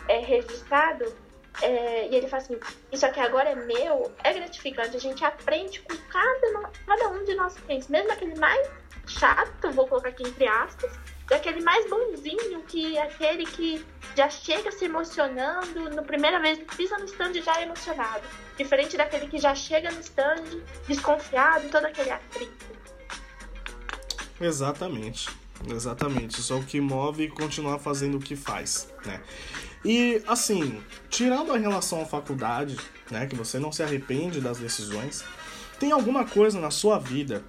é, 0.08 0.18
registrado, 0.18 1.25
é, 1.62 2.08
e 2.08 2.14
ele 2.14 2.28
fala 2.28 2.42
assim, 2.42 2.58
isso 2.92 3.06
aqui 3.06 3.20
agora 3.20 3.50
é 3.50 3.54
meu, 3.54 4.12
é 4.22 4.32
gratificante. 4.32 4.96
A 4.96 5.00
gente 5.00 5.24
aprende 5.24 5.80
com 5.80 5.96
cada, 6.08 6.70
cada 6.86 7.08
um 7.08 7.24
de 7.24 7.34
nossos 7.34 7.60
clientes, 7.60 7.88
mesmo 7.88 8.12
aquele 8.12 8.38
mais 8.38 8.68
chato, 9.06 9.70
vou 9.70 9.86
colocar 9.86 10.08
aqui 10.08 10.22
entre 10.22 10.46
aspas, 10.46 10.90
e 11.30 11.34
aquele 11.34 11.60
mais 11.60 11.88
bonzinho, 11.88 12.62
que 12.62 12.96
é 12.96 13.02
aquele 13.02 13.44
que 13.44 13.84
já 14.16 14.28
chega 14.30 14.70
se 14.70 14.84
emocionando, 14.84 15.90
no 15.90 16.02
primeira 16.02 16.40
vez 16.40 16.58
pisa 16.76 16.96
no 16.98 17.04
stand 17.04 17.34
já 17.34 17.60
é 17.60 17.64
emocionado. 17.64 18.22
Diferente 18.56 18.96
daquele 18.96 19.26
que 19.26 19.38
já 19.38 19.54
chega 19.54 19.90
no 19.90 20.00
stand 20.00 20.44
desconfiado, 20.86 21.68
todo 21.68 21.84
aquele 21.84 22.10
atrito. 22.10 22.66
Exatamente. 24.40 25.28
Exatamente. 25.68 26.40
Isso 26.40 26.52
é 26.52 26.56
o 26.56 26.62
que 26.62 26.80
move 26.80 27.24
e 27.24 27.28
continuar 27.28 27.78
fazendo 27.78 28.18
o 28.18 28.20
que 28.20 28.36
faz, 28.36 28.92
né? 29.04 29.22
E 29.86 30.20
assim, 30.26 30.82
tirando 31.08 31.52
a 31.52 31.56
relação 31.56 32.02
à 32.02 32.04
faculdade, 32.04 32.76
né, 33.08 33.24
que 33.24 33.36
você 33.36 33.56
não 33.60 33.70
se 33.70 33.84
arrepende 33.84 34.40
das 34.40 34.58
decisões, 34.58 35.22
tem 35.78 35.92
alguma 35.92 36.24
coisa 36.24 36.60
na 36.60 36.72
sua 36.72 36.98
vida 36.98 37.44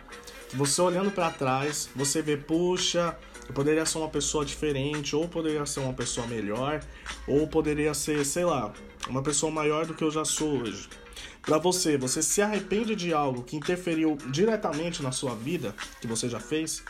que 0.47 0.55
você 0.55 0.79
olhando 0.79 1.09
para 1.09 1.31
trás, 1.31 1.89
você 1.95 2.21
vê, 2.21 2.37
puxa, 2.37 3.17
eu 3.47 3.55
poderia 3.55 3.87
ser 3.87 3.97
uma 3.97 4.07
pessoa 4.07 4.45
diferente, 4.45 5.15
ou 5.15 5.27
poderia 5.27 5.65
ser 5.65 5.79
uma 5.79 5.93
pessoa 5.93 6.27
melhor, 6.27 6.79
ou 7.27 7.47
poderia 7.47 7.95
ser, 7.95 8.23
sei 8.23 8.45
lá, 8.45 8.71
uma 9.09 9.23
pessoa 9.23 9.51
maior 9.51 9.87
do 9.87 9.95
que 9.95 10.03
eu 10.03 10.11
já 10.11 10.23
sou 10.23 10.61
hoje. 10.61 10.87
Para 11.41 11.57
você, 11.57 11.97
você 11.97 12.21
se 12.21 12.39
arrepende 12.39 12.95
de 12.95 13.15
algo 13.15 13.41
que 13.41 13.55
interferiu 13.55 14.15
diretamente 14.29 15.01
na 15.01 15.11
sua 15.11 15.33
vida, 15.33 15.73
que 15.99 16.05
você 16.05 16.29
já 16.29 16.39
fez? 16.39 16.83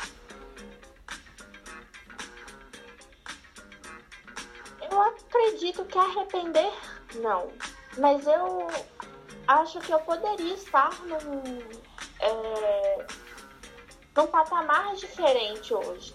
Que 5.98 6.00
arrepender, 6.00 6.74
não. 7.16 7.50
Mas 7.98 8.26
eu 8.28 8.68
acho 9.48 9.80
que 9.80 9.92
eu 9.92 10.00
poderia 10.00 10.54
estar 10.54 10.92
num, 11.06 11.60
é, 12.20 13.06
num 14.16 14.28
patamar 14.28 14.96
diferente 14.96 15.74
hoje. 15.74 16.14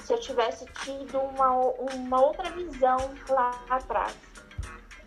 Se 0.00 0.12
eu 0.12 0.20
tivesse 0.20 0.66
tido 0.82 1.18
uma, 1.18 1.50
uma 1.50 2.20
outra 2.20 2.50
visão 2.50 2.98
lá 3.28 3.50
atrás. 3.70 4.14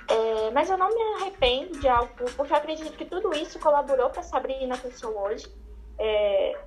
É, 0.08 0.52
mas 0.52 0.70
eu 0.70 0.78
não 0.78 0.90
me 0.90 1.02
arrependo 1.16 1.80
de 1.80 1.88
algo, 1.88 2.14
porque 2.36 2.54
eu 2.54 2.58
acredito 2.58 2.96
que 2.96 3.06
tudo 3.06 3.34
isso 3.34 3.60
colaborou 3.60 4.10
para 4.10 4.24
Sabrina 4.24 4.78
que 4.78 4.86
eu 4.86 4.92
sou 4.92 5.20
hoje. 5.20 5.52
É, 5.98 6.60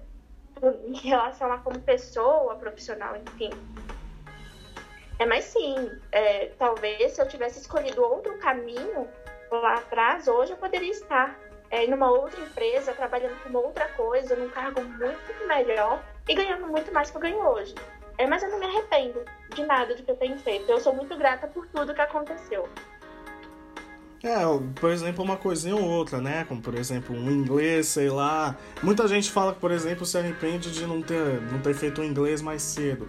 em 0.87 0.97
relação 0.97 1.53
a 1.53 1.59
como 1.59 1.81
pessoa, 1.81 2.57
profissional, 2.57 3.17
enfim. 3.17 3.51
É, 5.19 5.27
mas 5.27 5.45
sim, 5.45 5.91
é, 6.13 6.53
talvez 6.59 7.13
se 7.13 7.21
eu 7.21 7.27
tivesse 7.27 7.61
escolhido 7.61 8.03
outro 8.03 8.39
caminho 8.39 9.09
lá 9.51 9.75
atrás, 9.75 10.29
hoje 10.29 10.53
eu 10.53 10.57
poderia 10.57 10.91
estar 10.91 11.37
é, 11.71 11.85
em 11.85 11.93
uma 11.93 12.11
outra 12.11 12.41
empresa, 12.41 12.93
trabalhando 12.93 13.37
com 13.43 13.57
outra 13.59 13.89
coisa, 13.89 14.37
num 14.37 14.49
cargo 14.49 14.83
muito 14.83 15.47
melhor 15.47 16.03
e 16.29 16.35
ganhando 16.35 16.67
muito 16.69 16.93
mais 16.93 17.11
que 17.11 17.17
eu 17.17 17.21
ganho 17.21 17.39
hoje. 17.39 17.75
É, 18.17 18.27
mas 18.27 18.43
eu 18.43 18.51
não 18.51 18.59
me 18.59 18.67
arrependo 18.67 19.25
de 19.55 19.65
nada 19.65 19.95
do 19.95 20.03
que 20.03 20.11
eu 20.11 20.17
tenho 20.17 20.39
feito. 20.39 20.71
Eu 20.71 20.81
sou 20.81 20.95
muito 20.95 21.17
grata 21.17 21.47
por 21.47 21.67
tudo 21.69 21.95
que 21.95 22.01
aconteceu. 22.01 22.69
É, 24.23 24.41
por 24.81 24.91
exemplo, 24.91 25.23
uma 25.23 25.37
coisinha 25.37 25.77
ou 25.77 25.85
outra, 25.85 26.21
né? 26.21 26.45
Como, 26.49 26.61
por 26.61 26.75
exemplo, 26.75 27.15
um 27.15 27.31
inglês, 27.31 27.87
sei 27.87 28.11
lá. 28.11 28.57
Muita 28.83 29.07
gente 29.07 29.31
fala 29.31 29.55
que, 29.55 29.61
por 29.61 29.71
exemplo, 29.71 30.05
se 30.05 30.19
arrepende 30.19 30.73
de 30.73 30.85
não 30.85 31.01
ter, 31.01 31.41
não 31.43 31.61
ter 31.61 31.75
feito 31.75 32.01
o 32.01 32.05
inglês 32.05 32.43
mais 32.43 32.63
cedo. 32.63 33.09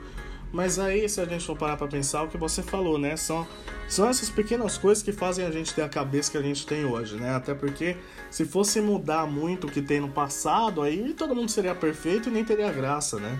Mas 0.52 0.80
aí, 0.80 1.08
se 1.08 1.22
a 1.22 1.26
gente 1.26 1.46
for 1.46 1.56
parar 1.56 1.78
pra 1.78 1.88
pensar, 1.88 2.24
o 2.24 2.28
que 2.28 2.38
você 2.38 2.64
falou, 2.64 2.98
né? 2.98 3.16
São, 3.16 3.48
são 3.88 4.10
essas 4.10 4.30
pequenas 4.30 4.78
coisas 4.78 5.04
que 5.04 5.12
fazem 5.12 5.46
a 5.46 5.52
gente 5.52 5.74
ter 5.74 5.84
a 5.84 5.90
cabeça 5.90 6.32
que 6.32 6.38
a 6.38 6.42
gente 6.42 6.66
tem 6.66 6.86
hoje, 6.86 7.18
né? 7.18 7.36
Até 7.36 7.54
porque 7.54 7.96
se 8.32 8.46
fosse 8.46 8.82
mudar 8.82 9.28
muito 9.28 9.68
o 9.68 9.72
que 9.72 9.82
tem 9.82 10.00
no 10.00 10.10
passado, 10.10 10.82
aí 10.82 11.14
todo 11.14 11.36
mundo 11.36 11.52
seria 11.52 11.76
perfeito 11.76 12.30
e 12.30 12.32
nem 12.32 12.44
teria 12.44 12.72
graça, 12.72 13.20
né? 13.20 13.40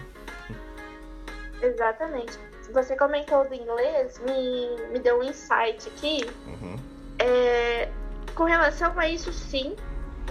Exatamente. 1.62 2.38
Você 2.72 2.96
comentou 2.96 3.48
do 3.48 3.56
inglês, 3.56 4.22
me, 4.24 4.92
me 4.92 5.00
deu 5.00 5.20
um 5.20 5.24
insight 5.24 5.88
aqui. 5.88 6.24
Uhum. 6.46 6.76
É, 7.18 7.90
com 8.36 8.44
relação 8.44 8.98
a 9.00 9.10
isso, 9.10 9.34
sim. 9.34 9.76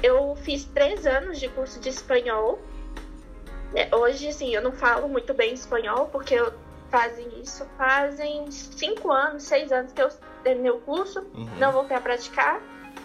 Eu 0.01 0.37
fiz 0.37 0.65
três 0.65 1.05
anos 1.05 1.41
de 1.41 1.49
curso 1.49 1.81
de 1.81 1.89
espanhol. 1.89 2.61
É, 3.75 3.95
hoje, 3.95 4.33
sim, 4.33 4.55
eu 4.55 4.63
não 4.63 4.71
falo 4.71 5.09
muito 5.09 5.35
bem 5.35 5.53
espanhol, 5.53 6.07
porque 6.07 6.35
eu 6.35 6.53
fazem 6.91 7.29
isso 7.41 7.67
fazem 7.77 8.51
cinco 8.51 9.11
anos, 9.13 9.43
seis 9.43 9.71
anos 9.73 9.93
que 9.93 10.03
eu 10.03 10.09
terminei 10.43 10.71
o 10.71 10.81
curso, 10.81 11.21
uhum. 11.35 11.47
não 11.59 11.73
voltei 11.73 11.97
a 11.97 12.01
praticar. 12.01 12.61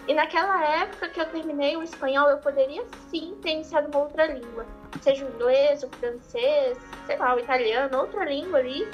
E 0.06 0.12
naquela 0.12 0.62
época 0.82 1.08
que 1.08 1.20
eu 1.20 1.26
terminei 1.26 1.76
o 1.76 1.82
espanhol, 1.82 2.28
eu 2.28 2.38
poderia 2.38 2.84
sim 3.10 3.36
ter 3.42 3.52
iniciado 3.52 3.88
uma 3.88 4.04
outra 4.04 4.26
língua, 4.26 4.66
seja 5.00 5.24
o 5.24 5.28
inglês, 5.28 5.82
o 5.82 5.88
francês, 5.88 6.78
sei 7.06 7.16
lá, 7.16 7.34
o 7.34 7.38
italiano, 7.38 7.98
outra 7.98 8.24
língua 8.24 8.58
ali. 8.58 8.86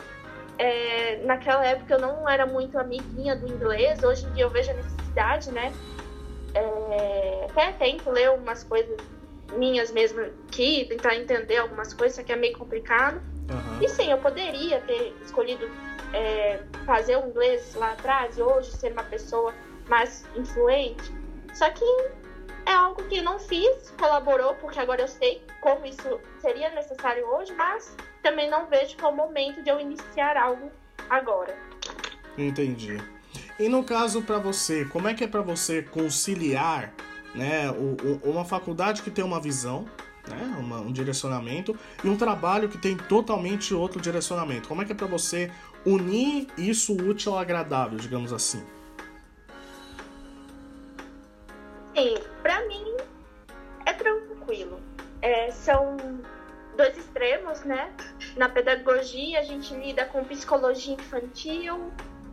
É, 0.59 1.23
naquela 1.25 1.65
época 1.65 1.95
eu 1.95 1.99
não 1.99 2.29
era 2.29 2.47
muito 2.47 2.79
amiguinha 2.79 3.35
do 3.35 3.49
inglês, 3.49 4.03
hoje 4.03 4.27
em 4.27 4.33
dia 4.33 4.45
eu 4.45 4.51
vejo 4.51 4.71
a 4.71 4.75
necessidade, 4.75 5.51
né? 5.51 5.73
É, 6.55 7.47
até 7.51 7.73
tento 7.73 8.11
ler 8.11 8.31
umas 8.31 8.63
coisas 8.63 8.97
minhas 9.57 9.91
mesmo 9.91 10.21
aqui, 10.21 10.85
tentar 10.89 11.17
entender 11.17 11.57
algumas 11.57 11.93
coisas, 11.93 12.17
só 12.17 12.23
que 12.23 12.33
é 12.33 12.37
meio 12.37 12.57
complicado. 12.57 13.21
Uhum. 13.51 13.83
E 13.83 13.89
sim, 13.89 14.11
eu 14.11 14.19
poderia 14.19 14.81
ter 14.83 15.15
escolhido 15.25 15.69
é, 16.13 16.63
fazer 16.87 17.17
o 17.17 17.27
inglês 17.29 17.75
lá 17.75 17.93
atrás 17.93 18.39
e 18.39 18.43
hoje 18.43 18.71
ser 18.73 18.93
uma 18.93 19.05
pessoa 19.05 19.55
mais 19.89 20.25
influente. 20.37 21.13
Só 21.53 21.69
que 21.71 21.85
é 22.67 22.73
algo 22.73 23.03
que 23.05 23.21
não 23.21 23.39
fiz, 23.39 23.91
colaborou, 23.99 24.55
porque 24.57 24.79
agora 24.79 25.03
eu 25.03 25.09
sei 25.09 25.43
como 25.61 25.85
isso 25.85 26.21
seria 26.41 26.71
necessário 26.71 27.27
hoje, 27.27 27.53
mas 27.55 27.97
também 28.23 28.49
não 28.49 28.67
vejo 28.67 28.97
que 28.97 29.05
é 29.05 29.09
o 29.09 29.15
momento 29.15 29.63
de 29.63 29.71
eu 29.71 29.81
iniciar 29.81 30.37
algo 30.37 30.71
agora. 31.09 31.57
Entendi. 32.39 32.99
E 33.59 33.69
no 33.69 33.83
caso 33.85 34.23
para 34.23 34.39
você, 34.39 34.85
como 34.85 35.09
é 35.09 35.15
que 35.15 35.25
é 35.25 35.27
para 35.27 35.43
você 35.43 35.83
conciliar, 35.83 36.93
né, 37.35 37.71
uma 38.23 38.45
faculdade 38.45 39.03
que 39.03 39.11
tem 39.11 39.25
uma 39.25 39.41
visão, 39.41 39.87
né, 40.31 40.57
uma, 40.59 40.81
um 40.81 40.93
direcionamento 40.93 41.77
e 42.03 42.09
um 42.09 42.17
trabalho 42.17 42.69
que 42.69 42.79
tem 42.79 42.97
totalmente 42.97 43.75
outro 43.75 44.01
direcionamento? 44.01 44.69
Como 44.69 44.81
é 44.83 44.85
que 44.85 44.93
é 44.93 44.95
para 44.95 45.07
você 45.07 45.51
unir 45.85 46.47
isso 46.57 46.95
útil 46.95 47.33
ao 47.33 47.39
agradável, 47.39 47.99
digamos 47.99 48.33
assim? 48.33 48.65
Sim, 51.95 52.15
para 52.43 52.67
mim 52.67 52.97
é 53.85 53.93
tranquilo. 53.93 54.81
É, 55.23 55.51
são 55.51 55.97
dois 56.77 56.97
extremos, 56.97 57.63
né? 57.65 57.93
Na 58.37 58.49
pedagogia 58.49 59.41
a 59.41 59.43
gente 59.43 59.75
lida 59.75 60.05
com 60.07 60.25
psicologia 60.25 60.95
infantil, 60.95 61.93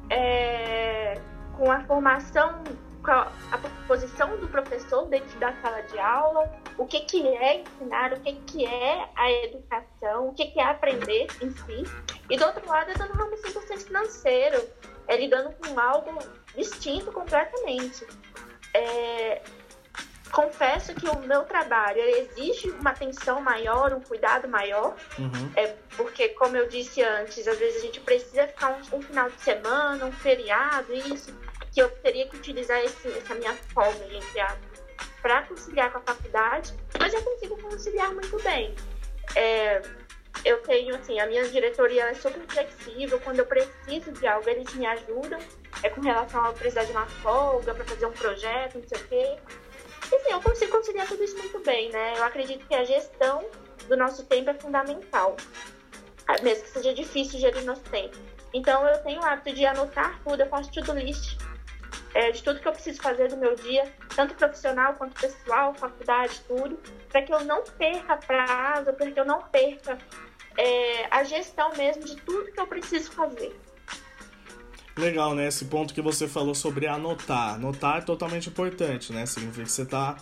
é, 0.10 1.20
com 1.58 1.72
a 1.72 1.82
formação, 1.82 2.64
a, 3.12 3.58
posição 3.88 4.38
do 4.38 4.48
professor 4.48 5.08
dentro 5.08 5.40
da 5.40 5.54
sala 5.62 5.82
de 5.84 5.98
aula, 6.00 6.52
o 6.78 6.86
que, 6.86 7.02
que 7.02 7.26
é 7.28 7.62
ensinar, 7.62 8.14
o 8.14 8.20
que, 8.20 8.34
que 8.34 8.66
é 8.66 9.10
a 9.16 9.32
educação, 9.32 10.30
o 10.30 10.34
que, 10.34 10.48
que 10.48 10.60
é 10.60 10.64
aprender 10.64 11.28
em 11.42 11.52
si. 11.52 11.84
E 12.30 12.38
do 12.38 12.46
outro 12.46 12.68
lado, 12.68 12.92
eu 12.92 12.98
tô 12.98 13.06
no 13.06 13.14
ramo 13.14 13.36
100% 13.36 13.78
financeiro, 13.86 14.64
é, 15.08 15.18
lidando 15.18 15.54
com 15.56 15.80
algo 15.80 16.20
distinto 16.56 17.12
completamente. 17.12 18.06
É, 18.74 19.42
confesso 20.32 20.94
que 20.94 21.08
o 21.08 21.20
meu 21.20 21.44
trabalho 21.44 22.02
exige 22.02 22.70
uma 22.72 22.92
atenção 22.92 23.42
maior, 23.42 23.94
um 23.94 24.02
cuidado 24.02 24.48
maior, 24.48 24.96
uhum. 25.18 25.52
é 25.56 25.68
porque, 25.96 26.30
como 26.30 26.56
eu 26.58 26.68
disse 26.68 27.02
antes, 27.02 27.48
às 27.48 27.58
vezes 27.58 27.82
a 27.82 27.86
gente 27.86 28.00
precisa 28.02 28.48
ficar 28.48 28.70
um, 28.70 28.98
um 28.98 29.02
final 29.02 29.30
de 29.30 29.42
semana, 29.42 30.06
um 30.06 30.12
feriado, 30.12 30.94
isso, 30.94 31.34
que 31.78 31.84
eu 31.84 31.90
teria 32.02 32.28
que 32.28 32.38
utilizar 32.38 32.80
esse, 32.80 33.08
essa 33.08 33.36
minha 33.36 33.54
folga, 33.54 34.04
entre 34.12 34.40
aspas, 34.40 34.84
para 35.22 35.44
conciliar 35.44 35.92
com 35.92 36.00
a 36.00 36.02
faculdade, 36.02 36.74
mas 37.00 37.14
eu 37.14 37.22
consigo 37.22 37.56
conciliar 37.62 38.12
muito 38.16 38.42
bem. 38.42 38.74
É, 39.36 39.84
eu 40.44 40.60
tenho, 40.64 40.96
assim, 40.96 41.20
a 41.20 41.28
minha 41.28 41.48
diretoria 41.48 42.06
é 42.06 42.16
super 42.16 42.42
flexível, 42.48 43.20
quando 43.20 43.40
eu 43.40 43.46
preciso 43.46 44.12
de 44.12 44.26
algo, 44.26 44.50
eles 44.50 44.74
me 44.74 44.88
ajudam, 44.88 45.38
é 45.84 45.90
com 45.92 46.02
relação 46.02 46.46
a 46.46 46.52
precisar 46.52 46.84
de 46.86 46.92
uma 46.94 47.06
folga 47.06 47.76
para 47.76 47.86
fazer 47.86 48.08
um 48.08 48.12
projeto, 48.12 48.80
não 48.80 48.88
sei 48.88 48.98
o 48.98 49.08
quê. 49.08 49.38
Enfim, 50.08 50.32
eu 50.32 50.42
consigo 50.42 50.72
conciliar 50.72 51.08
tudo 51.08 51.24
isso 51.24 51.38
muito 51.38 51.60
bem, 51.60 51.92
né? 51.92 52.16
Eu 52.18 52.24
acredito 52.24 52.66
que 52.66 52.74
a 52.74 52.84
gestão 52.84 53.46
do 53.88 53.96
nosso 53.96 54.26
tempo 54.26 54.50
é 54.50 54.56
fundamental, 54.56 55.38
ah, 56.28 56.42
mesmo 56.42 56.64
que 56.64 56.72
seja 56.72 56.92
difícil 56.92 57.40
gerir 57.40 57.64
nosso 57.66 57.84
tempo. 57.84 58.18
Então, 58.52 58.84
eu 58.88 58.98
tenho 59.04 59.22
o 59.22 59.24
hábito 59.24 59.54
de 59.54 59.64
anotar 59.64 60.20
tudo, 60.24 60.42
eu 60.42 60.48
faço 60.48 60.72
to-do 60.72 60.94
list 60.94 61.38
é, 62.18 62.32
de 62.32 62.42
tudo 62.42 62.60
que 62.60 62.68
eu 62.68 62.72
preciso 62.72 63.00
fazer 63.00 63.28
do 63.28 63.38
meu 63.38 63.54
dia, 63.56 63.84
tanto 64.16 64.34
profissional 64.34 64.96
quanto 64.96 65.22
pessoal, 65.22 65.76
faculdade, 65.76 66.42
tudo, 66.48 66.80
para 67.10 67.22
que 67.22 67.32
eu 67.32 67.46
não 67.46 67.64
perca 67.64 68.18
prazo, 68.18 68.92
para 68.94 69.12
que 69.12 69.20
eu 69.20 69.26
não 69.26 69.44
perca 69.44 70.00
é, 70.58 71.06
a 71.12 71.24
gestão 71.24 71.72
mesmo 71.78 72.04
de 72.04 72.16
tudo 72.16 72.52
que 72.52 72.60
eu 72.60 72.66
preciso 72.66 73.12
fazer. 73.12 73.56
Legal, 74.98 75.36
né? 75.36 75.48
Esse 75.48 75.66
ponto 75.66 75.94
que 75.94 76.02
você 76.02 76.28
falou 76.28 76.56
sobre 76.56 76.88
anotar. 76.88 77.54
Anotar 77.54 78.00
é 78.00 78.02
totalmente 78.02 78.50
importante, 78.50 79.14
né? 79.14 79.28
Significa 79.28 79.66
que 79.66 79.72
você 79.72 79.84
está 79.84 80.18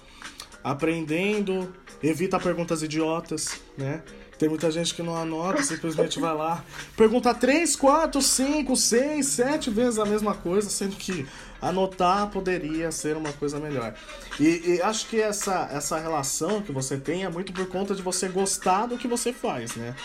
aprendendo, 0.61 1.73
evita 2.03 2.37
perguntas 2.37 2.83
idiotas, 2.83 3.61
né? 3.77 4.03
Tem 4.37 4.49
muita 4.49 4.69
gente 4.69 4.93
que 4.93 5.01
não 5.01 5.15
anota, 5.15 5.63
simplesmente 5.63 6.19
vai 6.19 6.35
lá, 6.35 6.61
pergunta 6.97 7.33
3, 7.33 7.73
4, 7.73 8.21
5, 8.21 8.75
6, 8.75 9.25
7 9.25 9.69
vezes 9.69 9.97
a 9.97 10.05
mesma 10.05 10.35
coisa, 10.35 10.69
sendo 10.69 10.97
que 10.97 11.25
anotar 11.67 12.29
poderia 12.29 12.91
ser 12.91 13.17
uma 13.17 13.33
coisa 13.33 13.59
melhor. 13.59 13.93
E, 14.39 14.75
e, 14.75 14.81
acho 14.81 15.07
que 15.07 15.19
essa, 15.19 15.69
essa 15.71 15.97
relação 15.97 16.61
que 16.61 16.71
você 16.71 16.97
tem 16.97 17.25
é 17.25 17.29
muito 17.29 17.51
por 17.51 17.67
conta 17.67 17.95
de 17.95 18.01
você 18.01 18.27
gostar 18.27 18.85
do 18.85 18.97
que 18.97 19.07
você 19.07 19.33
faz, 19.33 19.75
né? 19.75 19.95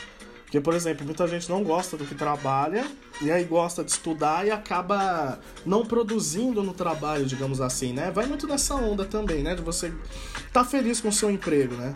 Porque, 0.44 0.60
por 0.60 0.74
exemplo, 0.74 1.04
muita 1.06 1.28
gente 1.28 1.48
não 1.48 1.62
gosta 1.62 1.96
do 1.96 2.04
que 2.04 2.14
trabalha 2.14 2.84
e 3.20 3.30
aí 3.30 3.44
gosta 3.44 3.84
de 3.84 3.92
estudar 3.92 4.44
e 4.44 4.50
acaba 4.50 5.38
não 5.64 5.86
produzindo 5.86 6.60
no 6.60 6.74
trabalho, 6.74 7.24
digamos 7.24 7.60
assim, 7.60 7.92
né? 7.92 8.10
Vai 8.10 8.26
muito 8.26 8.48
nessa 8.48 8.74
onda 8.74 9.04
também, 9.04 9.44
né? 9.44 9.54
De 9.54 9.62
você 9.62 9.86
estar 9.86 10.50
tá 10.52 10.64
feliz 10.64 11.00
com 11.00 11.08
o 11.08 11.12
seu 11.12 11.30
emprego, 11.30 11.76
né? 11.76 11.94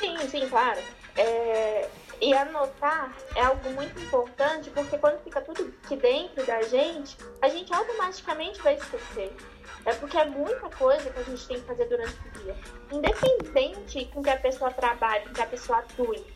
Sim, 0.00 0.16
sim, 0.28 0.48
claro. 0.48 0.80
É... 1.16 1.88
E 2.20 2.34
anotar 2.34 3.14
é 3.36 3.42
algo 3.42 3.70
muito 3.70 4.00
importante 4.00 4.70
porque 4.70 4.98
quando 4.98 5.22
fica 5.22 5.40
tudo 5.40 5.72
aqui 5.84 5.96
dentro 5.96 6.44
da 6.44 6.62
gente, 6.62 7.16
a 7.40 7.48
gente 7.48 7.72
automaticamente 7.72 8.60
vai 8.60 8.74
esquecer. 8.74 9.36
É 9.84 9.94
porque 9.94 10.18
é 10.18 10.24
muita 10.24 10.68
coisa 10.70 11.08
que 11.10 11.18
a 11.20 11.22
gente 11.22 11.46
tem 11.46 11.60
que 11.60 11.66
fazer 11.66 11.84
durante 11.84 12.14
o 12.14 12.30
dia. 12.40 12.56
Independente 12.92 14.04
com 14.12 14.22
que 14.22 14.30
a 14.30 14.36
pessoa 14.36 14.72
trabalhe, 14.72 15.26
com 15.26 15.32
que 15.32 15.42
a 15.42 15.46
pessoa 15.46 15.78
atue, 15.78 16.26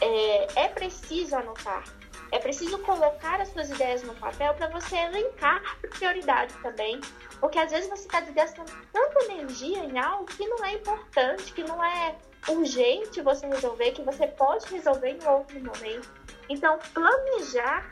é, 0.00 0.64
é 0.64 0.68
preciso 0.68 1.36
anotar. 1.36 1.84
É 2.32 2.38
preciso 2.40 2.78
colocar 2.80 3.40
as 3.40 3.48
suas 3.50 3.70
ideias 3.70 4.02
no 4.02 4.14
papel 4.16 4.54
para 4.54 4.66
você 4.68 4.96
elencar 4.96 5.62
prioridades 5.96 6.56
também. 6.56 7.00
Porque 7.38 7.58
às 7.58 7.70
vezes 7.70 7.88
você 7.88 8.06
está 8.06 8.20
desgastando 8.20 8.72
tanta 8.92 9.24
energia 9.32 9.78
em 9.84 9.96
algo 9.98 10.24
que 10.24 10.46
não 10.48 10.64
é 10.64 10.72
importante, 10.72 11.52
que 11.52 11.62
não 11.62 11.82
é 11.84 12.16
urgente 12.48 13.20
você 13.20 13.46
resolver, 13.46 13.92
que 13.92 14.02
você 14.02 14.26
pode 14.26 14.66
resolver 14.72 15.10
em 15.10 15.26
outro 15.26 15.58
momento. 15.60 16.08
Então, 16.48 16.78
planejar 16.92 17.88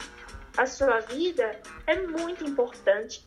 a 0.56 0.66
sua 0.66 1.00
vida 1.00 1.58
é 1.86 1.96
muito 2.00 2.44
importante. 2.44 3.26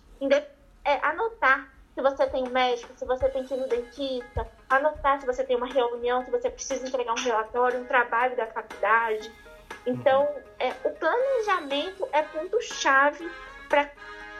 É 0.83 0.99
anotar 1.05 1.73
se 1.95 2.01
você 2.01 2.27
tem 2.27 2.43
um 2.43 2.49
médico, 2.49 2.93
se 2.95 3.05
você 3.05 3.29
tem 3.29 3.45
que 3.45 3.53
ir 3.53 3.57
no 3.57 3.67
dentista, 3.67 4.47
anotar 4.69 5.19
se 5.19 5.25
você 5.25 5.43
tem 5.43 5.55
uma 5.55 5.65
reunião, 5.65 6.23
se 6.25 6.29
você 6.29 6.49
precisa 6.49 6.85
entregar 6.85 7.13
um 7.13 7.23
relatório, 7.23 7.79
um 7.79 7.85
trabalho 7.85 8.35
da 8.35 8.47
faculdade. 8.47 9.31
Então, 9.85 10.23
uhum. 10.23 10.41
é, 10.59 10.73
o 10.83 10.89
planejamento 10.91 12.07
é 12.11 12.21
ponto-chave 12.21 13.31
para 13.69 13.89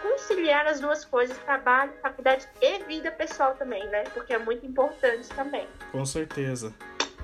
conciliar 0.06 0.68
as 0.68 0.80
duas 0.80 1.04
coisas, 1.04 1.36
trabalho, 1.40 1.92
faculdade 2.02 2.48
e 2.62 2.84
vida 2.84 3.12
pessoal 3.12 3.56
também, 3.56 3.86
né? 3.88 4.04
Porque 4.14 4.34
é 4.34 4.38
muito 4.38 4.66
importante 4.66 5.28
também. 5.30 5.68
Com 5.92 6.06
certeza. 6.06 6.74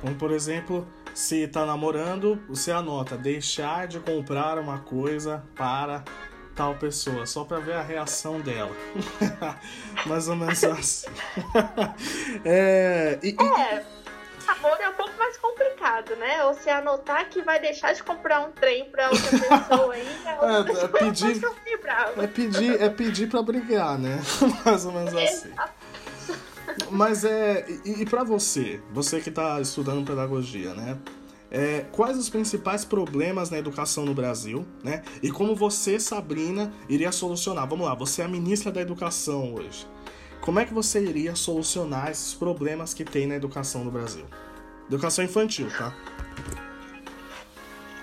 Como, 0.02 0.16
por 0.16 0.32
exemplo, 0.32 0.88
se 1.14 1.44
está 1.44 1.64
namorando, 1.64 2.44
você 2.50 2.72
anota 2.72 3.16
deixar 3.16 3.88
de 3.88 4.00
comprar 4.00 4.58
uma 4.58 4.80
coisa 4.80 5.44
para 5.56 6.04
tal 6.56 6.76
pessoa, 6.76 7.26
só 7.26 7.44
para 7.44 7.60
ver 7.60 7.74
a 7.74 7.82
reação 7.82 8.42
dela. 8.42 8.76
Mais 10.08 10.28
ou 10.28 10.36
menos 10.36 10.64
assim. 10.66 11.08
é, 12.44 13.20
e, 13.22 13.36
é, 13.40 13.86
amor 14.48 14.78
é 14.82 14.90
um 14.90 14.94
pouco 14.94 15.16
mais 15.18 15.31
complicado, 15.92 16.16
né? 16.18 16.44
Ou 16.46 16.54
se 16.54 16.70
anotar 16.70 17.30
que 17.30 17.42
vai 17.42 17.60
deixar 17.60 17.94
de 17.94 18.04
comprar 18.04 18.42
um 18.42 18.52
trem 18.52 18.86
para 18.86 19.10
outra 19.10 19.30
pessoa 19.30 19.94
aí, 19.94 20.04
né? 20.24 20.38
é, 20.42 20.84
é, 20.84 20.88
pedir, 20.88 21.42
é 22.18 22.28
pedir, 22.28 22.82
é 22.82 22.90
pedir 22.90 23.30
para 23.30 23.42
brigar, 23.42 23.98
né? 24.00 24.22
Mais 24.66 24.86
ou 24.86 24.92
menos 24.94 25.14
assim. 25.14 25.52
Mas 26.90 27.26
é. 27.26 27.66
E, 27.86 28.02
e 28.02 28.06
para 28.06 28.24
você, 28.24 28.82
você 28.92 29.20
que 29.20 29.30
está 29.30 29.60
estudando 29.60 30.06
pedagogia, 30.06 30.74
né? 30.74 30.98
é, 31.54 31.86
quais 31.92 32.18
os 32.18 32.30
principais 32.30 32.86
problemas 32.86 33.50
na 33.50 33.58
educação 33.58 34.06
no 34.06 34.14
Brasil, 34.14 34.66
né? 34.82 35.04
E 35.22 35.30
como 35.30 35.54
você, 35.54 36.00
Sabrina, 36.00 36.72
iria 36.88 37.12
solucionar? 37.12 37.68
Vamos 37.68 37.86
lá, 37.86 37.94
você 37.94 38.22
é 38.22 38.26
a 38.26 38.28
ministra 38.28 38.72
da 38.72 38.80
Educação 38.80 39.54
hoje. 39.54 39.86
Como 40.40 40.60
é 40.60 40.66
que 40.66 40.74
você 40.74 41.04
iria 41.04 41.36
solucionar 41.36 42.10
esses 42.10 42.34
problemas 42.34 42.94
que 42.94 43.04
tem 43.04 43.28
na 43.28 43.36
educação 43.36 43.84
no 43.84 43.92
Brasil? 43.92 44.26
Educação 44.92 45.24
infantil, 45.24 45.68
tá? 45.78 45.94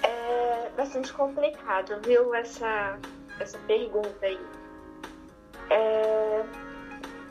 É 0.03 0.71
bastante 0.77 1.13
complicado, 1.13 2.01
viu, 2.05 2.35
essa, 2.35 2.99
essa 3.39 3.59
pergunta 3.67 4.25
aí. 4.25 4.41
É... 5.71 6.45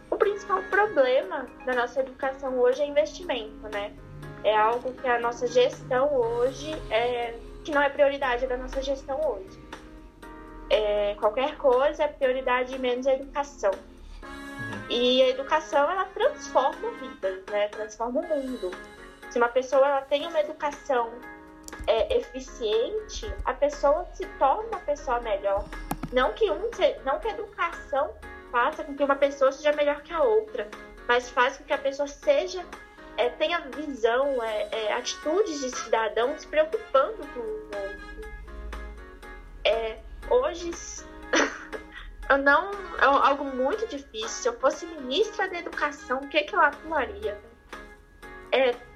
O 0.09 0.17
principal 0.17 0.61
problema 0.63 1.47
da 1.65 1.73
nossa 1.73 1.99
educação 1.99 2.57
hoje 2.59 2.81
é 2.81 2.87
investimento, 2.87 3.67
né? 3.69 3.93
é 4.43 4.55
algo 4.55 4.93
que 4.93 5.07
a 5.07 5.19
nossa 5.19 5.47
gestão 5.47 6.13
hoje 6.13 6.71
é 6.89 7.37
que 7.63 7.71
não 7.71 7.81
é 7.81 7.89
prioridade 7.89 8.47
da 8.47 8.55
nossa 8.55 8.81
gestão 8.81 9.19
hoje. 9.19 9.59
É, 10.69 11.15
qualquer 11.19 11.57
coisa 11.57 12.03
é 12.03 12.07
prioridade 12.07 12.77
menos 12.79 13.05
a 13.07 13.13
educação. 13.13 13.71
Uhum. 13.71 14.89
E 14.89 15.21
a 15.21 15.29
educação 15.29 15.89
ela 15.89 16.05
transforma 16.05 16.91
vidas, 17.01 17.43
né? 17.49 17.67
Transforma 17.69 18.21
o 18.21 18.23
mundo. 18.23 18.71
Se 19.37 19.39
uma 19.39 19.49
pessoa 19.49 19.87
ela 19.87 20.01
tem 20.01 20.25
uma 20.25 20.39
educação 20.39 21.11
é, 21.85 22.17
eficiente, 22.17 23.31
a 23.45 23.53
pessoa 23.53 24.03
se 24.15 24.25
torna 24.39 24.63
uma 24.63 24.79
pessoa 24.79 25.19
melhor. 25.19 25.63
Não 26.11 26.33
que 26.33 26.49
um, 26.49 26.71
não 27.05 27.19
que 27.19 27.27
a 27.27 27.31
educação 27.33 28.15
faça 28.51 28.83
com 28.83 28.95
que 28.95 29.03
uma 29.03 29.15
pessoa 29.15 29.51
seja 29.51 29.71
melhor 29.73 30.01
que 30.01 30.11
a 30.11 30.23
outra, 30.23 30.67
mas 31.07 31.29
faz 31.29 31.55
com 31.55 31.65
que 31.65 31.71
a 31.71 31.77
pessoa 31.77 32.07
seja 32.07 32.65
é, 33.15 33.29
tenha 33.29 33.59
visão, 33.59 34.41
é, 34.41 34.69
é, 34.71 34.93
atitudes 34.93 35.59
de 35.59 35.69
cidadão 35.69 36.35
se 36.35 36.47
preocupando 36.47 37.17
com 37.27 37.39
o 37.39 37.61
outro. 37.65 38.31
É, 39.63 39.99
hoje 40.31 40.71
eu 42.27 42.39
não 42.39 42.71
é 42.99 43.05
algo 43.05 43.43
muito 43.43 43.85
difícil. 43.85 44.29
Se 44.29 44.49
eu 44.49 44.59
fosse 44.59 44.87
ministra 44.87 45.47
da 45.47 45.59
educação, 45.59 46.21
o 46.21 46.27
que, 46.27 46.41
que 46.41 46.55
eu 46.55 46.59
atuaria? 46.59 47.39
É, 48.51 48.86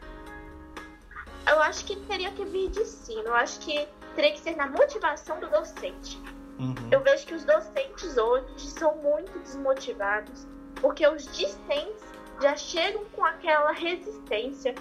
eu 1.48 1.62
acho 1.62 1.86
que 1.86 1.96
teria 1.96 2.32
que 2.32 2.46
vir 2.46 2.70
de 2.70 2.86
cima. 2.86 3.24
Eu 3.24 3.36
acho 3.36 3.60
que 3.60 3.88
teria 4.16 4.32
que 4.32 4.40
ser 4.40 4.56
na 4.56 4.68
motivação 4.68 5.40
do 5.40 5.50
docente. 5.50 6.20
Uhum. 6.60 6.76
Eu 6.92 7.02
vejo 7.02 7.26
que 7.26 7.34
os 7.34 7.44
docentes 7.44 8.18
hoje 8.18 8.70
são 8.70 8.96
muito 8.98 9.38
desmotivados, 9.40 10.48
porque 10.80 11.08
os 11.08 11.26
discentes 11.36 12.04
já 12.42 12.56
chegam 12.56 13.04
com 13.06 13.26
aquela 13.26 13.72
resistência 13.72 14.76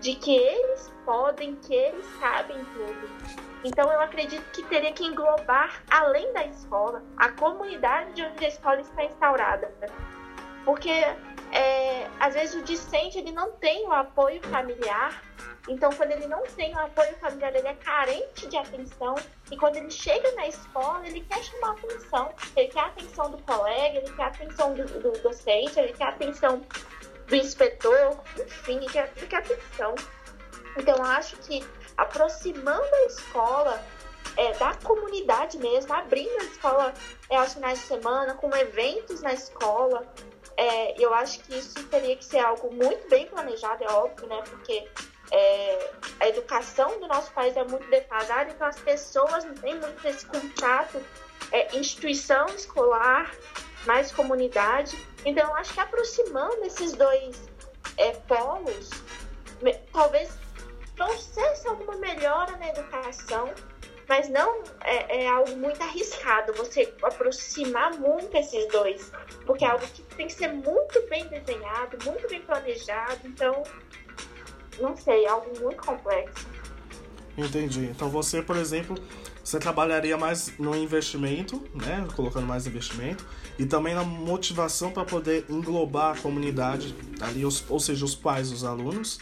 de 0.00 0.16
que 0.16 0.34
eles 0.36 0.92
podem, 1.04 1.54
que 1.56 1.72
eles 1.72 2.04
sabem 2.18 2.58
tudo. 2.64 3.42
Então 3.64 3.90
eu 3.92 4.00
acredito 4.00 4.44
que 4.50 4.64
teria 4.64 4.92
que 4.92 5.04
englobar, 5.04 5.82
além 5.88 6.32
da 6.32 6.44
escola, 6.46 7.02
a 7.16 7.28
comunidade 7.30 8.12
de 8.14 8.22
onde 8.22 8.44
a 8.44 8.48
escola 8.48 8.80
está 8.80 9.04
instaurada. 9.04 9.72
Porque 10.64 10.90
é, 11.52 12.08
às 12.18 12.34
vezes 12.34 12.54
o 12.54 12.64
discente 12.64 13.18
ele 13.18 13.30
não 13.30 13.52
tem 13.52 13.86
o 13.86 13.92
apoio 13.92 14.42
familiar, 14.48 15.22
então 15.68 15.92
quando 15.92 16.10
ele 16.12 16.26
não 16.26 16.42
tem 16.42 16.74
o 16.74 16.78
apoio 16.78 17.14
familiar, 17.18 17.54
ele 17.54 17.68
é 17.68 17.74
carente 17.74 18.46
de 18.46 18.56
atenção, 18.56 19.14
e 19.50 19.56
quando 19.56 19.76
ele 19.76 19.90
chega 19.90 20.32
na 20.32 20.48
escola, 20.48 21.06
ele 21.06 21.20
quer 21.20 21.42
chamar 21.42 21.72
atenção, 21.72 22.34
ele 22.56 22.68
quer 22.68 22.80
a 22.80 22.86
atenção 22.86 23.30
do 23.30 23.38
colega, 23.42 23.98
ele 23.98 24.12
quer 24.14 24.22
a 24.22 24.28
atenção 24.28 24.74
do, 24.74 24.84
do 24.84 25.12
docente, 25.20 25.78
ele 25.78 25.92
quer 25.92 26.04
a 26.04 26.08
atenção 26.08 26.62
do 27.26 27.36
inspetor, 27.36 28.18
enfim, 28.38 28.76
ele 28.76 28.86
quer, 28.86 29.12
ele 29.16 29.26
quer 29.26 29.36
atenção. 29.36 29.94
Então 30.76 30.96
eu 30.96 31.04
acho 31.04 31.36
que 31.36 31.62
aproximando 31.96 32.94
a 32.94 33.02
escola 33.04 33.84
é, 34.36 34.52
da 34.54 34.74
comunidade 34.76 35.58
mesmo, 35.58 35.92
abrindo 35.92 36.34
a 36.40 36.44
escola 36.44 36.94
é, 37.28 37.36
aos 37.36 37.52
finais 37.52 37.78
de 37.78 37.86
semana, 37.86 38.34
com 38.34 38.54
eventos 38.56 39.20
na 39.20 39.32
escola. 39.34 40.06
É, 40.56 41.00
eu 41.02 41.12
acho 41.14 41.40
que 41.40 41.56
isso 41.56 41.82
teria 41.84 42.16
que 42.16 42.24
ser 42.24 42.38
algo 42.38 42.72
muito 42.74 43.08
bem 43.08 43.26
planejado, 43.26 43.82
é 43.84 43.90
óbvio, 43.92 44.26
né? 44.26 44.42
Porque 44.48 44.88
é, 45.30 45.90
a 46.20 46.28
educação 46.28 47.00
do 47.00 47.08
nosso 47.08 47.30
país 47.32 47.56
é 47.56 47.64
muito 47.64 47.88
defasada, 47.88 48.50
então 48.50 48.66
as 48.66 48.78
pessoas 48.80 49.44
não 49.44 49.54
têm 49.54 49.78
muito 49.78 50.06
esse 50.06 50.26
contato 50.26 51.00
é, 51.50 51.76
instituição 51.76 52.46
escolar 52.46 53.30
mais 53.86 54.12
comunidade. 54.12 54.96
Então, 55.24 55.48
eu 55.48 55.56
acho 55.56 55.72
que 55.74 55.80
aproximando 55.80 56.64
esses 56.64 56.92
dois 56.92 57.48
é, 57.96 58.12
polos, 58.12 58.90
talvez 59.92 60.30
trouxesse 60.96 61.66
alguma 61.68 61.96
melhora 61.96 62.56
na 62.56 62.68
educação, 62.68 63.52
mas 64.08 64.28
não 64.28 64.62
é, 64.80 65.24
é, 65.24 65.28
algo 65.28 65.56
muito 65.56 65.80
arriscado 65.82 66.52
você 66.54 66.92
aproximar 67.02 67.98
muito 67.98 68.36
esses 68.36 68.66
dois, 68.68 69.10
porque 69.46 69.64
é 69.64 69.68
algo 69.68 69.86
que 69.86 70.02
tem 70.16 70.26
que 70.26 70.32
ser 70.32 70.52
muito 70.52 71.02
bem 71.08 71.26
desenhado, 71.28 71.98
muito 72.04 72.28
bem 72.28 72.40
planejado, 72.42 73.20
então 73.24 73.62
não 74.80 74.96
sei, 74.96 75.24
é 75.24 75.28
algo 75.28 75.58
muito 75.60 75.82
complexo. 75.82 76.46
Entendi. 77.36 77.84
Então 77.84 78.10
você, 78.10 78.42
por 78.42 78.56
exemplo, 78.56 78.96
você 79.42 79.58
trabalharia 79.58 80.16
mais 80.16 80.56
no 80.58 80.74
investimento, 80.76 81.62
né, 81.74 82.06
colocando 82.14 82.46
mais 82.46 82.66
investimento, 82.66 83.26
e 83.58 83.66
também 83.66 83.94
na 83.94 84.04
motivação 84.04 84.90
para 84.90 85.04
poder 85.04 85.44
englobar 85.48 86.16
a 86.16 86.20
comunidade 86.20 86.94
ali, 87.20 87.44
os, 87.44 87.64
ou 87.68 87.80
seja, 87.80 88.04
os 88.04 88.14
pais, 88.14 88.52
os 88.52 88.64
alunos, 88.64 89.18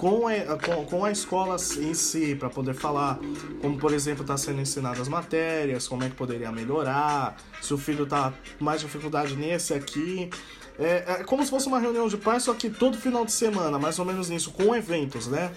com 0.00 0.26
a, 0.26 0.86
com, 0.86 1.04
a 1.04 1.10
escola 1.10 1.56
em 1.76 1.92
si, 1.92 2.34
para 2.34 2.48
poder 2.48 2.72
falar 2.72 3.18
como, 3.60 3.78
por 3.78 3.92
exemplo, 3.92 4.22
está 4.22 4.34
sendo 4.34 4.58
ensinadas 4.58 5.02
as 5.02 5.08
matérias, 5.08 5.86
como 5.86 6.02
é 6.02 6.08
que 6.08 6.14
poderia 6.14 6.50
melhorar, 6.50 7.36
se 7.60 7.74
o 7.74 7.76
filho 7.76 8.06
tá 8.06 8.32
com 8.58 8.64
mais 8.64 8.80
dificuldade 8.80 9.36
nesse 9.36 9.74
aqui. 9.74 10.30
É, 10.78 11.20
é 11.20 11.24
como 11.24 11.44
se 11.44 11.50
fosse 11.50 11.66
uma 11.66 11.78
reunião 11.78 12.08
de 12.08 12.16
pais, 12.16 12.44
só 12.44 12.54
que 12.54 12.70
todo 12.70 12.96
final 12.96 13.26
de 13.26 13.32
semana, 13.32 13.78
mais 13.78 13.98
ou 13.98 14.06
menos 14.06 14.30
isso, 14.30 14.50
com 14.52 14.74
eventos, 14.74 15.26
né? 15.26 15.52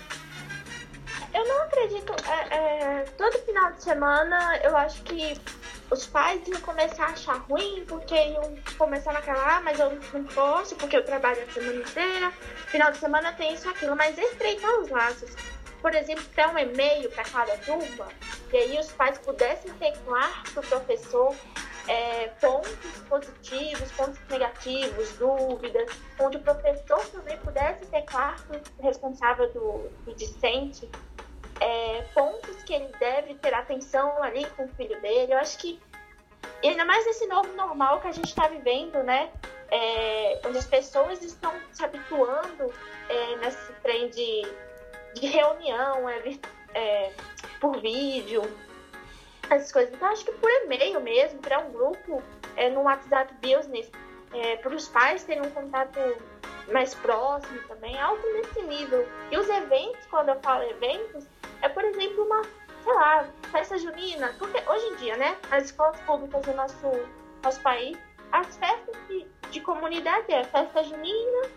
Eu 1.33 1.47
não 1.47 1.61
acredito. 1.63 2.13
É, 2.27 2.57
é, 2.57 3.05
todo 3.17 3.39
final 3.45 3.71
de 3.71 3.81
semana 3.81 4.57
eu 4.61 4.75
acho 4.75 5.01
que 5.03 5.37
os 5.93 6.07
pais 6.07 6.45
iam 6.47 6.59
começar 6.61 7.05
a 7.05 7.11
achar 7.11 7.37
ruim, 7.47 7.85
porque 7.87 8.15
iam 8.15 8.55
começar 8.77 9.13
naquela, 9.13 9.57
ah, 9.57 9.61
mas 9.61 9.79
eu 9.79 9.91
não 10.11 10.23
posso, 10.25 10.75
porque 10.75 10.97
eu 10.97 11.05
trabalho 11.05 11.41
a 11.43 11.51
semana 11.51 11.81
inteira, 11.81 12.31
final 12.67 12.91
de 12.91 12.97
semana 12.97 13.31
tem 13.33 13.53
isso 13.53 13.69
aquilo, 13.69 13.95
mas 13.95 14.17
estreitar 14.17 14.79
os 14.79 14.89
laços. 14.89 15.35
Por 15.81 15.93
exemplo, 15.93 16.23
ter 16.35 16.47
um 16.47 16.57
e-mail 16.57 17.11
para 17.11 17.23
cada 17.23 17.57
turma, 17.57 18.07
e 18.51 18.57
aí 18.57 18.79
os 18.79 18.91
pais 18.93 19.17
pudessem 19.19 19.71
teclar 19.73 20.43
para 20.51 20.61
o 20.61 20.65
professor 20.65 21.35
é, 21.87 22.27
pontos 22.39 22.71
positivos, 23.09 23.91
pontos 23.91 24.19
negativos, 24.29 25.11
dúvidas, 25.17 25.91
onde 26.19 26.37
o 26.37 26.39
professor 26.39 27.05
também 27.07 27.37
pudesse 27.39 27.85
teclar 27.87 28.41
para 28.47 28.61
o 28.79 28.81
responsável 28.81 29.51
do, 29.53 29.89
do 30.05 30.15
discente 30.15 30.89
é, 31.59 32.01
pontos 32.13 32.63
que 32.63 32.73
ele 32.73 32.91
deve 32.99 33.35
ter 33.35 33.53
atenção 33.53 34.21
ali 34.21 34.45
com 34.51 34.65
o 34.65 34.67
filho 34.69 34.99
dele. 35.01 35.33
Eu 35.33 35.37
acho 35.37 35.57
que, 35.57 35.79
ainda 36.63 36.85
mais 36.85 37.05
nesse 37.05 37.25
novo 37.27 37.51
normal 37.53 38.01
que 38.01 38.07
a 38.07 38.11
gente 38.11 38.27
está 38.27 38.47
vivendo, 38.47 39.03
né? 39.03 39.31
É, 39.69 40.41
onde 40.45 40.57
as 40.57 40.67
pessoas 40.67 41.23
estão 41.23 41.51
se 41.71 41.83
habituando 41.83 42.71
é, 43.09 43.35
nesse 43.37 43.73
trem 43.81 44.09
de, 44.09 44.43
de 45.15 45.25
reunião, 45.27 46.07
é, 46.07 46.39
é, 46.75 47.11
por 47.59 47.79
vídeo, 47.81 48.41
essas 49.49 49.71
coisas. 49.71 49.93
Então, 49.93 50.09
acho 50.09 50.25
que 50.25 50.31
por 50.33 50.49
e-mail 50.49 50.99
mesmo, 51.01 51.39
para 51.39 51.59
um 51.59 51.71
grupo 51.71 52.21
é, 52.55 52.69
no 52.69 52.81
WhatsApp 52.81 53.33
Business, 53.41 53.89
para 54.63 54.75
os 54.75 54.87
pais 54.87 55.23
terem 55.23 55.43
um 55.43 55.51
contato 55.51 55.99
mais 56.71 56.95
próximo 56.95 57.59
também, 57.67 57.99
algo 57.99 58.21
nesse 58.33 58.61
nível. 58.63 59.07
E 59.31 59.37
os 59.37 59.47
eventos, 59.47 60.05
quando 60.09 60.29
eu 60.29 60.39
falo 60.41 60.63
eventos, 60.63 61.25
é, 61.63 61.69
por 61.69 61.83
exemplo, 61.85 62.25
uma, 62.25 62.43
sei 62.83 62.93
lá, 62.93 63.25
festa 63.51 63.77
junina. 63.77 64.35
Porque 64.37 64.61
hoje 64.69 64.85
em 64.87 64.95
dia, 64.97 65.17
né, 65.17 65.37
as 65.49 65.65
escolas 65.65 65.99
públicas 66.01 66.45
do 66.45 66.53
nosso, 66.53 66.91
nosso 67.41 67.61
país, 67.61 67.97
as 68.31 68.55
festas 68.57 68.95
de, 69.07 69.25
de 69.49 69.61
comunidade 69.61 70.31
é 70.31 70.43
festa 70.43 70.83
junina, 70.83 71.49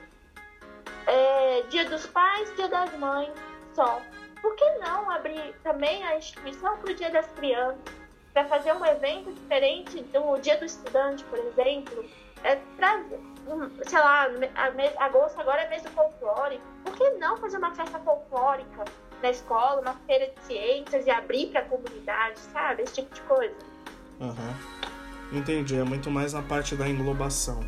é, 1.07 1.63
dia 1.69 1.85
dos 1.87 2.07
pais, 2.07 2.55
dia 2.55 2.69
das 2.69 2.97
mães, 2.99 3.33
só. 3.75 4.01
Por 4.41 4.55
que 4.55 4.65
não 4.79 5.11
abrir 5.11 5.55
também 5.65 6.05
a 6.05 6.17
instituição 6.17 6.77
para 6.79 6.93
o 6.93 6.95
dia 6.95 7.11
das 7.11 7.27
crianças? 7.33 7.81
Para 8.33 8.45
fazer 8.45 8.73
um 8.75 8.85
evento 8.85 9.33
diferente 9.33 10.03
do 10.03 10.39
dia 10.39 10.57
do 10.59 10.67
estudante, 10.67 11.25
por 11.25 11.39
exemplo? 11.39 12.05
É, 12.45 12.57
pra, 12.77 13.03
sei 13.87 13.99
lá, 13.99 14.27
agosto 14.99 15.41
agora 15.41 15.63
é 15.63 15.69
mês 15.69 15.83
do 15.83 15.91
folclore. 15.91 16.61
Por 16.85 16.95
que 16.95 17.11
não 17.13 17.37
fazer 17.39 17.57
uma 17.57 17.75
festa 17.75 17.99
folclórica? 18.01 18.85
Na 19.23 19.31
escola, 19.31 19.81
uma 19.81 19.95
feira 20.07 20.27
de 20.27 20.47
ciências 20.47 21.07
e 21.07 21.11
abrir 21.11 21.49
para 21.49 21.61
a 21.61 21.65
comunidade, 21.65 22.39
sabe? 22.53 22.83
Esse 22.83 22.95
tipo 22.95 23.15
de 23.15 23.21
coisa. 23.23 23.55
Uhum. 24.21 25.39
Entendi, 25.39 25.77
é 25.77 25.85
muito 25.85 26.11
mais 26.11 26.33
na 26.33 26.43
parte 26.43 26.75
da 26.77 26.89
englobação. 26.89 27.61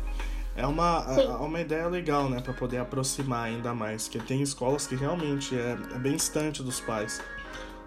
É 0.55 0.65
uma, 0.65 1.05
é, 1.09 1.23
é 1.23 1.29
uma 1.29 1.61
ideia 1.61 1.87
legal, 1.87 2.29
né, 2.29 2.41
para 2.41 2.53
poder 2.53 2.77
aproximar 2.77 3.45
ainda 3.45 3.73
mais, 3.73 4.07
que 4.07 4.19
tem 4.19 4.41
escolas 4.41 4.87
que 4.87 4.95
realmente 4.95 5.57
é, 5.57 5.77
é 5.95 5.97
bem 5.97 6.15
distante 6.15 6.61
dos 6.61 6.79
pais. 6.81 7.21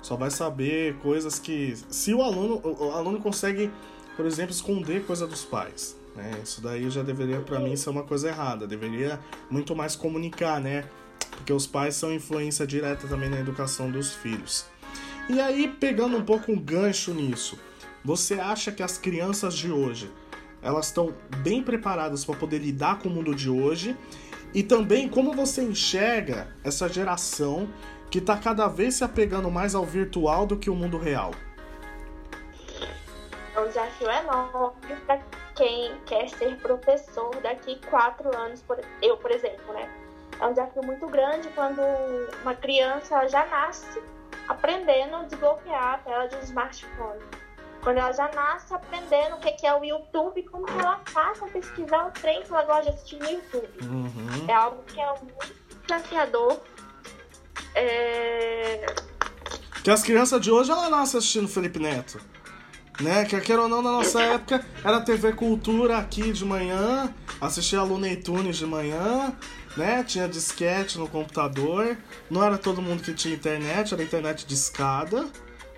Só 0.01 0.17
vai 0.17 0.31
saber 0.31 0.97
coisas 0.99 1.39
que 1.39 1.77
se 1.89 2.13
o 2.13 2.23
aluno 2.23 2.61
o 2.65 2.91
aluno 2.91 3.21
consegue, 3.21 3.71
por 4.17 4.27
exemplo, 4.27 4.53
esconder 4.53 5.05
coisa 5.05 5.27
dos 5.27 5.45
pais, 5.45 5.97
né? 6.17 6.41
Isso 6.43 6.61
daí 6.61 6.91
já 6.91 7.03
deveria 7.03 7.41
para 7.41 7.61
mim 7.61 7.77
ser 7.77 7.91
uma 7.91 8.03
coisa 8.03 8.29
errada. 8.29 8.67
Deveria 8.67 9.21
muito 9.51 9.77
mais 9.77 9.95
comunicar, 9.95 10.61
né? 10.61 10.85
Porque 11.37 11.53
os 11.53 11.67
pais 11.67 11.95
são 11.95 12.13
influência 12.13 12.67
direta 12.67 13.07
também 13.09 13.29
na 13.29 13.41
educação 13.41 13.91
dos 13.91 14.13
filhos. 14.15 14.67
E 15.29 15.41
aí, 15.41 15.69
pegando 15.69 16.17
um 16.17 16.25
pouco 16.25 16.53
um 16.53 16.59
gancho 16.59 17.15
nisso, 17.15 17.59
você 18.05 18.35
acha 18.35 18.73
que 18.73 18.83
as 18.83 18.99
crianças 18.99 19.55
de 19.55 19.71
hoje 19.71 20.11
elas 20.63 20.87
estão 20.87 21.13
bem 21.39 21.63
preparadas 21.63 22.25
para 22.25 22.37
poder 22.37 22.59
lidar 22.59 23.01
com 23.01 23.09
o 23.09 23.13
mundo 23.13 23.35
de 23.35 23.51
hoje? 23.51 23.97
E 24.55 24.63
também 24.63 25.09
como 25.09 25.33
você 25.33 25.63
enxerga 25.63 26.55
essa 26.63 26.89
geração 26.89 27.69
que 28.11 28.19
está 28.19 28.37
cada 28.37 28.69
vez 28.69 28.95
se 28.97 29.05
apegando 29.05 29.51
mais 29.51 29.75
ao 29.75 29.85
virtual 29.85 30.47
do 30.47 30.57
que 30.57 30.71
o 30.71 30.75
mundo 30.75 30.99
real? 30.99 31.33
É 33.55 33.61
um 33.61 33.67
desafio 33.67 34.11
enorme 34.11 34.97
para 35.07 35.21
quem 35.55 35.93
quer 36.07 36.29
ser 36.29 36.57
professor 36.59 37.35
daqui 37.43 37.81
quatro 37.89 38.35
anos, 38.37 38.65
eu, 39.03 39.17
por 39.17 39.31
exemplo, 39.31 39.73
né? 39.75 39.89
É 40.43 40.47
um 40.47 40.51
desafio 40.51 40.85
muito 40.85 41.07
grande 41.07 41.49
quando 41.51 41.81
uma 42.43 42.55
criança 42.55 43.29
já 43.29 43.47
nasce 43.47 44.03
aprendendo 44.49 45.17
a 45.17 45.23
desbloquear 45.23 45.95
a 45.95 45.99
tela 45.99 46.27
de 46.27 46.37
um 46.37 46.41
smartphone. 46.41 47.21
Quando 47.81 47.99
ela 47.99 48.13
já 48.13 48.29
nasce 48.33 48.75
aprendendo 48.75 49.37
o 49.37 49.39
que 49.39 49.67
é 49.67 49.75
o 49.75 49.85
YouTube, 49.85 50.43
como 50.45 50.67
que 50.67 50.73
ela 50.73 51.01
faz 51.07 51.41
a 51.43 51.47
pesquisar 51.47 52.09
o 52.09 52.11
trem 52.11 52.43
que 52.43 52.53
ela 52.53 52.65
gosta 52.65 52.83
de 52.83 52.89
assistir 52.91 53.19
no 53.19 53.31
YouTube. 53.31 53.69
Uhum. 53.83 54.47
É 54.49 54.53
algo 54.53 54.83
que 54.85 55.01
é 55.01 55.09
muito 55.21 55.55
desafiador. 55.87 56.61
É... 57.75 58.87
Que 59.83 59.91
as 59.91 60.03
crianças 60.03 60.41
de 60.41 60.51
hoje, 60.51 60.71
ela 60.71 60.91
nasce 60.91 61.17
assistindo 61.17 61.49
Felipe 61.49 61.79
Neto. 61.79 62.21
Né? 63.01 63.25
Que 63.25 63.41
quer 63.41 63.59
ou 63.59 63.69
não, 63.69 63.83
na 63.83 63.91
nossa 63.91 64.23
época, 64.23 64.65
era 64.85 65.01
TV 65.01 65.33
Cultura 65.33 65.99
aqui 65.99 66.33
de 66.33 66.45
manhã, 66.45 67.13
assistia 67.41 67.81
a 67.81 67.83
Looney 67.83 68.17
Tunes 68.17 68.57
de 68.57 68.67
manhã, 68.67 69.37
né? 69.77 70.05
Tinha 70.05 70.29
disquete 70.29 70.99
no 70.99 71.09
computador. 71.09 71.97
Não 72.31 72.43
era 72.43 72.59
todo 72.59 72.83
mundo 72.83 73.03
que 73.03 73.15
tinha 73.15 73.35
internet, 73.35 73.95
era 73.95 74.03
internet 74.03 74.47
de 74.47 74.55
escada. 74.55 75.29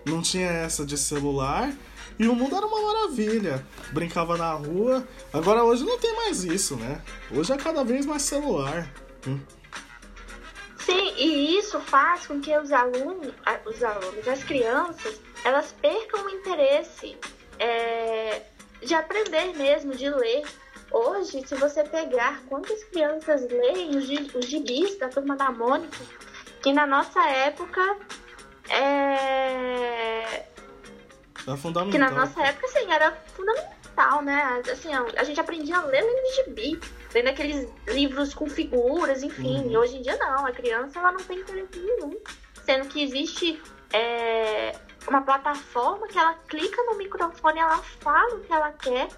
Não 0.04 0.20
tinha 0.20 0.48
essa 0.48 0.84
de 0.84 0.98
celular. 0.98 1.72
E 2.18 2.28
o 2.28 2.34
mundo 2.34 2.56
era 2.56 2.66
uma 2.66 2.80
maravilha. 2.92 3.66
Brincava 3.92 4.36
na 4.36 4.52
rua. 4.52 5.06
Agora 5.32 5.64
hoje 5.64 5.84
não 5.84 5.98
tem 5.98 6.14
mais 6.14 6.44
isso, 6.44 6.76
né? 6.76 7.00
Hoje 7.30 7.52
é 7.52 7.56
cada 7.56 7.82
vez 7.84 8.06
mais 8.06 8.22
celular. 8.22 8.88
Hum. 9.26 9.40
Sim, 10.78 11.14
e 11.16 11.58
isso 11.58 11.80
faz 11.80 12.26
com 12.26 12.40
que 12.40 12.56
os 12.56 12.70
alunos, 12.70 13.32
os 13.64 13.82
alunos, 13.82 14.28
as 14.28 14.44
crianças, 14.44 15.18
elas 15.42 15.74
percam 15.80 16.26
o 16.26 16.30
interesse 16.30 17.16
é, 17.58 18.42
de 18.82 18.94
aprender 18.94 19.56
mesmo, 19.56 19.94
de 19.94 20.10
ler. 20.10 20.44
Hoje, 20.94 21.44
se 21.44 21.56
você 21.56 21.82
pegar 21.82 22.40
quantas 22.48 22.84
crianças 22.84 23.50
leem 23.50 23.96
os, 23.96 24.06
gibis 24.46 24.96
da 24.96 25.08
turma 25.08 25.34
da 25.34 25.50
Mônica, 25.50 25.98
que 26.62 26.72
na 26.72 26.86
nossa 26.86 27.20
época 27.28 27.98
é. 28.70 30.44
É 31.46 31.56
fundamental. 31.56 31.90
Que 31.90 31.98
na 31.98 32.10
nossa 32.12 32.40
época, 32.44 32.68
sim, 32.68 32.92
era 32.92 33.10
fundamental, 33.34 34.22
né? 34.22 34.62
Assim, 34.70 34.90
a 34.94 35.24
gente 35.24 35.40
aprendia 35.40 35.78
a 35.78 35.84
ler 35.84 36.00
lendo 36.00 36.46
gibi, 36.46 36.80
lendo 37.12 37.28
aqueles 37.28 37.68
livros 37.88 38.32
com 38.32 38.48
figuras, 38.48 39.24
enfim. 39.24 39.62
Uhum. 39.64 39.72
E 39.72 39.76
hoje 39.76 39.96
em 39.96 40.02
dia 40.02 40.16
não, 40.16 40.46
a 40.46 40.52
criança 40.52 41.00
ela 41.00 41.10
não 41.10 41.24
tem 41.24 41.40
interesse 41.40 41.76
nenhum. 41.76 42.16
Sendo 42.64 42.86
que 42.86 43.02
existe 43.02 43.60
é, 43.92 44.76
uma 45.08 45.22
plataforma 45.22 46.06
que 46.06 46.16
ela 46.16 46.34
clica 46.46 46.80
no 46.84 46.96
microfone, 46.96 47.58
ela 47.58 47.78
fala 47.78 48.36
o 48.36 48.40
que 48.42 48.52
ela 48.52 48.70
quer, 48.70 49.08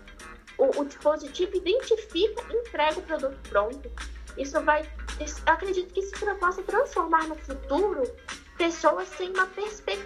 o, 0.59 0.81
o 0.81 0.85
dispositivo 0.85 1.57
identifica 1.57 2.43
e 2.51 2.57
entrega 2.57 2.99
o 2.99 3.03
produto 3.03 3.37
pronto. 3.49 3.91
Isso 4.37 4.61
vai. 4.63 4.89
Acredito 5.47 5.93
que 5.95 6.01
isso 6.01 6.15
possa 6.39 6.63
transformar 6.63 7.27
no 7.27 7.35
futuro 7.37 8.03
pessoas 8.59 9.09
sem 9.09 9.31
uma, 9.31 9.47
perspe 9.47 9.99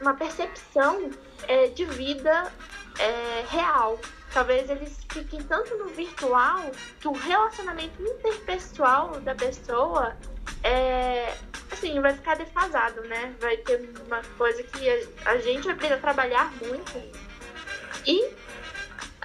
uma 0.00 0.14
percepção 0.14 1.10
é, 1.48 1.68
de 1.68 1.84
vida 1.84 2.52
é, 2.98 3.44
real. 3.48 3.98
Talvez 4.32 4.68
eles 4.68 4.98
fiquem 5.10 5.42
tanto 5.42 5.76
no 5.76 5.86
virtual 5.86 6.70
que 7.00 7.08
o 7.08 7.12
relacionamento 7.12 8.02
interpessoal 8.02 9.20
da 9.20 9.34
pessoa 9.34 10.16
é, 10.62 11.34
assim, 11.70 11.98
vai 12.00 12.12
ficar 12.12 12.36
defasado, 12.36 13.00
né? 13.02 13.34
Vai 13.40 13.56
ter 13.58 13.88
uma 14.06 14.22
coisa 14.36 14.62
que 14.62 14.88
a, 14.88 15.30
a 15.30 15.38
gente 15.38 15.64
vai 15.64 15.74
precisar 15.74 16.00
trabalhar 16.00 16.52
muito. 16.62 17.26
E 18.04 18.30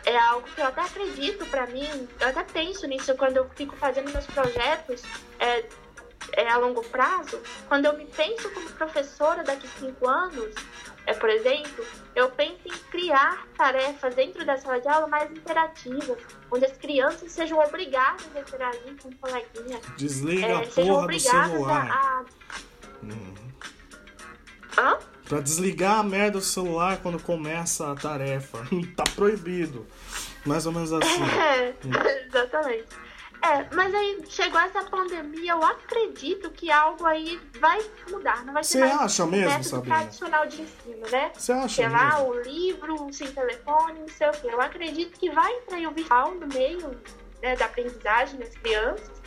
é 0.06 0.18
algo 0.18 0.48
que 0.48 0.62
eu 0.62 0.66
até 0.66 0.82
acredito 0.82 1.46
para 1.46 1.68
mim, 1.68 2.08
eu 2.20 2.28
até 2.28 2.44
penso 2.44 2.88
nisso 2.88 3.16
quando 3.16 3.38
eu 3.38 3.50
fico 3.50 3.76
fazendo 3.76 4.12
meus 4.12 4.26
projetos 4.26 5.04
é, 5.40 5.66
é, 6.34 6.50
a 6.50 6.58
longo 6.58 6.84
prazo. 6.84 7.42
Quando 7.68 7.86
eu 7.86 7.98
me 7.98 8.06
penso 8.06 8.50
como 8.52 8.70
professora 8.72 9.44
daqui 9.44 9.68
cinco 9.80 10.08
anos, 10.08 10.54
é, 11.06 11.14
por 11.14 11.30
exemplo, 11.30 11.86
eu 12.16 12.30
penso 12.30 12.62
em 12.66 12.78
criar 12.90 13.48
tarefas 13.58 14.14
dentro 14.16 14.46
da 14.46 14.58
sala 14.58 14.80
de 14.80 14.88
aula 14.88 15.08
mais 15.08 15.32
interativas, 15.32 16.18
onde 16.52 16.66
as 16.66 16.78
crianças 16.78 17.32
sejam 17.32 17.60
obrigadas 17.60 18.26
a 18.36 18.40
interagir 18.40 19.02
com 19.02 19.10
o 19.10 19.18
coleguinha. 19.18 19.80
Desliga 19.98 20.46
é, 20.46 20.56
a 20.56 20.68
porra 20.68 21.08
do 21.08 21.20
celular. 21.20 21.92
A, 21.92 22.20
a... 22.20 22.26
Hum. 23.04 23.36
Hã? 24.78 24.98
Pra 25.32 25.40
desligar 25.40 26.00
a 26.00 26.04
merda 26.04 26.40
do 26.40 26.44
celular 26.44 26.98
quando 26.98 27.18
começa 27.18 27.90
a 27.90 27.96
tarefa. 27.96 28.68
tá 28.98 29.06
proibido. 29.16 29.88
Mais 30.46 30.66
ou 30.66 30.74
menos 30.74 30.92
assim. 30.92 31.24
É, 31.24 31.74
exatamente. 32.28 32.90
É, 33.42 33.74
mas 33.74 33.96
aí 33.96 34.22
chegou 34.28 34.60
essa 34.60 34.84
pandemia, 34.84 35.54
eu 35.54 35.64
acredito 35.64 36.52
que 36.52 36.70
algo 36.70 37.06
aí 37.06 37.40
vai 37.62 37.80
mudar. 38.10 38.44
Não 38.44 38.54
vai 38.54 38.62
ser 38.62 38.80
Você 38.80 38.84
acha 38.84 39.26
mesmo, 39.26 39.48
método 39.48 39.70
Sabrina? 39.70 39.96
tradicional 40.00 40.48
de 40.48 40.62
ensino, 40.64 41.10
né? 41.10 41.32
Você 41.34 41.54
acha 41.54 41.76
Sei 41.76 41.88
mesmo? 41.88 41.98
lá, 41.98 42.24
o 42.24 42.42
livro, 42.42 43.08
sem 43.14 43.32
telefone, 43.32 44.00
não 44.02 44.10
sei 44.10 44.28
o 44.28 44.32
quê. 44.34 44.50
Eu 44.52 44.60
acredito 44.60 45.18
que 45.18 45.32
vai 45.32 45.50
entrar 45.54 45.80
o 45.80 45.92
virtual 45.92 46.36
no 46.36 46.48
meio 46.48 46.92
né, 47.42 47.56
da 47.56 47.68
aprendizagem 47.68 48.38
das 48.38 48.54
crianças. 48.56 49.22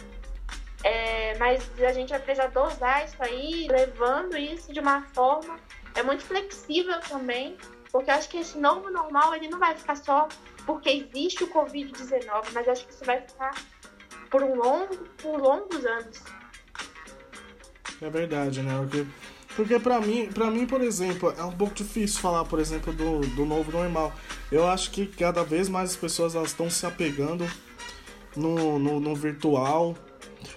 É, 0.82 1.34
mas 1.38 1.66
a 1.82 1.92
gente 1.94 2.10
vai 2.10 2.20
precisar 2.20 2.48
dosar 2.48 3.06
isso 3.06 3.16
aí, 3.20 3.66
levando 3.70 4.36
isso 4.36 4.70
de 4.70 4.80
uma 4.80 5.00
forma 5.14 5.58
é 5.94 6.02
muito 6.02 6.24
flexível 6.24 7.00
também, 7.00 7.56
porque 7.90 8.10
acho 8.10 8.28
que 8.28 8.38
esse 8.38 8.58
novo 8.58 8.90
normal 8.90 9.34
ele 9.34 9.48
não 9.48 9.58
vai 9.58 9.74
ficar 9.74 9.96
só 9.96 10.28
porque 10.66 10.88
existe 10.88 11.44
o 11.44 11.48
Covid-19, 11.48 12.46
mas 12.52 12.68
acho 12.68 12.86
que 12.86 12.92
isso 12.92 13.04
vai 13.04 13.20
ficar 13.20 13.54
por 14.30 14.42
um 14.42 14.56
longo, 14.56 14.96
por 15.18 15.40
longos 15.40 15.84
anos. 15.84 16.20
É 18.00 18.10
verdade, 18.10 18.62
né? 18.62 18.72
Porque, 18.80 19.06
porque 19.54 19.78
pra 19.78 20.00
mim, 20.00 20.28
para 20.32 20.50
mim, 20.50 20.66
por 20.66 20.80
exemplo, 20.80 21.32
é 21.38 21.44
um 21.44 21.52
pouco 21.52 21.74
difícil 21.74 22.20
falar, 22.20 22.44
por 22.44 22.58
exemplo, 22.58 22.92
do, 22.92 23.20
do 23.20 23.44
novo 23.44 23.70
normal. 23.70 24.12
Eu 24.50 24.66
acho 24.66 24.90
que 24.90 25.06
cada 25.06 25.44
vez 25.44 25.68
mais 25.68 25.90
as 25.90 25.96
pessoas 25.96 26.34
estão 26.34 26.68
se 26.68 26.84
apegando 26.86 27.48
no, 28.34 28.78
no, 28.78 29.00
no, 29.00 29.14
virtual. 29.14 29.94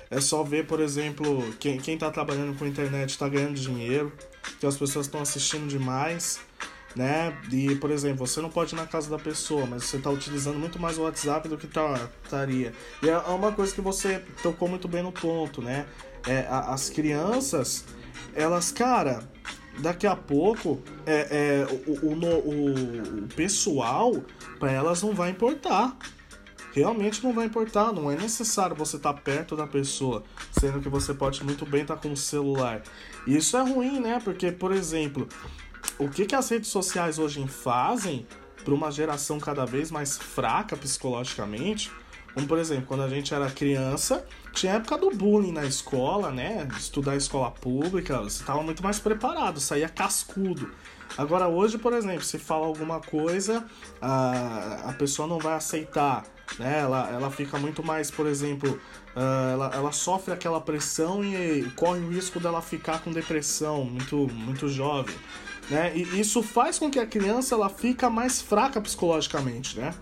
É 0.10 0.19
só 0.19 0.43
ver, 0.43 0.65
por 0.65 0.80
exemplo, 0.80 1.43
quem, 1.60 1.78
quem 1.78 1.97
tá 1.97 2.10
trabalhando 2.10 2.58
com 2.58 2.65
internet 2.65 3.12
está 3.12 3.30
ganhando 3.30 3.56
dinheiro, 3.56 4.12
que 4.60 4.65
as 4.65 4.77
pessoas 4.77 5.05
estão 5.05 5.21
assistindo 5.21 5.67
demais 5.67 6.39
né? 6.97 7.38
E, 7.51 7.75
por 7.75 7.91
exemplo, 7.91 8.25
você 8.25 8.41
não 8.41 8.49
pode 8.49 8.73
ir 8.73 8.75
na 8.75 8.88
casa 8.88 9.10
da 9.10 9.19
pessoa, 9.19 9.65
mas 9.67 9.83
você 9.83 9.97
está 9.97 10.10
utilizando 10.10 10.57
muito 10.57 10.79
mais 10.79 10.97
o 10.97 11.03
WhatsApp 11.03 11.47
do 11.47 11.57
que 11.57 11.67
estaria. 11.67 12.73
E 13.03 13.10
é 13.10 13.17
uma 13.17 13.51
coisa 13.51 13.73
que 13.73 13.81
você 13.81 14.23
tocou 14.41 14.67
muito 14.67 14.88
bem 14.88 15.03
no 15.03 15.12
ponto, 15.12 15.62
né? 15.62 15.86
É, 16.25 16.45
as 16.49 16.89
crianças, 16.89 17.86
elas, 18.33 18.71
cara, 18.71 19.19
daqui 19.79 20.07
a 20.07 20.15
pouco, 20.15 20.81
é, 21.05 21.27
é 21.29 21.67
o, 21.88 22.07
o, 22.07 22.13
o, 22.13 23.23
o 23.23 23.27
pessoal, 23.36 24.13
para 24.60 24.71
elas 24.71 25.03
não 25.03 25.13
vai 25.13 25.29
importar 25.29 25.95
realmente 26.77 27.23
não 27.23 27.33
vai 27.33 27.45
importar, 27.45 27.91
não 27.91 28.11
é 28.11 28.15
necessário 28.15 28.75
você 28.75 28.97
estar 28.97 29.13
tá 29.13 29.19
perto 29.19 29.55
da 29.55 29.65
pessoa, 29.65 30.23
sendo 30.51 30.79
que 30.79 30.89
você 30.89 31.13
pode 31.13 31.43
muito 31.43 31.65
bem 31.65 31.81
estar 31.81 31.95
tá 31.95 32.01
com 32.01 32.13
o 32.13 32.17
celular. 32.17 32.83
E 33.25 33.35
isso 33.35 33.57
é 33.57 33.61
ruim, 33.61 33.99
né? 33.99 34.21
Porque, 34.23 34.51
por 34.51 34.71
exemplo, 34.71 35.27
o 35.97 36.07
que, 36.07 36.25
que 36.25 36.35
as 36.35 36.49
redes 36.49 36.69
sociais 36.69 37.17
hoje 37.17 37.45
fazem 37.47 38.27
para 38.67 38.73
uma 38.73 38.91
geração 38.91 39.39
cada 39.39 39.65
vez 39.65 39.89
mais 39.89 40.17
fraca 40.17 40.75
psicologicamente. 40.75 41.89
Como, 42.33 42.45
por 42.45 42.59
exemplo, 42.59 42.85
quando 42.85 43.01
a 43.01 43.07
gente 43.07 43.33
era 43.33 43.49
criança, 43.49 44.25
tinha 44.53 44.73
época 44.73 44.97
do 44.97 45.09
bullying 45.09 45.53
na 45.53 45.65
escola, 45.65 46.31
né? 46.31 46.67
Estudar 46.77 47.15
escola 47.15 47.49
pública, 47.49 48.19
você 48.19 48.41
estava 48.41 48.61
muito 48.61 48.83
mais 48.83 48.99
preparado, 48.99 49.61
saía 49.61 49.87
cascudo. 49.87 50.69
Agora, 51.17 51.47
hoje, 51.47 51.77
por 51.77 51.93
exemplo, 51.93 52.23
se 52.23 52.37
fala 52.37 52.65
alguma 52.65 52.99
coisa, 52.99 53.65
a, 54.01 54.89
a 54.89 54.93
pessoa 54.93 55.27
não 55.29 55.39
vai 55.39 55.55
aceitar, 55.55 56.25
né? 56.57 56.79
Ela, 56.79 57.10
ela 57.12 57.31
fica 57.31 57.57
muito 57.57 57.83
mais, 57.83 58.10
por 58.10 58.25
exemplo, 58.25 58.79
uh, 59.15 59.53
ela, 59.53 59.71
ela 59.73 59.91
sofre 59.91 60.33
aquela 60.33 60.62
pressão 60.62 61.23
e 61.23 61.69
corre 61.75 61.99
o 61.99 62.10
risco 62.10 62.39
dela 62.39 62.62
ficar 62.62 63.01
com 63.03 63.12
depressão 63.12 63.83
muito, 63.83 64.27
muito 64.33 64.67
jovem. 64.67 65.15
Né? 65.69 65.91
E 65.95 66.19
isso 66.19 66.41
faz 66.41 66.79
com 66.79 66.89
que 66.89 66.99
a 66.99 67.05
criança 67.05 67.55
ela 67.55 67.69
fica 67.69 68.10
mais 68.10 68.41
fraca 68.41 68.79
psicologicamente, 68.79 69.77
né? 69.77 69.93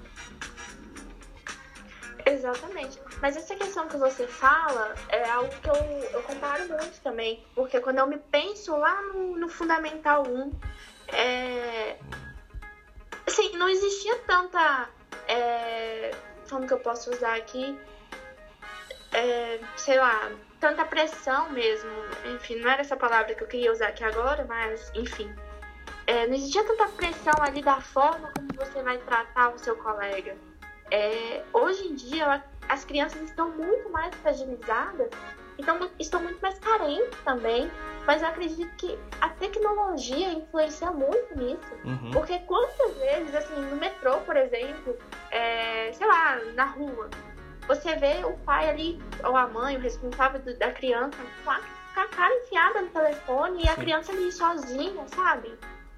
Exatamente. 2.25 2.99
Mas 3.21 3.37
essa 3.37 3.55
questão 3.55 3.87
que 3.87 3.97
você 3.97 4.27
fala 4.27 4.95
é 5.09 5.29
algo 5.29 5.49
que 5.61 5.69
eu, 5.69 5.75
eu 6.11 6.23
comparo 6.23 6.67
muito 6.67 6.99
também. 7.01 7.43
Porque 7.53 7.79
quando 7.79 7.99
eu 7.99 8.07
me 8.07 8.17
penso 8.17 8.75
lá 8.75 9.01
no, 9.03 9.37
no 9.37 9.47
Fundamental 9.47 10.23
1, 10.27 10.51
é... 11.07 11.97
assim, 13.27 13.55
não 13.57 13.69
existia 13.69 14.17
tanta. 14.27 14.89
É... 15.27 16.11
Como 16.49 16.67
que 16.67 16.73
eu 16.73 16.79
posso 16.79 17.11
usar 17.11 17.35
aqui? 17.35 17.77
É... 19.13 19.59
Sei 19.77 19.97
lá, 19.97 20.31
tanta 20.59 20.85
pressão 20.85 21.49
mesmo. 21.51 21.91
Enfim, 22.35 22.55
não 22.57 22.69
era 22.69 22.81
essa 22.81 22.95
palavra 22.97 23.33
que 23.35 23.43
eu 23.43 23.47
queria 23.47 23.71
usar 23.71 23.87
aqui 23.87 24.03
agora, 24.03 24.45
mas 24.47 24.91
enfim 24.95 25.33
é, 26.07 26.27
não 26.27 26.35
existia 26.35 26.63
tanta 26.63 26.87
pressão 26.89 27.33
ali 27.41 27.61
da 27.61 27.81
forma 27.81 28.31
como 28.35 28.47
você 28.55 28.81
vai 28.83 28.97
tratar 28.99 29.49
o 29.49 29.57
seu 29.57 29.75
colega. 29.75 30.37
É, 30.91 31.43
hoje 31.51 31.87
em 31.87 31.95
dia, 31.95 32.43
as 32.69 32.85
crianças 32.85 33.21
estão 33.23 33.49
muito 33.51 33.89
mais 33.89 34.13
fragilizadas 34.15 35.09
então 35.57 35.89
estão 35.99 36.21
muito 36.21 36.39
mais 36.41 36.57
carentes 36.59 37.17
também. 37.23 37.69
Mas 38.05 38.21
eu 38.21 38.27
acredito 38.27 38.71
que 38.75 38.97
a 39.19 39.29
tecnologia 39.29 40.31
influencia 40.31 40.91
muito 40.91 41.37
nisso. 41.37 41.73
Uhum. 41.83 42.11
Porque 42.11 42.37
quantas 42.39 42.95
vezes, 42.97 43.33
assim, 43.33 43.59
no 43.59 43.77
metrô, 43.77 44.17
por 44.19 44.37
exemplo, 44.37 44.95
é, 45.31 45.91
sei 45.91 46.05
lá, 46.05 46.35
na 46.53 46.65
rua, 46.65 47.09
você 47.67 47.95
vê 47.95 48.23
o 48.23 48.33
pai 48.39 48.69
ali, 48.69 49.01
ou 49.23 49.35
a 49.35 49.47
mãe, 49.47 49.75
o 49.75 49.79
responsável 49.79 50.39
da 50.57 50.71
criança, 50.71 51.17
com 51.43 51.49
a, 51.49 51.59
com 51.93 51.99
a 51.99 52.07
cara 52.07 52.35
enfiada 52.43 52.81
no 52.81 52.89
telefone 52.89 53.63
e 53.63 53.67
a 53.67 53.75
criança 53.75 54.11
ali 54.11 54.31
sozinha, 54.31 55.03
sabe? 55.07 55.51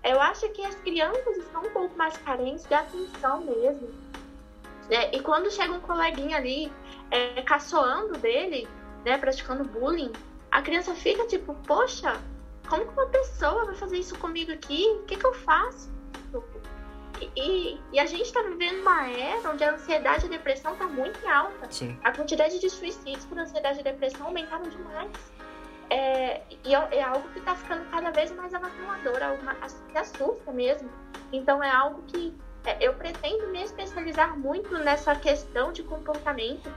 Eu 0.04 0.22
acho 0.22 0.48
que 0.50 0.66
as 0.66 0.76
crianças 0.76 1.38
estão 1.38 1.62
um 1.62 1.70
pouco 1.72 1.98
mais 1.98 2.16
carentes 2.18 2.66
de 2.66 2.74
atenção 2.74 3.42
mesmo. 3.42 3.90
É, 4.90 5.14
e 5.14 5.20
quando 5.20 5.52
chega 5.52 5.74
um 5.74 5.82
coleguinha 5.82 6.38
ali 6.38 6.72
é, 7.12 7.42
caçoando 7.42 8.18
dele, 8.18 8.66
né, 9.06 9.18
praticando 9.18 9.64
bullying, 9.64 10.12
a 10.52 10.62
criança 10.62 10.94
fica 10.96 11.26
tipo, 11.28 11.54
poxa, 11.66 12.20
como 12.68 12.86
que 12.86 12.92
uma 12.92 13.08
pessoa 13.08 13.66
vai 13.66 13.76
fazer 13.76 13.98
isso 13.98 14.18
comigo 14.18 14.52
aqui? 14.52 14.86
O 15.02 15.04
que, 15.04 15.16
que 15.16 15.26
eu 15.26 15.34
faço? 15.34 15.96
E, 17.36 17.80
e, 17.92 18.00
a 18.00 18.06
gente 18.06 18.24
está 18.24 18.44
vivendo 18.44 18.82
uma 18.82 19.10
era 19.10 19.50
onde 19.50 19.64
a 19.64 19.74
ansiedade 19.74 20.26
e 20.26 20.28
a 20.28 20.30
depressão 20.30 20.74
está 20.74 20.86
muito 20.86 21.28
alta. 21.28 21.68
Sim. 21.72 21.98
A 22.04 22.12
quantidade 22.12 22.60
de 22.60 22.70
suicídios 22.70 23.26
por 23.26 23.40
ansiedade 23.40 23.80
e 23.80 23.84
depressão 23.84 24.28
aumentaram 24.28 24.70
demais. 24.70 25.12
É, 25.90 26.42
e 26.64 26.76
é, 26.76 26.88
é 26.92 27.02
algo 27.02 27.28
que 27.30 27.40
está 27.40 27.56
ficando 27.56 27.90
cada 27.90 28.12
vez 28.12 28.32
mais 28.32 28.54
avassalador, 28.54 29.14
que 29.92 29.98
assusta 29.98 30.52
mesmo. 30.52 30.90
Então 31.32 31.64
é 31.64 31.70
algo 31.72 32.04
que 32.08 32.36
é, 32.66 32.78
eu 32.86 32.94
pretendo 32.94 33.48
me 33.48 33.64
especializar 33.64 34.38
muito 34.38 34.78
nessa 34.78 35.16
questão 35.16 35.72
de 35.72 35.84
comportamento 35.84 36.70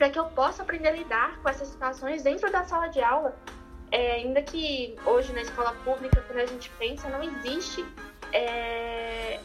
para 0.00 0.08
que 0.08 0.18
eu 0.18 0.24
possa 0.30 0.62
aprender 0.62 0.88
a 0.88 0.92
lidar 0.92 1.36
com 1.42 1.48
essas 1.50 1.68
situações 1.68 2.22
dentro 2.22 2.50
da 2.50 2.64
sala 2.64 2.86
de 2.86 3.02
aula. 3.02 3.36
É, 3.92 4.12
ainda 4.12 4.40
que 4.40 4.96
hoje 5.04 5.30
na 5.34 5.42
escola 5.42 5.74
pública, 5.84 6.22
quando 6.22 6.38
a 6.38 6.46
gente 6.46 6.70
pensa, 6.78 7.06
não 7.10 7.22
existe 7.22 7.84
é, 8.32 9.38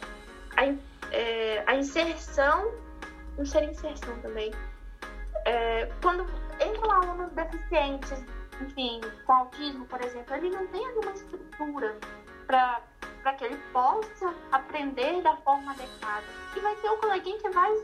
a, 0.55 0.63
é, 1.11 1.61
a, 1.67 1.75
inserção, 1.75 2.71
não 3.37 3.45
seria 3.45 3.69
inserção 3.69 4.17
também. 4.21 4.53
É, 5.43 5.91
quando 6.01 6.25
entram 6.53 6.89
alunos 6.89 7.33
deficientes, 7.33 8.23
enfim, 8.61 9.01
com 9.25 9.33
autismo, 9.33 9.85
por 9.87 10.01
exemplo, 10.05 10.35
ele 10.35 10.51
não 10.51 10.65
tem 10.67 10.85
alguma 10.87 11.11
estrutura 11.11 11.97
para 12.47 13.33
que 13.37 13.43
ele 13.43 13.57
possa 13.73 14.33
aprender 14.53 15.21
da 15.21 15.35
forma 15.35 15.73
adequada. 15.73 16.23
E 16.55 16.61
vai 16.61 16.75
ter 16.77 16.89
um 16.89 16.97
coleguinha 16.97 17.39
que 17.39 17.49
vai 17.49 17.75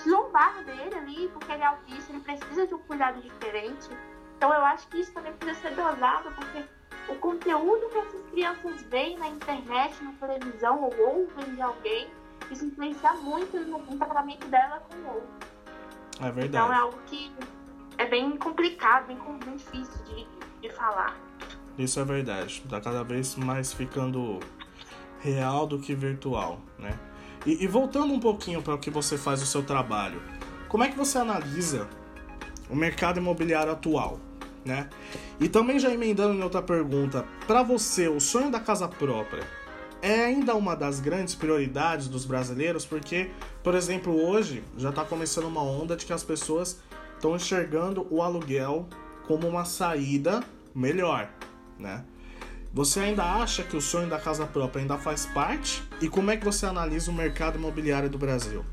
zombar 0.00 0.64
dele 0.64 0.94
ali, 0.94 1.28
porque 1.28 1.52
ele 1.52 1.62
é 1.62 1.66
autista, 1.66 2.12
ele 2.12 2.20
precisa 2.20 2.66
de 2.66 2.74
um 2.74 2.78
cuidado 2.78 3.20
diferente. 3.20 3.88
Então 4.36 4.52
eu 4.52 4.64
acho 4.64 4.88
que 4.88 5.00
isso 5.00 5.12
também 5.12 5.32
precisa 5.34 5.68
ser 5.68 5.74
dosado, 5.74 6.30
porque 6.32 6.64
o 7.08 7.14
conteúdo 7.16 7.88
que 7.90 7.98
essas 7.98 8.22
crianças 8.30 8.82
veem 8.84 9.18
na 9.18 9.28
internet, 9.28 10.02
na 10.02 10.12
televisão 10.12 10.82
ou 10.82 10.94
ouvem 10.98 11.54
de 11.54 11.62
alguém, 11.62 12.08
isso 12.50 12.64
influencia 12.64 13.12
muito 13.14 13.58
no, 13.58 13.78
no 13.78 13.96
tratamento 13.98 14.46
dela 14.48 14.82
com 14.90 14.96
o 14.96 15.14
outro. 15.14 15.28
É 16.20 16.30
verdade. 16.30 16.46
Então 16.46 16.72
é 16.72 16.76
algo 16.76 16.98
que 17.06 17.32
é 17.98 18.06
bem 18.06 18.36
complicado, 18.36 19.06
bem, 19.06 19.18
bem 19.44 19.56
difícil 19.56 20.04
de, 20.04 20.26
de 20.60 20.74
falar. 20.74 21.16
Isso 21.78 21.98
é 21.98 22.04
verdade. 22.04 22.62
Tá 22.68 22.80
cada 22.80 23.02
vez 23.02 23.34
mais 23.36 23.72
ficando 23.72 24.40
real 25.20 25.66
do 25.66 25.78
que 25.78 25.94
virtual, 25.94 26.60
né? 26.78 26.98
E, 27.46 27.64
e 27.64 27.66
voltando 27.66 28.12
um 28.12 28.20
pouquinho 28.20 28.62
para 28.62 28.74
o 28.74 28.78
que 28.78 28.90
você 28.90 29.18
faz 29.18 29.42
o 29.42 29.46
seu 29.46 29.62
trabalho, 29.62 30.22
como 30.68 30.84
é 30.84 30.88
que 30.88 30.96
você 30.96 31.18
analisa 31.18 31.88
o 32.68 32.74
mercado 32.74 33.18
imobiliário 33.18 33.72
atual, 33.72 34.18
né? 34.64 34.88
E 35.38 35.48
também 35.48 35.78
já 35.78 35.92
emendando 35.92 36.34
em 36.34 36.42
outra 36.42 36.62
pergunta, 36.62 37.24
para 37.46 37.62
você 37.62 38.08
o 38.08 38.20
sonho 38.20 38.50
da 38.50 38.60
casa 38.60 38.88
própria 38.88 39.44
é 40.00 40.24
ainda 40.26 40.54
uma 40.54 40.76
das 40.76 41.00
grandes 41.00 41.34
prioridades 41.34 42.08
dos 42.08 42.26
brasileiros, 42.26 42.84
porque, 42.84 43.30
por 43.62 43.74
exemplo, 43.74 44.14
hoje 44.14 44.62
já 44.76 44.90
está 44.90 45.02
começando 45.02 45.46
uma 45.46 45.62
onda 45.62 45.96
de 45.96 46.04
que 46.04 46.12
as 46.12 46.22
pessoas 46.22 46.78
estão 47.14 47.34
enxergando 47.34 48.06
o 48.10 48.20
aluguel 48.20 48.86
como 49.26 49.48
uma 49.48 49.64
saída 49.64 50.44
melhor, 50.74 51.30
né? 51.78 52.04
Você 52.74 52.98
ainda 52.98 53.22
acha 53.22 53.62
que 53.62 53.76
o 53.76 53.80
sonho 53.80 54.08
da 54.08 54.18
casa 54.18 54.44
própria 54.48 54.82
ainda 54.82 54.98
faz 54.98 55.26
parte? 55.26 55.88
E 56.00 56.08
como 56.08 56.32
é 56.32 56.36
que 56.36 56.44
você 56.44 56.66
analisa 56.66 57.08
o 57.08 57.14
mercado 57.14 57.56
imobiliário 57.56 58.10
do 58.10 58.18
Brasil? 58.18 58.64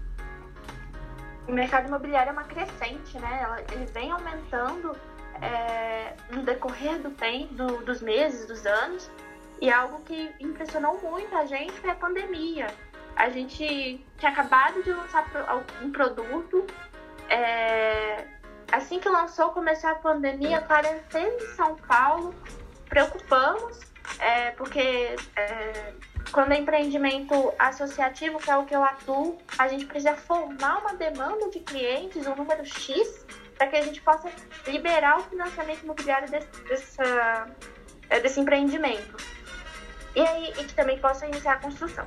O 1.48 1.52
mercado 1.52 1.88
imobiliário 1.88 2.30
é 2.30 2.34
uma 2.34 2.46
crescente, 2.46 3.20
né? 3.20 3.64
Ele 3.72 3.86
vem 3.86 4.10
aumentando 4.10 4.98
é, 5.40 6.16
no 6.32 6.42
decorrer 6.42 7.00
do 7.00 7.12
tempo, 7.12 7.54
do, 7.54 7.86
dos 7.86 8.02
meses, 8.02 8.48
dos 8.48 8.66
anos. 8.66 9.08
E 9.62 9.72
algo 9.72 10.02
que 10.02 10.32
impressionou 10.40 11.00
muito 11.00 11.36
a 11.36 11.46
gente 11.46 11.74
foi 11.74 11.92
a 11.92 11.96
pandemia. 11.96 12.74
A 13.16 13.30
gente 13.30 14.04
tinha 14.18 14.32
acabado 14.32 14.82
de 14.82 14.92
lançar 14.92 15.28
um 15.80 15.92
produto. 15.92 16.66
É, 17.30 18.26
assim 18.72 19.00
que 19.00 19.08
lançou, 19.08 19.52
começou 19.52 19.92
a 19.92 19.96
pandemia, 19.96 20.60
quarentena 20.62 21.36
em 21.36 21.56
São 21.56 21.76
Paulo. 21.76 22.34
Preocupamos 22.90 23.91
é, 24.20 24.52
porque 24.52 25.16
é, 25.36 25.94
quando 26.32 26.52
é 26.54 26.60
empreendimento 26.60 27.54
associativo, 27.58 28.40
que 28.40 28.50
é 28.50 28.58
o 28.58 28.66
que 28.66 28.76
eu 28.76 28.84
atuo, 28.84 29.38
a 29.58 29.68
gente 29.68 29.86
precisa 29.86 30.16
formar 30.16 30.80
uma 30.80 30.94
demanda 30.94 31.50
de 31.50 31.60
clientes, 31.60 32.26
um 32.28 32.36
número 32.36 32.66
X, 32.66 33.26
para 33.58 33.68
que 33.68 33.76
a 33.76 33.82
gente 33.82 34.02
possa 34.02 34.30
liberar 34.68 35.20
o 35.20 35.24
financiamento 35.24 35.84
imobiliário 35.84 36.30
desse, 36.30 36.64
dessa, 36.64 37.48
é, 38.10 38.20
desse 38.20 38.40
empreendimento. 38.40 39.18
E 40.16 40.22
aí, 40.22 40.52
e 40.60 40.64
que 40.66 40.74
também 40.74 41.00
possa 41.00 41.26
iniciar 41.26 41.54
a 41.54 41.58
construção. 41.58 42.06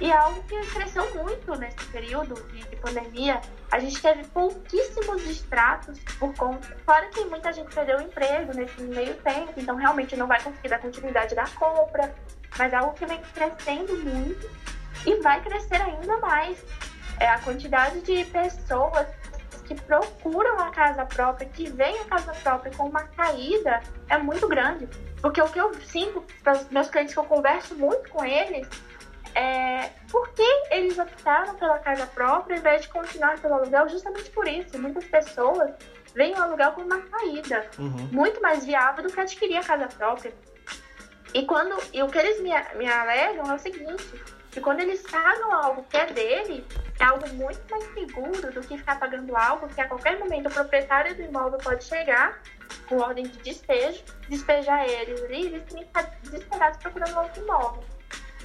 E 0.00 0.12
algo 0.12 0.42
que 0.42 0.58
cresceu 0.66 1.14
muito 1.14 1.54
nesse 1.56 1.82
período 1.86 2.34
de, 2.52 2.62
de, 2.64 2.76
pandemia. 2.76 3.40
A 3.70 3.78
gente 3.78 4.00
teve 4.00 4.24
pouquíssimos 4.24 5.22
distratos 5.22 5.98
por 6.18 6.34
conta. 6.34 6.76
Fora 6.84 7.06
que 7.06 7.24
muita 7.24 7.52
gente 7.52 7.74
perdeu 7.74 7.98
o 7.98 8.02
emprego 8.02 8.54
nesse 8.54 8.82
meio 8.82 9.14
tempo, 9.16 9.52
então 9.56 9.74
realmente 9.74 10.14
não 10.14 10.26
vai 10.26 10.40
conseguir 10.42 10.68
dar 10.68 10.80
continuidade 10.80 11.34
da 11.34 11.46
compra. 11.48 12.14
Mas 12.58 12.72
é 12.72 12.76
algo 12.76 12.92
que 12.92 13.06
vem 13.06 13.20
crescendo 13.34 13.96
muito 13.98 14.50
e 15.06 15.20
vai 15.22 15.40
crescer 15.42 15.80
ainda 15.80 16.18
mais. 16.18 16.62
É 17.18 17.28
a 17.28 17.38
quantidade 17.38 18.00
de 18.02 18.24
pessoas 18.26 19.06
que 19.66 19.74
procuram 19.74 20.60
a 20.60 20.70
casa 20.70 21.04
própria, 21.06 21.48
que 21.48 21.68
veem 21.70 21.98
a 22.00 22.04
casa 22.04 22.32
própria 22.34 22.72
com 22.76 22.88
uma 22.88 23.08
saída, 23.16 23.82
é 24.08 24.18
muito 24.18 24.46
grande. 24.46 24.86
Porque 25.20 25.40
o 25.40 25.48
que 25.48 25.58
eu 25.58 25.74
sinto 25.80 26.22
para 26.42 26.52
os 26.52 26.68
meus 26.70 26.88
clientes 26.88 27.14
que 27.14 27.18
eu 27.18 27.24
converso 27.24 27.74
muito 27.74 28.08
com 28.10 28.24
eles 28.24 28.68
é, 29.34 29.75
eles 30.96 31.12
optaram 31.12 31.54
pela 31.54 31.78
casa 31.78 32.06
própria 32.06 32.56
em 32.56 32.60
vez 32.60 32.82
de 32.82 32.88
continuar 32.88 33.38
pelo 33.38 33.54
aluguel? 33.54 33.88
Justamente 33.88 34.30
por 34.30 34.48
isso. 34.48 34.78
Muitas 34.78 35.04
pessoas 35.04 35.72
veem 36.14 36.34
o 36.34 36.42
aluguel 36.42 36.72
como 36.72 36.86
uma 36.86 37.02
saída 37.08 37.68
uhum. 37.78 38.08
muito 38.10 38.40
mais 38.40 38.64
viável 38.64 39.04
do 39.04 39.12
que 39.12 39.20
adquirir 39.20 39.58
a 39.58 39.62
casa 39.64 39.86
própria. 39.88 40.32
E, 41.34 41.44
quando, 41.44 41.76
e 41.92 42.02
o 42.02 42.08
que 42.08 42.18
eles 42.18 42.40
me, 42.40 42.50
me 42.76 42.88
alegam 42.88 43.50
é 43.50 43.54
o 43.54 43.58
seguinte: 43.58 44.04
que 44.50 44.60
quando 44.60 44.80
eles 44.80 45.02
pagam 45.02 45.52
algo 45.52 45.84
que 45.84 45.96
é 45.96 46.06
dele, 46.06 46.66
é 46.98 47.04
algo 47.04 47.28
muito 47.34 47.60
mais 47.70 47.84
seguro 47.92 48.52
do 48.52 48.60
que 48.62 48.78
ficar 48.78 48.98
pagando 48.98 49.36
algo 49.36 49.68
que 49.68 49.80
a 49.80 49.88
qualquer 49.88 50.18
momento 50.18 50.48
o 50.48 50.52
proprietário 50.52 51.14
do 51.14 51.22
imóvel 51.22 51.58
pode 51.58 51.84
chegar 51.84 52.40
com 52.88 52.96
ordem 52.98 53.24
de 53.24 53.38
despejo, 53.38 54.02
despejar 54.28 54.88
eles 54.88 55.22
ali 55.24 55.42
e 55.42 55.46
eles 55.46 55.74
estar 55.74 56.02
desesperados 56.22 56.78
procurando 56.78 57.18
outro 57.18 57.42
imóvel. 57.42 57.95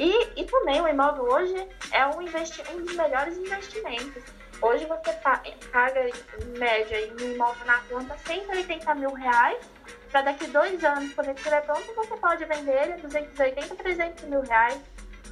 E, 0.02 0.42
e 0.42 0.46
também 0.46 0.82
o 0.82 0.88
imóvel 0.88 1.26
hoje 1.26 1.68
é 1.92 2.08
um, 2.08 2.24
investi 2.24 2.64
um 2.72 2.84
dos 2.84 2.96
melhores 2.96 3.38
investimentos. 3.38 4.24
Hoje 4.60 4.84
você 4.88 5.14
paga 5.14 6.10
em 6.10 6.58
média 6.58 7.00
em 7.00 7.34
imóvel 7.36 7.64
na 7.68 7.78
conta 7.82 8.18
180 8.26 8.96
mil 8.96 9.14
reais, 9.14 9.64
para 10.10 10.24
daqui 10.24 10.48
dois 10.48 10.84
anos, 10.84 11.14
quando 11.14 11.28
ele 11.28 11.38
estiver 11.38 11.62
pronto, 11.62 11.94
você 11.94 12.18
pode 12.18 12.44
vender 12.46 12.82
ele 12.82 12.94
280, 12.94 13.76
300 13.76 14.24
mil 14.24 14.42
reais. 14.42 14.82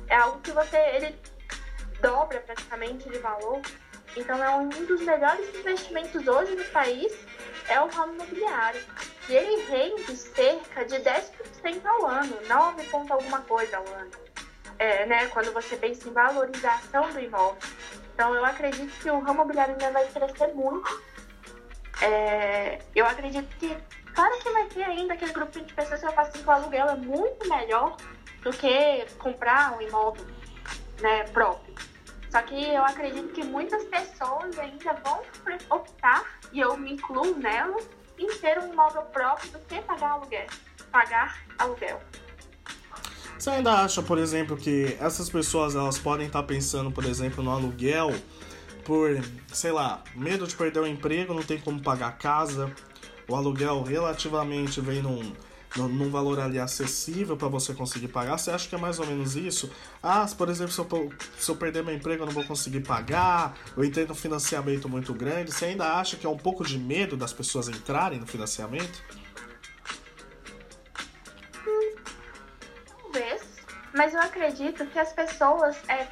É 0.08 0.18
algo 0.18 0.40
que 0.42 0.52
você 0.52 0.78
ele 0.78 1.20
dobra 2.00 2.40
praticamente 2.42 3.10
de 3.10 3.18
valor. 3.18 3.60
Então 4.16 4.44
é 4.44 4.56
um 4.56 4.70
dos 4.70 5.02
melhores 5.02 5.50
investimentos 5.50 6.28
hoje 6.28 6.56
no 6.56 6.66
país 6.66 7.12
é 7.70 7.82
o 7.82 7.88
ramo 7.88 8.14
imobiliário. 8.14 8.82
E 9.28 9.34
ele 9.34 9.64
rende 9.64 10.16
cerca 10.16 10.86
de 10.86 10.98
10% 10.98 11.86
ao 11.86 12.06
ano, 12.06 12.38
9 12.48 12.84
ponto 12.84 13.12
alguma 13.14 13.42
coisa 13.42 13.78
ao 13.78 13.88
ano 13.88 14.29
é, 14.80 15.06
né, 15.06 15.28
quando 15.28 15.54
você 15.54 15.76
pensa 15.76 16.08
em 16.08 16.14
valorização 16.14 17.10
do 17.12 17.20
imóvel. 17.20 17.58
Então, 18.14 18.34
eu 18.34 18.44
acredito 18.44 18.92
que 19.00 19.10
o 19.12 19.20
ramo 19.20 19.42
imobiliário 19.42 19.74
ainda 19.74 19.92
vai 19.92 20.08
crescer 20.08 20.54
muito. 20.54 21.02
É, 22.02 22.80
eu 22.96 23.06
acredito 23.06 23.54
que, 23.58 23.78
claro 24.14 24.40
que 24.40 24.50
vai 24.50 24.66
ter 24.68 24.84
ainda 24.84 25.14
aquele 25.14 25.34
grupo 25.34 25.60
de 25.60 25.74
pessoas 25.74 26.00
que 26.00 26.06
eu 26.08 26.14
faço 26.14 26.32
assim, 26.32 26.42
que 26.42 26.48
o 26.48 26.52
aluguel 26.52 26.88
é 26.88 26.96
muito 26.96 27.48
melhor 27.50 27.98
do 28.42 28.52
que 28.52 29.06
comprar 29.18 29.78
um 29.78 29.82
imóvel 29.82 30.26
né, 31.02 31.26
próprio. 31.26 31.76
Só 32.30 32.42
que 32.42 32.74
eu 32.74 32.84
acredito 32.86 33.34
que 33.34 33.44
muitas 33.44 33.84
pessoas 33.86 34.58
ainda 34.58 34.94
vão 34.94 35.22
optar, 35.70 36.24
e 36.54 36.60
eu 36.60 36.78
me 36.78 36.94
incluo 36.94 37.36
nelas, 37.38 37.90
em 38.18 38.28
ter 38.38 38.60
um 38.60 38.72
imóvel 38.72 39.02
próprio 39.04 39.52
do 39.52 39.60
que 39.60 39.82
pagar 39.82 40.12
aluguel. 40.12 40.48
Pagar 40.92 41.42
aluguel. 41.58 42.00
Você 43.40 43.52
ainda 43.52 43.72
acha, 43.72 44.04
por 44.04 44.18
exemplo, 44.18 44.58
que 44.58 44.98
essas 45.00 45.30
pessoas 45.30 45.74
elas 45.74 45.98
podem 45.98 46.28
estar 46.28 46.44
pensando, 46.44 46.92
por 46.92 47.06
exemplo, 47.06 47.42
no 47.42 47.50
aluguel 47.50 48.14
por, 48.84 49.24
sei 49.48 49.72
lá, 49.72 50.04
medo 50.14 50.46
de 50.46 50.54
perder 50.54 50.82
o 50.82 50.86
emprego, 50.86 51.34
não 51.34 51.42
tem 51.42 51.58
como 51.58 51.82
pagar 51.82 52.08
a 52.08 52.12
casa, 52.12 52.70
o 53.30 53.36
aluguel 53.36 53.82
relativamente 53.82 54.82
vem 54.82 55.02
num, 55.02 55.32
num 55.78 56.10
valor 56.10 56.38
ali 56.38 56.60
acessível 56.60 57.38
para 57.38 57.48
você 57.48 57.74
conseguir 57.74 58.10
pagar. 58.10 58.38
Você 58.38 58.52
acha 58.52 58.68
que 58.68 58.76
é 58.76 58.78
mais 58.78 59.00
ou 59.00 59.06
menos 59.06 59.38
isso? 59.38 59.72
Ah, 60.04 60.28
por 60.38 60.50
exemplo, 60.50 60.74
se 60.74 60.80
eu, 60.82 61.10
se 61.40 61.50
eu 61.50 61.56
perder 61.56 61.82
meu 61.82 61.96
emprego 61.96 62.24
eu 62.24 62.26
não 62.26 62.34
vou 62.34 62.44
conseguir 62.44 62.82
pagar, 62.82 63.58
eu 63.78 63.86
entrei 63.86 64.06
num 64.06 64.16
financiamento 64.16 64.90
muito 64.90 65.14
grande. 65.14 65.54
Você 65.54 65.64
ainda 65.64 65.94
acha 65.94 66.18
que 66.18 66.26
é 66.26 66.30
um 66.30 66.38
pouco 66.38 66.66
de 66.66 66.78
medo 66.78 67.16
das 67.16 67.32
pessoas 67.32 67.70
entrarem 67.70 68.20
no 68.20 68.28
financiamento? 68.28 69.02
Mas 74.00 74.14
eu 74.14 74.22
acredito 74.22 74.86
que 74.86 74.98
as 74.98 75.12
pessoas 75.12 75.78
é, 75.90 76.08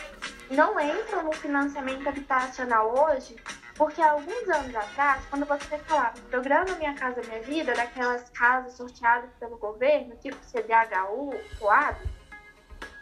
não 0.52 0.78
entram 0.78 1.24
no 1.24 1.32
financiamento 1.32 2.06
habitacional 2.10 2.94
hoje 2.94 3.34
porque 3.76 4.02
alguns 4.02 4.50
anos 4.50 4.76
atrás, 4.76 5.24
quando 5.30 5.46
você 5.46 5.78
falava 5.78 6.14
programa 6.30 6.76
Minha 6.76 6.94
Casa 6.96 7.22
Minha 7.22 7.42
Vida, 7.44 7.74
daquelas 7.74 8.30
casas 8.32 8.74
sorteadas 8.74 9.30
pelo 9.40 9.58
governo, 9.58 10.18
tipo 10.18 10.36
CDHU, 10.36 11.34
Coab, 11.58 11.98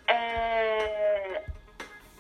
é... 0.05 1.45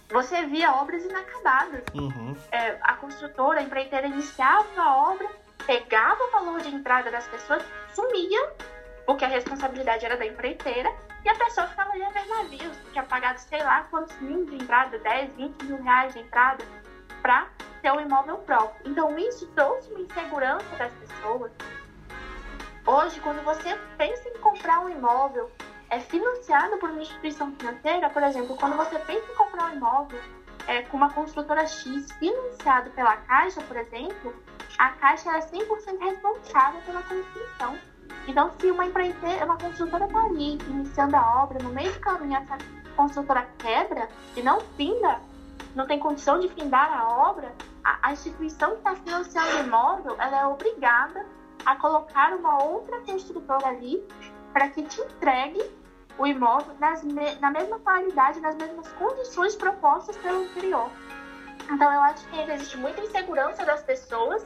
você 0.09 0.47
via 0.47 0.71
obras 0.71 1.05
inacabadas. 1.05 1.83
Uhum. 1.93 2.35
É, 2.51 2.79
a 2.81 2.93
construtora, 2.93 3.59
a 3.59 3.63
empreiteira 3.63 4.07
iniciava 4.07 4.81
a 4.81 5.11
obra, 5.11 5.29
pegava 5.67 6.23
o 6.23 6.31
valor 6.31 6.61
de 6.61 6.73
entrada 6.73 7.11
das 7.11 7.27
pessoas, 7.27 7.63
sumia, 7.93 8.53
porque 9.05 9.23
a 9.23 9.27
responsabilidade 9.27 10.03
era 10.03 10.17
da 10.17 10.25
empreiteira, 10.25 10.91
e 11.25 11.29
a 11.29 11.35
pessoa 11.35 11.67
ficava 11.67 11.91
ali 11.91 12.03
a 12.03 12.09
ver 12.11 12.25
navios, 12.27 12.77
tinha 12.91 13.03
pagado 13.03 13.39
sei 13.39 13.61
lá 13.63 13.83
quantos 13.89 14.15
mil 14.21 14.45
de 14.45 14.55
entrada, 14.55 14.99
10, 14.99 15.31
20 15.35 15.63
mil 15.63 15.81
reais 15.81 16.13
de 16.13 16.19
entrada, 16.19 16.63
para 17.21 17.49
ter 17.81 17.91
um 17.91 17.99
imóvel 17.99 18.37
próprio. 18.37 18.91
Então 18.91 19.17
isso 19.17 19.47
trouxe 19.55 19.91
uma 19.91 20.01
insegurança 20.01 20.75
das 20.77 20.93
pessoas. 20.93 21.51
Hoje, 22.85 23.19
quando 23.21 23.43
você 23.43 23.75
pensa 23.97 24.29
em 24.29 24.37
comprar 24.39 24.81
um 24.81 24.89
imóvel 24.89 25.51
é 25.89 25.99
financiado 25.99 26.77
por 26.77 26.89
uma 26.89 27.01
instituição 27.01 27.51
financeira, 27.55 28.09
por 28.09 28.21
exemplo, 28.21 28.55
quando 28.57 28.75
você 28.75 28.99
pensa 28.99 29.25
em 29.31 29.35
comprar 29.35 29.71
um 29.71 29.75
imóvel 29.75 30.19
é, 30.67 30.83
com 30.83 30.97
uma 30.97 31.11
construtora 31.11 31.65
X 31.65 32.11
financiado 32.13 32.91
pela 32.91 33.17
Caixa, 33.17 33.61
por 33.61 33.77
exemplo, 33.77 34.35
a 34.77 34.89
Caixa 34.89 35.35
é 35.35 35.39
100% 35.39 35.99
responsável 35.99 36.81
pela 36.81 37.01
construção. 37.03 37.94
Então, 38.27 38.51
se 38.59 38.71
uma 38.71 38.85
empreiteira, 38.85 39.45
uma 39.45 39.57
construtora 39.57 40.05
está 40.05 40.19
ali 40.19 40.57
iniciando 40.67 41.15
a 41.15 41.43
obra, 41.43 41.59
no 41.61 41.69
meio 41.69 41.91
do 41.93 41.99
caminho 41.99 42.37
essa 42.37 42.57
construtora 42.95 43.47
quebra 43.59 44.09
e 44.35 44.41
não 44.41 44.59
finda, 44.75 45.19
não 45.75 45.85
tem 45.85 45.99
condição 45.99 46.39
de 46.39 46.49
findar 46.49 46.91
a 46.91 47.29
obra, 47.29 47.53
a, 47.83 48.09
a 48.09 48.13
instituição 48.13 48.71
que 48.71 48.77
está 48.77 48.95
financiando 48.95 49.57
o 49.57 49.59
imóvel, 49.59 50.15
ela 50.19 50.39
é 50.39 50.45
obrigada 50.47 51.25
a 51.65 51.75
colocar 51.75 52.33
uma 52.33 52.63
outra 52.63 52.99
construtora 53.01 53.67
ali 53.67 54.03
para 54.53 54.69
que 54.69 54.83
te 54.83 55.01
entregue 55.01 55.63
o 56.17 56.25
imóvel 56.25 56.75
nas 56.79 57.03
me, 57.03 57.35
na 57.35 57.51
mesma 57.51 57.77
qualidade, 57.79 58.39
nas 58.39 58.55
mesmas 58.55 58.87
condições 58.93 59.55
propostas 59.55 60.15
pelo 60.17 60.43
anterior. 60.43 60.89
Então, 61.69 61.91
eu 61.91 62.01
acho 62.01 62.27
que 62.27 62.39
ainda 62.39 62.53
existe 62.53 62.77
muita 62.77 63.01
insegurança 63.01 63.65
das 63.65 63.83
pessoas 63.83 64.45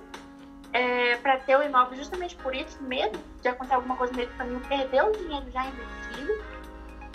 é, 0.73 1.17
para 1.17 1.37
ter 1.39 1.57
o 1.57 1.63
imóvel 1.63 1.97
justamente 1.97 2.35
por 2.37 2.53
isso, 2.53 2.81
medo 2.83 3.19
de 3.41 3.47
acontecer 3.47 3.75
alguma 3.75 3.95
coisa 3.95 4.13
no 4.13 4.17
meio 4.17 4.29
do 4.29 4.37
caminho, 4.37 4.59
perder 4.61 5.03
o 5.03 5.11
dinheiro 5.11 5.49
já 5.51 5.65
investido. 5.65 6.59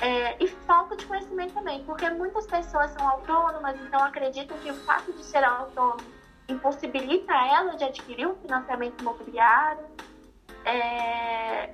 É, 0.01 0.37
e 0.43 0.49
falta 0.67 0.97
de 0.97 1.07
conhecimento 1.07 1.55
também, 1.55 1.85
porque 1.85 2.09
muitas 2.11 2.47
pessoas 2.47 2.91
são 2.91 3.09
autônomas, 3.09 3.77
então 3.81 4.03
acreditam 4.03 4.59
que 4.59 4.71
o 4.71 4.75
fato 4.85 5.13
de 5.13 5.25
ser 5.25 5.45
autônomo 5.45 6.03
impossibilita 6.49 7.33
ela 7.33 7.77
de 7.77 7.85
adquirir 7.85 8.27
um 8.27 8.35
financiamento 8.37 9.01
imobiliário. 9.01 9.87
É... 10.65 11.71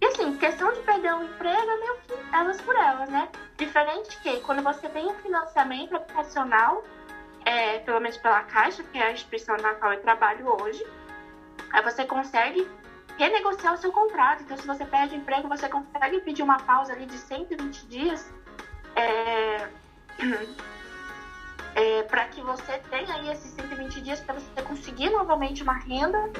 E 0.00 0.06
assim, 0.06 0.36
questão 0.36 0.72
de 0.72 0.80
perder 0.80 1.14
o 1.14 1.22
emprego 1.22 1.70
é 1.70 1.76
meio 1.76 1.96
que 2.02 2.14
elas 2.34 2.60
por 2.60 2.74
elas, 2.74 3.08
né? 3.08 3.28
Diferente 3.56 4.20
que 4.20 4.40
quando 4.40 4.62
você 4.62 4.88
tem 4.88 5.06
um 5.06 5.14
financiamento 5.14 5.96
habitacional, 5.96 6.84
é, 7.44 7.78
pelo 7.78 8.00
menos 8.00 8.16
pela 8.18 8.42
Caixa, 8.42 8.82
que 8.82 8.98
é 8.98 9.06
a 9.06 9.12
instituição 9.12 9.56
na 9.58 9.74
qual 9.74 9.92
eu 9.92 10.02
trabalho 10.02 10.46
hoje, 10.60 10.84
Aí 11.74 11.82
você 11.82 12.04
consegue 12.04 12.70
renegociar 13.18 13.74
o 13.74 13.76
seu 13.76 13.90
contrato. 13.90 14.44
Então, 14.44 14.56
se 14.56 14.64
você 14.64 14.84
perde 14.84 15.16
emprego, 15.16 15.48
você 15.48 15.68
consegue 15.68 16.20
pedir 16.20 16.42
uma 16.44 16.60
pausa 16.60 16.92
ali 16.92 17.04
de 17.04 17.18
120 17.18 17.86
dias 17.86 18.32
é, 18.94 19.68
é, 21.74 22.02
para 22.04 22.26
que 22.26 22.40
você 22.42 22.78
tenha 22.88 23.12
aí 23.12 23.28
esses 23.32 23.50
120 23.54 24.00
dias 24.02 24.20
para 24.20 24.34
você 24.34 24.62
conseguir 24.62 25.10
novamente 25.10 25.64
uma 25.64 25.74
renda 25.74 26.30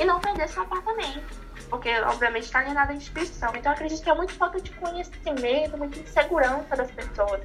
e 0.00 0.04
não 0.04 0.20
perder 0.20 0.48
seu 0.48 0.62
apartamento. 0.62 1.42
Porque, 1.68 1.90
obviamente, 2.02 2.44
está 2.44 2.60
alienada 2.60 2.92
a 2.92 2.94
instituição. 2.94 3.50
Então, 3.56 3.72
acredito 3.72 4.00
que 4.00 4.10
é 4.10 4.14
muito 4.14 4.32
falta 4.34 4.60
de 4.60 4.70
conhecimento, 4.70 5.76
muita 5.76 5.98
insegurança 5.98 6.76
das 6.76 6.90
pessoas. 6.92 7.40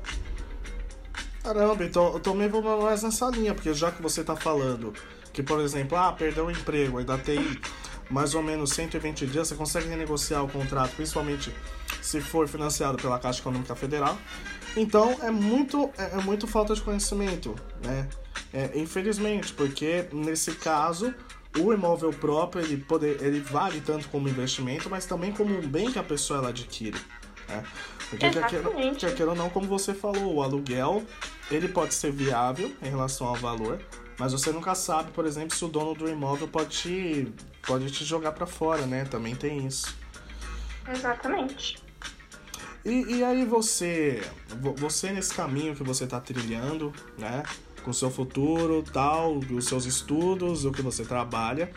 Caramba, 1.44 1.84
então 1.84 2.14
eu 2.14 2.20
também 2.20 2.48
vou 2.48 2.62
mais 2.62 3.02
nessa 3.02 3.26
linha, 3.28 3.56
porque 3.56 3.74
já 3.74 3.92
que 3.92 4.04
você 4.04 4.22
está 4.22 4.36
falando 4.36 4.94
que, 5.40 5.44
por 5.44 5.62
exemplo, 5.62 5.98
ah, 5.98 6.12
perdeu 6.12 6.48
o 6.48 6.52
emprego, 6.52 6.98
ainda 6.98 7.18
tem 7.18 7.40
mais 8.10 8.36
ou 8.36 8.44
menos 8.44 8.72
120 8.72 9.26
dias, 9.26 9.48
você 9.48 9.56
consegue 9.56 9.88
renegociar 9.88 10.44
o 10.44 10.50
contrato, 10.50 10.94
principalmente 10.98 11.54
se 12.02 12.20
for 12.20 12.46
financiado 12.46 12.98
pela 12.98 13.18
Caixa 13.18 13.40
Econômica 13.40 13.74
Federal. 13.74 14.18
Então 14.76 15.18
é 15.22 15.32
muito, 15.32 15.90
é, 15.98 16.18
é 16.18 16.22
muito 16.22 16.46
falta 16.46 16.76
de 16.76 16.82
conhecimento, 16.82 17.56
né? 17.82 18.10
É, 18.52 18.72
infelizmente, 18.76 19.54
porque 19.54 20.08
nesse 20.12 20.52
caso 20.56 21.14
o 21.58 21.72
imóvel 21.72 22.12
próprio 22.12 22.62
ele, 22.62 22.78
poder, 22.78 23.22
ele 23.22 23.40
vale 23.40 23.80
tanto 23.80 24.10
como 24.10 24.28
investimento, 24.28 24.90
mas 24.90 25.06
também 25.06 25.32
como 25.32 25.58
um 25.58 25.66
bem 25.66 25.90
que 25.90 26.00
a 26.00 26.04
pessoa 26.04 26.40
ela 26.40 26.50
adquire. 26.50 27.00
Né? 27.48 27.64
Porque 28.10 28.30
quer, 28.30 28.46
quer, 28.98 29.16
quer 29.16 29.26
ou 29.26 29.36
não, 29.36 29.50
como 29.50 29.68
você 29.68 29.94
falou, 29.94 30.36
o 30.36 30.44
aluguel 30.44 31.04
ele 31.50 31.70
pode 31.70 31.94
ser 31.94 32.12
viável 32.12 32.72
em 32.82 32.90
relação 32.90 33.28
ao 33.28 33.36
valor, 33.36 33.80
mas 34.20 34.34
você 34.34 34.52
nunca 34.52 34.76
sabe, 34.76 35.12
por 35.12 35.26
exemplo, 35.26 35.56
se 35.56 35.64
o 35.64 35.70
dono 35.70 35.96
do 35.96 36.10
imóvel 36.10 36.46
pode 36.46 36.70
te, 36.70 37.34
pode 37.66 37.90
te 37.90 38.04
jogar 38.04 38.34
para 38.34 38.46
fora, 38.46 38.86
né? 38.86 39.06
Também 39.06 39.34
tem 39.34 39.66
isso. 39.66 39.96
Exatamente. 40.94 41.82
E, 42.84 43.16
e 43.16 43.24
aí 43.24 43.46
você, 43.46 44.22
você 44.76 45.12
nesse 45.12 45.34
caminho 45.34 45.74
que 45.74 45.84
você 45.84 46.04
está 46.04 46.20
trilhando, 46.20 46.94
né? 47.18 47.44
Com 47.82 47.92
o 47.92 47.94
seu 47.94 48.12
futuro, 48.12 48.84
tal, 48.84 49.38
os 49.38 49.66
seus 49.66 49.86
estudos, 49.86 50.66
o 50.66 50.72
que 50.72 50.82
você 50.82 51.06
trabalha, 51.06 51.72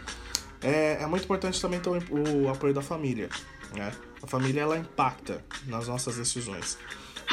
é, 0.60 1.00
é 1.00 1.06
muito 1.06 1.22
importante 1.22 1.60
também 1.62 1.78
ter 1.78 1.90
o, 1.90 2.44
o 2.44 2.48
apoio 2.50 2.74
da 2.74 2.82
família, 2.82 3.28
né? 3.72 3.92
A 4.20 4.26
família 4.26 4.62
ela 4.62 4.76
impacta 4.76 5.44
nas 5.66 5.86
nossas 5.86 6.16
decisões. 6.16 6.76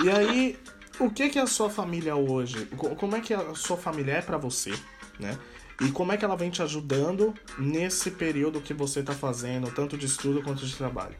E 0.04 0.10
aí, 0.10 0.60
o 1.00 1.10
que 1.10 1.30
que 1.30 1.40
a 1.40 1.48
sua 1.48 1.70
família 1.70 2.16
hoje, 2.16 2.68
como 3.00 3.16
é 3.16 3.22
que 3.22 3.34
a 3.34 3.56
sua 3.56 3.78
família 3.78 4.14
é 4.14 4.22
para 4.22 4.38
você? 4.38 4.74
Né? 5.20 5.38
E 5.82 5.92
como 5.92 6.12
é 6.12 6.18
que 6.18 6.26
ela 6.26 6.36
vem 6.36 6.50
te 6.50 6.62
ajudando 6.62 7.34
nesse 7.58 8.12
período 8.12 8.60
que 8.60 8.74
você 8.74 9.00
está 9.00 9.14
fazendo, 9.14 9.72
tanto 9.72 9.98
de 9.98 10.06
estudo 10.06 10.44
quanto 10.44 10.66
de 10.66 10.76
trabalho? 10.76 11.16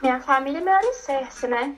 Minha 0.00 0.20
família 0.20 0.58
é 0.58 0.60
meu 0.60 0.74
alicerce, 0.74 1.48
né? 1.48 1.76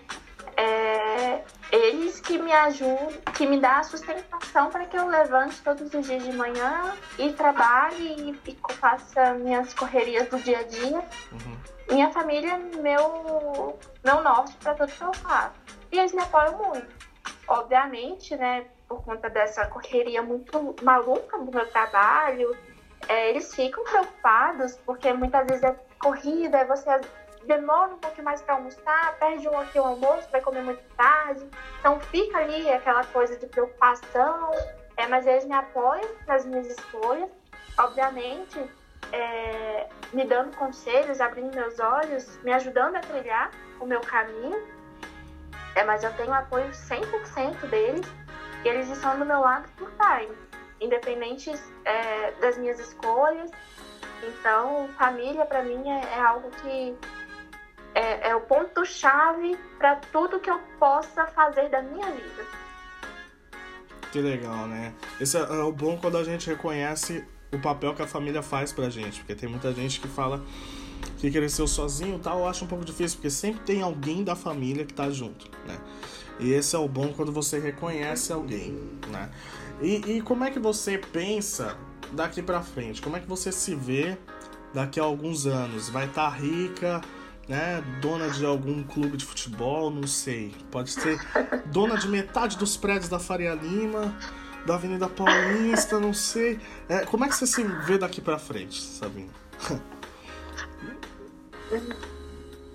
É, 0.56 1.42
eles 1.72 2.20
que 2.20 2.38
me 2.38 2.52
ajudam, 2.52 3.12
que 3.34 3.46
me 3.46 3.58
dão 3.58 3.70
a 3.70 3.82
sustentação 3.82 4.68
para 4.68 4.84
que 4.84 4.96
eu 4.96 5.06
levante 5.06 5.56
todos 5.62 5.92
os 5.94 6.06
dias 6.06 6.22
de 6.22 6.32
manhã 6.32 6.94
e 7.18 7.32
trabalhe 7.32 8.36
e, 8.44 8.50
e 8.50 8.74
faça 8.74 9.32
minhas 9.34 9.72
correrias 9.72 10.28
do 10.28 10.38
dia 10.38 10.58
a 10.58 10.62
dia. 10.64 10.98
Uhum. 11.32 11.56
Minha 11.90 12.10
família 12.10 12.52
é 12.52 12.58
meu, 12.58 13.78
meu 14.04 14.22
norte 14.22 14.54
para 14.56 14.74
tudo 14.74 14.92
que 14.92 15.02
eu 15.02 15.14
faço. 15.14 15.54
E 15.90 15.98
eles 15.98 16.12
me 16.12 16.20
apoiam 16.20 16.58
muito. 16.58 16.86
Obviamente, 17.48 18.36
né? 18.36 18.66
Por 18.90 19.04
conta 19.04 19.30
dessa 19.30 19.64
correria 19.68 20.20
muito 20.20 20.74
maluca 20.82 21.38
do 21.38 21.52
meu 21.52 21.64
trabalho, 21.70 22.56
é, 23.08 23.30
eles 23.30 23.54
ficam 23.54 23.84
preocupados 23.84 24.74
porque 24.84 25.12
muitas 25.12 25.46
vezes 25.46 25.62
é 25.62 25.76
corrida, 26.02 26.64
você 26.64 27.00
demora 27.46 27.94
um 27.94 27.98
pouquinho 27.98 28.24
mais 28.24 28.42
para 28.42 28.54
almoçar, 28.54 29.16
perde 29.20 29.48
um 29.48 29.56
aqui 29.60 29.78
o 29.78 29.84
almoço, 29.84 30.28
vai 30.32 30.40
comer 30.40 30.62
muito 30.62 30.82
tarde. 30.96 31.48
Então 31.78 32.00
fica 32.00 32.38
ali 32.38 32.68
aquela 32.68 33.04
coisa 33.04 33.36
de 33.36 33.46
preocupação, 33.46 34.50
é, 34.96 35.06
mas 35.06 35.24
eles 35.24 35.44
me 35.44 35.54
apoiam 35.54 36.10
nas 36.26 36.44
minhas 36.44 36.66
escolhas, 36.66 37.30
obviamente, 37.78 38.58
é, 39.12 39.88
me 40.12 40.24
dando 40.24 40.56
conselhos, 40.56 41.20
abrindo 41.20 41.54
meus 41.54 41.78
olhos, 41.78 42.42
me 42.42 42.52
ajudando 42.52 42.96
a 42.96 43.00
trilhar 43.00 43.52
o 43.78 43.86
meu 43.86 44.00
caminho. 44.00 44.60
É, 45.76 45.84
mas 45.84 46.02
eu 46.02 46.12
tenho 46.14 46.34
apoio 46.34 46.68
100% 46.70 47.68
deles 47.68 48.19
e 48.64 48.68
eles 48.68 48.88
estão 48.88 49.18
do 49.18 49.24
meu 49.24 49.40
lado 49.40 49.68
por 49.76 49.90
time, 49.90 50.36
independente 50.80 51.52
é, 51.84 52.32
das 52.40 52.58
minhas 52.58 52.78
escolhas. 52.78 53.50
Então, 54.22 54.88
família 54.98 55.44
para 55.46 55.62
mim 55.62 55.88
é, 55.88 56.00
é, 56.16 56.20
algo 56.20 56.50
que 56.62 56.94
é, 57.94 58.30
é 58.30 58.34
o 58.34 58.40
ponto-chave 58.42 59.56
para 59.78 59.96
tudo 60.12 60.38
que 60.38 60.50
eu 60.50 60.58
possa 60.78 61.26
fazer 61.28 61.68
da 61.70 61.82
minha 61.82 62.10
vida. 62.10 62.44
Que 64.12 64.20
legal, 64.20 64.66
né? 64.66 64.92
Esse 65.20 65.38
é, 65.38 65.40
é 65.40 65.62
o 65.62 65.72
bom 65.72 65.96
quando 65.96 66.18
a 66.18 66.24
gente 66.24 66.48
reconhece 66.48 67.24
o 67.52 67.58
papel 67.58 67.94
que 67.94 68.02
a 68.02 68.06
família 68.06 68.42
faz 68.42 68.72
pra 68.72 68.90
gente, 68.90 69.20
porque 69.20 69.34
tem 69.34 69.48
muita 69.48 69.72
gente 69.72 70.00
que 70.00 70.08
fala 70.08 70.44
que 71.18 71.30
cresceu 71.30 71.66
sozinho 71.66 72.18
tal, 72.18 72.40
eu 72.40 72.46
acho 72.46 72.64
um 72.64 72.68
pouco 72.68 72.84
difícil, 72.84 73.16
porque 73.16 73.30
sempre 73.30 73.60
tem 73.62 73.82
alguém 73.82 74.22
da 74.22 74.36
família 74.36 74.84
que 74.84 74.92
tá 74.92 75.10
junto, 75.10 75.50
né? 75.66 75.78
E 76.40 76.52
esse 76.52 76.74
é 76.74 76.78
o 76.78 76.88
bom 76.88 77.12
quando 77.12 77.30
você 77.30 77.58
reconhece 77.58 78.32
alguém, 78.32 78.78
né? 79.08 79.30
E, 79.80 80.16
e 80.16 80.22
como 80.22 80.44
é 80.44 80.50
que 80.50 80.58
você 80.58 80.98
pensa 80.98 81.76
daqui 82.12 82.42
para 82.42 82.62
frente? 82.62 83.00
Como 83.00 83.16
é 83.16 83.20
que 83.20 83.28
você 83.28 83.52
se 83.52 83.74
vê 83.74 84.16
daqui 84.72 84.98
a 84.98 85.02
alguns 85.02 85.46
anos? 85.46 85.88
Vai 85.88 86.06
estar 86.06 86.30
tá 86.30 86.36
rica, 86.36 87.00
né? 87.48 87.82
Dona 88.00 88.30
de 88.30 88.44
algum 88.44 88.82
clube 88.82 89.16
de 89.16 89.24
futebol, 89.24 89.90
não 89.90 90.06
sei. 90.06 90.54
Pode 90.70 90.90
ser 90.90 91.18
dona 91.66 91.96
de 91.96 92.08
metade 92.08 92.56
dos 92.56 92.76
prédios 92.76 93.08
da 93.08 93.18
Faria 93.18 93.54
Lima, 93.54 94.16
da 94.66 94.74
Avenida 94.74 95.08
Paulista, 95.08 96.00
não 96.00 96.14
sei. 96.14 96.58
É, 96.88 97.04
como 97.04 97.24
é 97.24 97.28
que 97.28 97.34
você 97.34 97.46
se 97.46 97.62
vê 97.64 97.98
daqui 97.98 98.20
para 98.20 98.38
frente, 98.38 98.80
Sabina? 98.80 99.30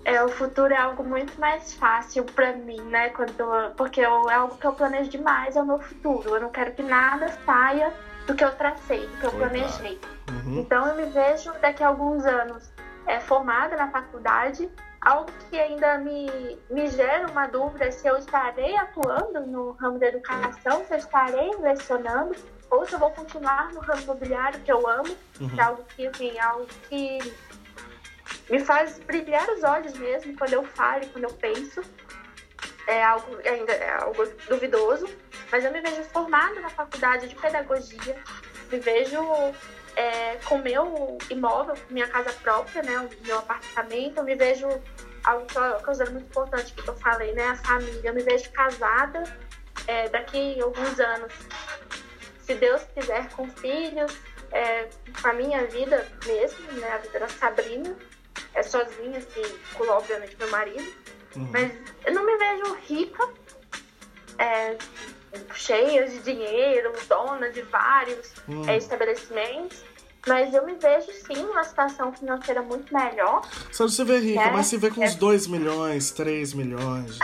É, 0.06 0.24
o 0.24 0.30
futuro 0.30 0.72
é 0.72 0.78
algo 0.78 1.04
muito 1.04 1.40
mais 1.40 1.74
fácil 1.74 2.24
para 2.24 2.54
mim, 2.54 2.80
né? 2.84 3.10
Quando 3.10 3.74
porque 3.76 4.02
eu, 4.02 4.30
é 4.30 4.36
algo 4.36 4.56
que 4.56 4.66
eu 4.66 4.74
planejo 4.74 5.10
demais, 5.10 5.56
é 5.56 5.62
o 5.62 5.66
meu 5.66 5.80
futuro. 5.80 6.36
Eu 6.36 6.42
não 6.42 6.50
quero 6.50 6.74
que 6.74 6.84
nada 6.84 7.28
saia 7.44 7.92
do 8.28 8.36
que 8.36 8.44
eu 8.44 8.52
tracei, 8.52 9.08
do 9.08 9.18
que 9.18 9.26
eu 9.26 9.32
planejei. 9.32 10.00
Uhum. 10.30 10.60
Então 10.60 10.88
eu 10.88 10.96
me 10.96 11.06
vejo 11.12 11.52
daqui 11.60 11.84
a 11.84 11.88
alguns 11.88 12.24
anos 12.24 12.72
é, 13.08 13.20
formada 13.20 13.76
na 13.76 13.90
faculdade, 13.90 14.70
algo 15.02 15.32
que 15.50 15.60
ainda 15.60 15.98
me, 15.98 16.30
me 16.70 16.88
gera 16.88 17.28
uma 17.28 17.48
dúvida 17.48 17.92
se 17.92 18.08
eu 18.08 18.18
estarei 18.18 18.76
atuando 18.78 19.42
no 19.48 19.72
ramo 19.72 19.98
da 19.98 20.08
educação, 20.08 20.86
se 20.86 20.94
eu 20.94 20.98
estarei 20.98 21.52
lecionando, 21.58 22.36
ou 22.70 22.86
se 22.86 22.94
eu 22.94 23.00
vou 23.00 23.12
continuar 23.12 23.72
no 23.74 23.80
ramo 23.80 24.02
imobiliário 24.02 24.60
que 24.62 24.72
eu 24.72 24.88
amo, 24.88 25.16
uhum. 25.40 25.50
que 25.50 25.60
é 25.60 25.64
algo 25.64 25.84
que, 25.96 26.38
é 26.38 26.42
algo 26.42 26.68
que 26.90 27.34
me 28.50 28.60
faz 28.60 29.00
brilhar 29.00 29.50
os 29.50 29.64
olhos 29.64 29.94
mesmo 29.94 30.36
quando 30.38 30.54
eu 30.54 30.64
falo, 30.64 31.06
quando 31.08 31.24
eu 31.26 31.34
penso. 31.34 31.82
É 32.88 33.04
algo 33.04 33.36
ainda 33.44 33.74
é 33.74 33.94
algo 33.96 34.24
duvidoso, 34.48 35.10
mas 35.52 35.66
eu 35.66 35.72
me 35.72 35.82
vejo 35.82 36.04
formada 36.04 36.60
na 36.62 36.70
faculdade 36.70 37.28
de 37.28 37.36
pedagogia, 37.36 38.16
me 38.72 38.78
vejo 38.78 39.20
é, 39.96 40.36
com 40.46 40.58
meu 40.58 41.18
imóvel, 41.30 41.76
minha 41.90 42.08
casa 42.08 42.32
própria, 42.34 42.84
né, 42.84 43.00
o 43.00 43.26
meu 43.26 43.40
apartamento, 43.40 44.18
eu 44.18 44.24
me 44.24 44.36
vejo 44.36 44.68
algo 45.24 45.46
que 45.48 45.58
eu 45.58 45.80
considero 45.84 46.12
muito 46.12 46.28
importante 46.28 46.74
que 46.74 46.88
eu 46.88 46.96
falei, 46.98 47.34
né, 47.34 47.48
a 47.48 47.56
família, 47.56 48.02
eu 48.04 48.14
me 48.14 48.22
vejo 48.22 48.52
casada 48.52 49.24
é, 49.88 50.10
daqui 50.10 50.60
a 50.60 50.66
alguns 50.66 51.00
anos, 51.00 51.34
se 52.42 52.54
Deus 52.56 52.84
quiser, 52.94 53.30
com 53.30 53.50
filhos, 53.50 54.16
é, 54.52 54.88
com 55.22 55.28
a 55.28 55.34
minha 55.34 55.66
vida 55.66 56.08
mesmo, 56.26 56.72
né, 56.74 56.92
a 56.94 56.98
vida 56.98 57.20
da 57.20 57.30
Sabrina, 57.30 57.96
é 58.56 58.64
sozinha, 58.64 59.18
assim, 59.18 59.44
com, 59.74 59.88
obviamente, 59.90 60.36
meu 60.38 60.50
marido. 60.50 60.94
Uhum. 61.36 61.50
Mas 61.52 61.72
eu 62.06 62.14
não 62.14 62.26
me 62.26 62.38
vejo 62.38 62.78
rica, 62.88 63.30
é, 64.40 64.78
cheia 65.54 66.08
de 66.08 66.20
dinheiro, 66.20 66.94
dona 67.08 67.50
de 67.52 67.62
vários 67.64 68.34
uhum. 68.48 68.68
é, 68.68 68.78
estabelecimentos. 68.78 69.84
Mas 70.28 70.52
eu 70.56 70.66
me 70.66 70.74
vejo 70.74 71.12
sim 71.12 71.44
numa 71.44 71.64
situação 71.64 72.12
financeira 72.12 72.60
muito 72.64 72.92
melhor. 72.92 73.48
Só 73.72 73.88
você 73.88 74.04
vê 74.04 74.18
rica, 74.18 74.46
né? 74.46 74.52
mas 74.52 74.66
se 74.66 74.76
vê 74.76 74.90
com 74.90 75.06
uns 75.06 75.14
2 75.14 75.46
é... 75.46 75.50
milhões, 75.50 76.10
3 76.10 76.54
milhões 76.56 77.20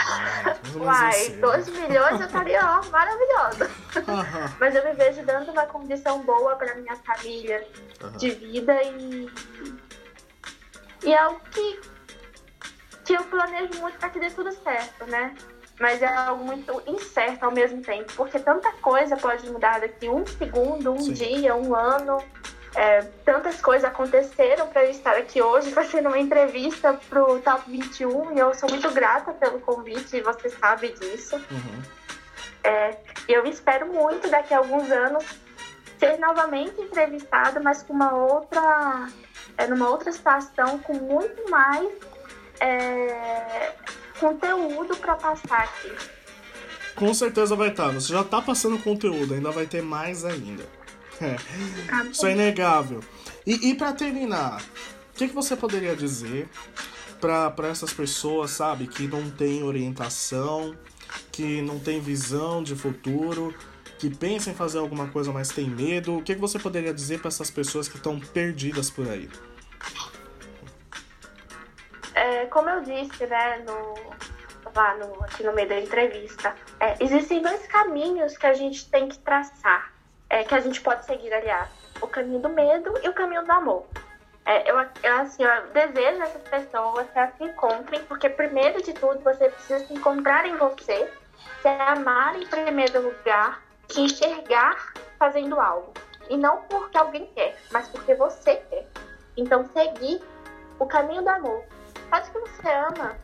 de 0.62 0.78
Uai, 0.78 1.30
2 1.30 1.56
assim. 1.56 1.82
milhões 1.82 2.20
eu 2.20 2.28
estaria 2.28 2.60
ó, 2.64 2.86
maravilhosa. 2.92 3.72
Uhum. 3.96 4.54
mas 4.60 4.76
eu 4.76 4.86
me 4.86 4.94
vejo 4.94 5.26
dando 5.26 5.52
uma 5.52 5.66
condição 5.66 6.22
boa 6.22 6.56
para 6.56 6.76
minha 6.76 6.96
família 6.98 7.68
uhum. 8.04 8.18
de 8.18 8.30
vida 8.30 8.84
e 8.84 9.28
e 11.04 11.14
é 11.14 11.18
algo 11.18 11.40
que, 11.52 11.82
que 13.06 13.14
eu 13.14 13.24
planejo 13.24 13.80
muito 13.80 13.98
para 13.98 14.10
que 14.10 14.20
dê 14.20 14.30
tudo 14.30 14.52
certo, 14.52 15.06
né? 15.08 15.36
Mas 15.80 16.02
é 16.02 16.08
algo 16.08 16.44
muito 16.44 16.82
incerto 16.86 17.44
ao 17.44 17.52
mesmo 17.52 17.82
tempo, 17.82 18.14
porque 18.16 18.40
tanta 18.40 18.72
coisa 18.74 19.18
pode 19.18 19.50
mudar 19.50 19.82
daqui 19.82 20.08
um 20.08 20.26
segundo, 20.28 20.92
um 20.92 21.00
Sim. 21.00 21.14
dia, 21.14 21.56
um 21.56 21.76
ano. 21.76 22.24
É, 22.74 23.02
tantas 23.26 23.60
coisas 23.60 23.84
aconteceram 23.84 24.66
para 24.68 24.86
eu 24.86 24.92
estar 24.92 25.18
aqui 25.18 25.42
hoje 25.42 25.72
fazendo 25.74 26.08
uma 26.08 26.20
entrevista 26.20 26.94
para 27.10 27.22
o 27.24 27.42
Top 27.42 27.70
21 27.70 28.34
e 28.34 28.40
eu 28.40 28.54
sou 28.54 28.70
muito 28.70 28.90
grata 28.92 29.34
pelo 29.34 29.60
convite 29.60 30.18
e 30.18 30.22
você 30.22 30.50
sabe 30.50 30.90
disso. 30.94 31.36
Uhum. 31.36 31.82
É, 32.64 32.98
eu 33.28 33.46
espero 33.46 33.88
muito 33.88 34.30
daqui 34.30 34.54
a 34.54 34.60
alguns 34.60 34.90
anos 34.92 35.26
ser 36.00 36.18
novamente 36.20 36.80
entrevistada, 36.80 37.60
mas 37.60 37.84
com 37.84 37.94
uma 37.94 38.14
outra 38.14 39.10
é, 39.58 39.68
numa 39.68 39.90
outra 39.90 40.12
situação 40.12 40.80
com 40.80 40.94
muito 40.94 41.50
mais 41.50 41.88
é, 42.60 43.74
conteúdo 44.20 44.96
para 44.98 45.16
passar 45.16 45.64
aqui. 45.64 45.92
Com 46.96 47.14
certeza 47.14 47.56
vai 47.56 47.70
estar. 47.70 47.88
Tá. 47.88 47.94
Você 47.94 48.14
já 48.14 48.22
está 48.22 48.42
passando 48.42 48.78
conteúdo, 48.78 49.34
ainda 49.34 49.52
vai 49.52 49.66
ter 49.66 49.82
mais 49.82 50.24
ainda. 50.24 50.64
É. 51.22 51.36
Ah, 51.92 52.06
Isso 52.06 52.26
é 52.26 52.32
inegável. 52.32 53.00
E, 53.46 53.70
e 53.70 53.76
para 53.76 53.94
terminar, 53.94 54.62
o 55.14 55.18
que, 55.18 55.28
que 55.28 55.34
você 55.34 55.56
poderia 55.56 55.96
dizer 55.96 56.50
para 57.20 57.68
essas 57.68 57.94
pessoas, 57.94 58.52
sabe, 58.52 58.88
que 58.88 59.08
não 59.08 59.30
tem 59.30 59.64
orientação, 59.64 60.76
que 61.32 61.62
não 61.62 61.80
tem 61.80 62.00
visão 62.00 62.64
de 62.64 62.76
futuro, 62.76 63.54
que 64.02 64.10
pensam 64.10 64.52
em 64.52 64.56
fazer 64.56 64.80
alguma 64.80 65.08
coisa, 65.10 65.32
mas 65.32 65.50
tem 65.50 65.70
medo? 65.70 66.18
O 66.18 66.24
que, 66.24 66.34
você 66.34 66.58
poderia 66.58 66.92
dizer 66.92 67.20
para 67.20 67.28
essas 67.28 67.52
pessoas 67.52 67.88
que 67.88 67.98
estão 67.98 68.20
perdidas 68.20 68.90
por 68.90 69.08
aí? 69.08 69.30
É, 72.16 72.48
como 72.48 72.68
eu 72.68 72.82
disse, 72.82 73.28
né, 73.28 73.60
no, 73.60 73.94
lá 74.76 74.96
no, 74.96 75.24
aqui 75.24 75.44
no 75.44 75.54
meio 75.54 75.70
da 75.70 75.80
entrevista, 75.80 76.56
é, 76.80 76.96
existem 77.00 77.44
dois 77.44 77.68
caminhos 77.68 78.36
que 78.36 78.48
a 78.48 78.56
gente 78.56 78.90
tem 78.90 79.08
que 79.08 79.20
traçar, 79.20 79.94
é, 80.32 80.44
que 80.44 80.56
a 80.56 80.60
gente 80.60 80.82
pode 80.82 81.06
seguir, 81.06 81.32
aliás, 81.32 81.70
o 82.02 82.08
caminho 82.08 82.40
do 82.40 82.50
medo 82.50 82.96
e 83.04 83.08
o 83.08 83.14
caminho 83.14 83.46
do 83.46 83.52
amor. 83.52 83.86
É, 84.48 84.68
eu, 84.68 84.80
eu, 85.04 85.16
assim, 85.18 85.44
eu 85.44 85.68
desejo 85.68 86.24
essas 86.24 86.42
pessoas 86.42 87.08
que 87.08 87.20
elas 87.20 87.38
se 87.38 87.44
encontrem, 87.44 88.02
porque 88.06 88.28
primeiro 88.28 88.82
de 88.82 88.94
tudo 88.94 89.20
você 89.20 89.48
precisa 89.48 89.86
se 89.86 89.94
encontrar 89.94 90.48
em 90.48 90.58
você, 90.58 91.08
se 91.62 91.68
amar 91.68 92.36
em 92.42 92.48
primeiro 92.48 93.00
lugar, 93.00 93.62
se 93.92 94.02
enxergar 94.02 94.94
fazendo 95.20 95.60
algo. 95.60 95.94
E 96.30 96.38
não 96.38 96.62
porque 96.64 96.98
alguém 96.98 97.26
quer, 97.36 97.58
mas 97.72 97.88
porque 97.90 98.16
você 98.16 98.56
quer. 98.56 98.88
Então, 99.36 99.66
seguir 99.74 100.22
o 100.80 100.86
caminho 100.86 101.22
do 101.22 101.30
amor. 101.30 101.64
Faz 102.10 102.28
o 102.28 102.32
que 102.32 102.40
você 102.40 102.70
ama. 102.70 103.16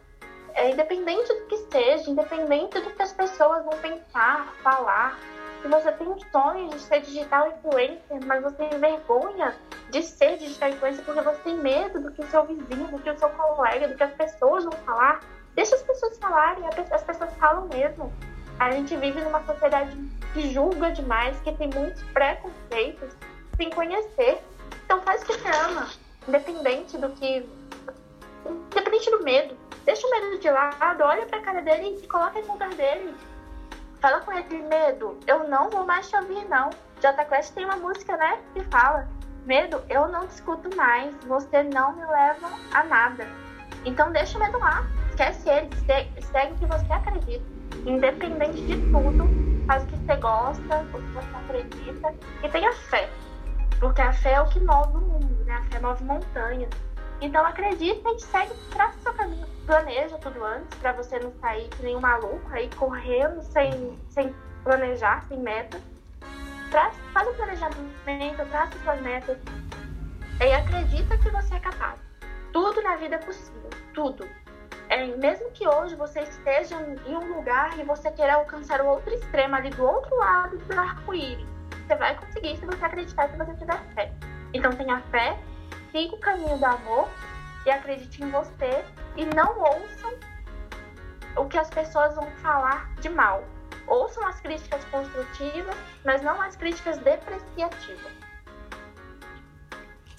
É, 0.53 0.71
independente 0.71 1.33
do 1.33 1.45
que 1.45 1.57
seja, 1.71 2.09
independente 2.09 2.79
do 2.79 2.89
que 2.91 3.01
as 3.01 3.13
pessoas 3.13 3.63
vão 3.63 3.77
pensar, 3.79 4.53
falar. 4.63 5.17
Se 5.61 5.67
você 5.67 5.91
tem 5.91 6.07
um 6.07 6.19
sonho 6.31 6.69
de 6.69 6.79
ser 6.79 7.01
digital 7.01 7.47
influencer, 7.49 8.25
mas 8.25 8.43
você 8.43 8.55
tem 8.55 8.79
vergonha 8.79 9.55
de 9.89 10.03
ser 10.03 10.37
digital 10.37 10.69
influencer 10.69 11.03
porque 11.03 11.21
você 11.21 11.39
tem 11.43 11.55
medo 11.55 11.99
do 11.99 12.11
que 12.11 12.21
o 12.21 12.27
seu 12.27 12.45
vizinho, 12.45 12.87
do 12.87 12.99
que 12.99 13.09
o 13.09 13.17
seu 13.17 13.29
colega, 13.29 13.87
do 13.87 13.95
que 13.95 14.03
as 14.03 14.13
pessoas 14.13 14.63
vão 14.63 14.73
falar, 14.85 15.19
deixa 15.55 15.75
as 15.75 15.81
pessoas 15.81 16.17
falarem, 16.17 16.63
as 16.67 17.03
pessoas 17.03 17.33
falam 17.35 17.67
mesmo. 17.67 18.11
A 18.59 18.71
gente 18.71 18.95
vive 18.97 19.21
numa 19.21 19.43
sociedade 19.43 19.95
que 20.33 20.51
julga 20.51 20.91
demais, 20.91 21.39
que 21.41 21.51
tem 21.53 21.69
muitos 21.69 22.01
preconceitos 22.11 23.15
sem 23.55 23.69
conhecer. 23.69 24.41
Então 24.85 25.01
faz 25.01 25.21
o 25.21 25.25
que 25.25 25.33
você 25.33 25.47
ama, 25.47 25.87
independente 26.27 26.97
do 26.97 27.09
que. 27.09 27.47
Independente 28.71 29.11
do 29.11 29.23
medo. 29.23 29.55
Deixa 29.85 30.05
o 30.05 30.11
medo 30.11 30.39
de 30.39 30.49
lado, 30.49 31.03
olha 31.03 31.25
pra 31.25 31.41
cara 31.41 31.61
dele 31.61 31.99
e 32.01 32.07
coloca 32.07 32.41
no 32.41 32.53
lugar 32.53 32.69
dele. 32.73 33.15
Fala 33.99 34.21
com 34.21 34.31
ele, 34.31 34.61
medo, 34.63 35.17
eu 35.25 35.47
não 35.47 35.69
vou 35.69 35.85
mais 35.85 36.09
te 36.09 36.15
ouvir, 36.15 36.47
não. 36.49 36.69
Jota 37.01 37.25
Quest 37.25 37.53
tem 37.53 37.65
uma 37.65 37.77
música, 37.77 38.17
né, 38.17 38.39
que 38.53 38.63
fala: 38.65 39.07
Medo, 39.45 39.81
eu 39.89 40.07
não 40.07 40.25
discuto 40.25 40.75
mais, 40.75 41.15
você 41.25 41.63
não 41.63 41.95
me 41.95 42.05
leva 42.05 42.49
a 42.73 42.83
nada. 42.83 43.27
Então 43.85 44.11
deixa 44.11 44.37
o 44.37 44.41
medo 44.41 44.57
lá, 44.59 44.83
esquece 45.09 45.49
ele, 45.49 45.69
segue 46.21 46.53
o 46.53 46.57
que 46.57 46.65
você 46.65 46.91
acredita. 46.91 47.56
Independente 47.87 48.61
de 48.63 48.75
tudo, 48.91 49.29
faz 49.65 49.83
o 49.83 49.87
que 49.87 49.95
você 49.95 50.15
gosta, 50.17 50.81
o 50.93 51.01
que 51.01 51.11
você 51.13 51.37
acredita 51.37 52.13
e 52.43 52.49
tenha 52.49 52.73
fé. 52.73 53.09
Porque 53.79 54.01
a 54.01 54.11
fé 54.11 54.33
é 54.33 54.41
o 54.41 54.49
que 54.49 54.59
move 54.59 54.97
o 54.97 54.99
mundo, 54.99 55.45
né? 55.45 55.53
A 55.53 55.63
fé 55.63 55.79
move 55.79 56.03
montanhas. 56.03 56.69
Então 57.21 57.45
acredita 57.45 58.09
e 58.09 58.19
segue, 58.19 58.53
traça 58.71 58.99
seu 58.99 59.13
caminho. 59.13 59.47
Planeja 59.65 60.17
tudo 60.17 60.43
antes 60.43 60.77
para 60.79 60.91
você 60.91 61.17
não 61.17 61.31
sair 61.39 61.69
que 61.69 61.83
nem 61.83 61.95
um 61.95 62.01
maluco 62.01 62.41
aí 62.51 62.69
correndo 62.75 63.41
sem, 63.41 63.97
sem 64.09 64.35
planejar, 64.65 65.23
sem 65.29 65.39
meta. 65.39 65.79
Traça, 66.69 66.99
faz 67.13 67.25
o 67.29 67.33
planejamento, 67.35 68.49
traça 68.51 68.77
suas 68.83 69.01
metas. 69.01 69.37
E 70.41 70.53
acredita 70.53 71.17
que 71.17 71.29
você 71.29 71.55
é 71.55 71.59
capaz. 71.61 72.01
Tudo 72.51 72.81
na 72.81 72.97
vida 72.97 73.15
é 73.15 73.19
possível. 73.19 73.69
Tudo. 73.93 74.27
É, 74.97 75.05
mesmo 75.05 75.51
que 75.51 75.67
hoje 75.67 75.95
você 75.95 76.21
esteja 76.21 76.75
em 77.05 77.15
um 77.15 77.35
lugar 77.35 77.77
e 77.77 77.83
você 77.83 78.09
queira 78.09 78.33
alcançar 78.33 78.81
o 78.81 78.87
outro 78.87 79.13
extremo 79.13 79.55
ali 79.55 79.69
do 79.69 79.85
outro 79.85 80.17
lado 80.17 80.57
do 80.57 80.79
arco-íris, 80.79 81.45
você 81.85 81.95
vai 81.95 82.15
conseguir 82.15 82.57
se 82.57 82.65
você 82.65 82.83
acreditar 82.83 83.29
se 83.29 83.37
você 83.37 83.53
tiver 83.53 83.79
fé. 83.93 84.11
Então 84.55 84.71
tenha 84.71 84.99
fé, 85.11 85.37
siga 85.91 86.15
o 86.15 86.19
caminho 86.19 86.57
do 86.57 86.65
amor 86.65 87.07
e 87.63 87.69
acredite 87.69 88.23
em 88.23 88.31
você 88.31 88.83
e 89.15 89.23
não 89.35 89.59
ouçam 89.59 90.15
o 91.35 91.45
que 91.45 91.59
as 91.59 91.69
pessoas 91.69 92.15
vão 92.15 92.25
falar 92.41 92.91
de 92.95 93.09
mal. 93.09 93.43
Ouçam 93.85 94.25
as 94.27 94.41
críticas 94.41 94.83
construtivas, 94.85 95.75
mas 96.03 96.23
não 96.23 96.41
as 96.41 96.55
críticas 96.55 96.97
depreciativas. 96.97 98.26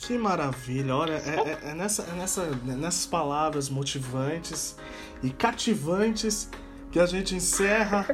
Que 0.09 0.17
maravilha! 0.17 0.97
Olha, 0.97 1.13
é, 1.13 1.67
é, 1.67 1.71
é, 1.71 1.75
nessa, 1.75 2.03
é 2.03 2.13
nessa, 2.13 2.41
é 2.45 2.73
nessas 2.73 3.05
palavras 3.05 3.69
motivantes 3.69 4.75
e 5.23 5.29
cativantes 5.29 6.49
que 6.91 6.99
a 6.99 7.05
gente 7.05 7.35
encerra 7.35 8.07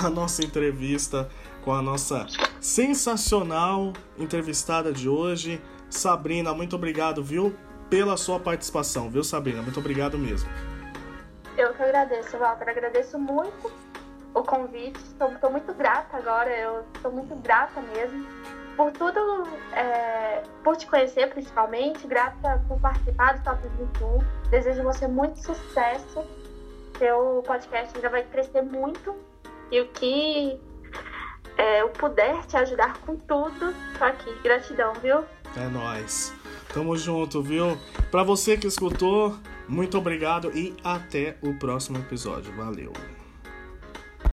a 0.00 0.08
nossa 0.08 0.44
entrevista 0.44 1.28
com 1.64 1.72
a 1.72 1.82
nossa 1.82 2.24
sensacional 2.60 3.92
entrevistada 4.16 4.92
de 4.92 5.08
hoje, 5.08 5.60
Sabrina. 5.90 6.54
Muito 6.54 6.76
obrigado, 6.76 7.20
viu, 7.20 7.52
pela 7.88 8.16
sua 8.16 8.38
participação, 8.38 9.10
viu, 9.10 9.24
Sabrina? 9.24 9.60
Muito 9.60 9.80
obrigado 9.80 10.16
mesmo. 10.16 10.48
Eu 11.58 11.74
que 11.74 11.82
agradeço, 11.82 12.38
Walter. 12.38 12.68
Agradeço 12.68 13.18
muito 13.18 13.72
o 14.34 14.42
convite. 14.44 15.00
Estou 15.00 15.50
muito 15.50 15.74
grata 15.74 16.16
agora. 16.16 16.48
Eu 16.48 16.84
estou 16.94 17.10
muito 17.10 17.34
grata 17.34 17.82
mesmo 17.92 18.24
por 18.80 18.92
tudo, 18.92 19.46
é, 19.74 20.42
por 20.64 20.74
te 20.74 20.86
conhecer 20.86 21.28
principalmente. 21.28 22.06
Grata 22.06 22.64
por 22.66 22.80
participar 22.80 23.36
do 23.36 23.44
Top 23.44 23.60
21. 23.78 24.18
Desejo 24.50 24.82
você 24.82 25.06
muito 25.06 25.38
sucesso. 25.38 26.24
Seu 26.98 27.42
podcast 27.46 27.94
ainda 27.94 28.08
vai 28.08 28.22
crescer 28.24 28.62
muito. 28.62 29.14
E 29.70 29.80
o 29.82 29.88
que 29.88 30.58
é, 31.58 31.82
eu 31.82 31.90
puder 31.90 32.46
te 32.46 32.56
ajudar 32.56 32.96
com 33.00 33.16
tudo, 33.16 33.74
tô 33.98 34.04
aqui. 34.04 34.32
Gratidão, 34.42 34.94
viu? 34.94 35.24
É 35.56 35.68
nóis. 35.70 36.32
Tamo 36.72 36.96
junto, 36.96 37.42
viu? 37.42 37.76
Pra 38.10 38.22
você 38.22 38.56
que 38.56 38.66
escutou, 38.66 39.36
muito 39.68 39.98
obrigado 39.98 40.56
e 40.56 40.74
até 40.82 41.36
o 41.42 41.58
próximo 41.58 41.98
episódio. 41.98 42.52
Valeu! 42.56 43.19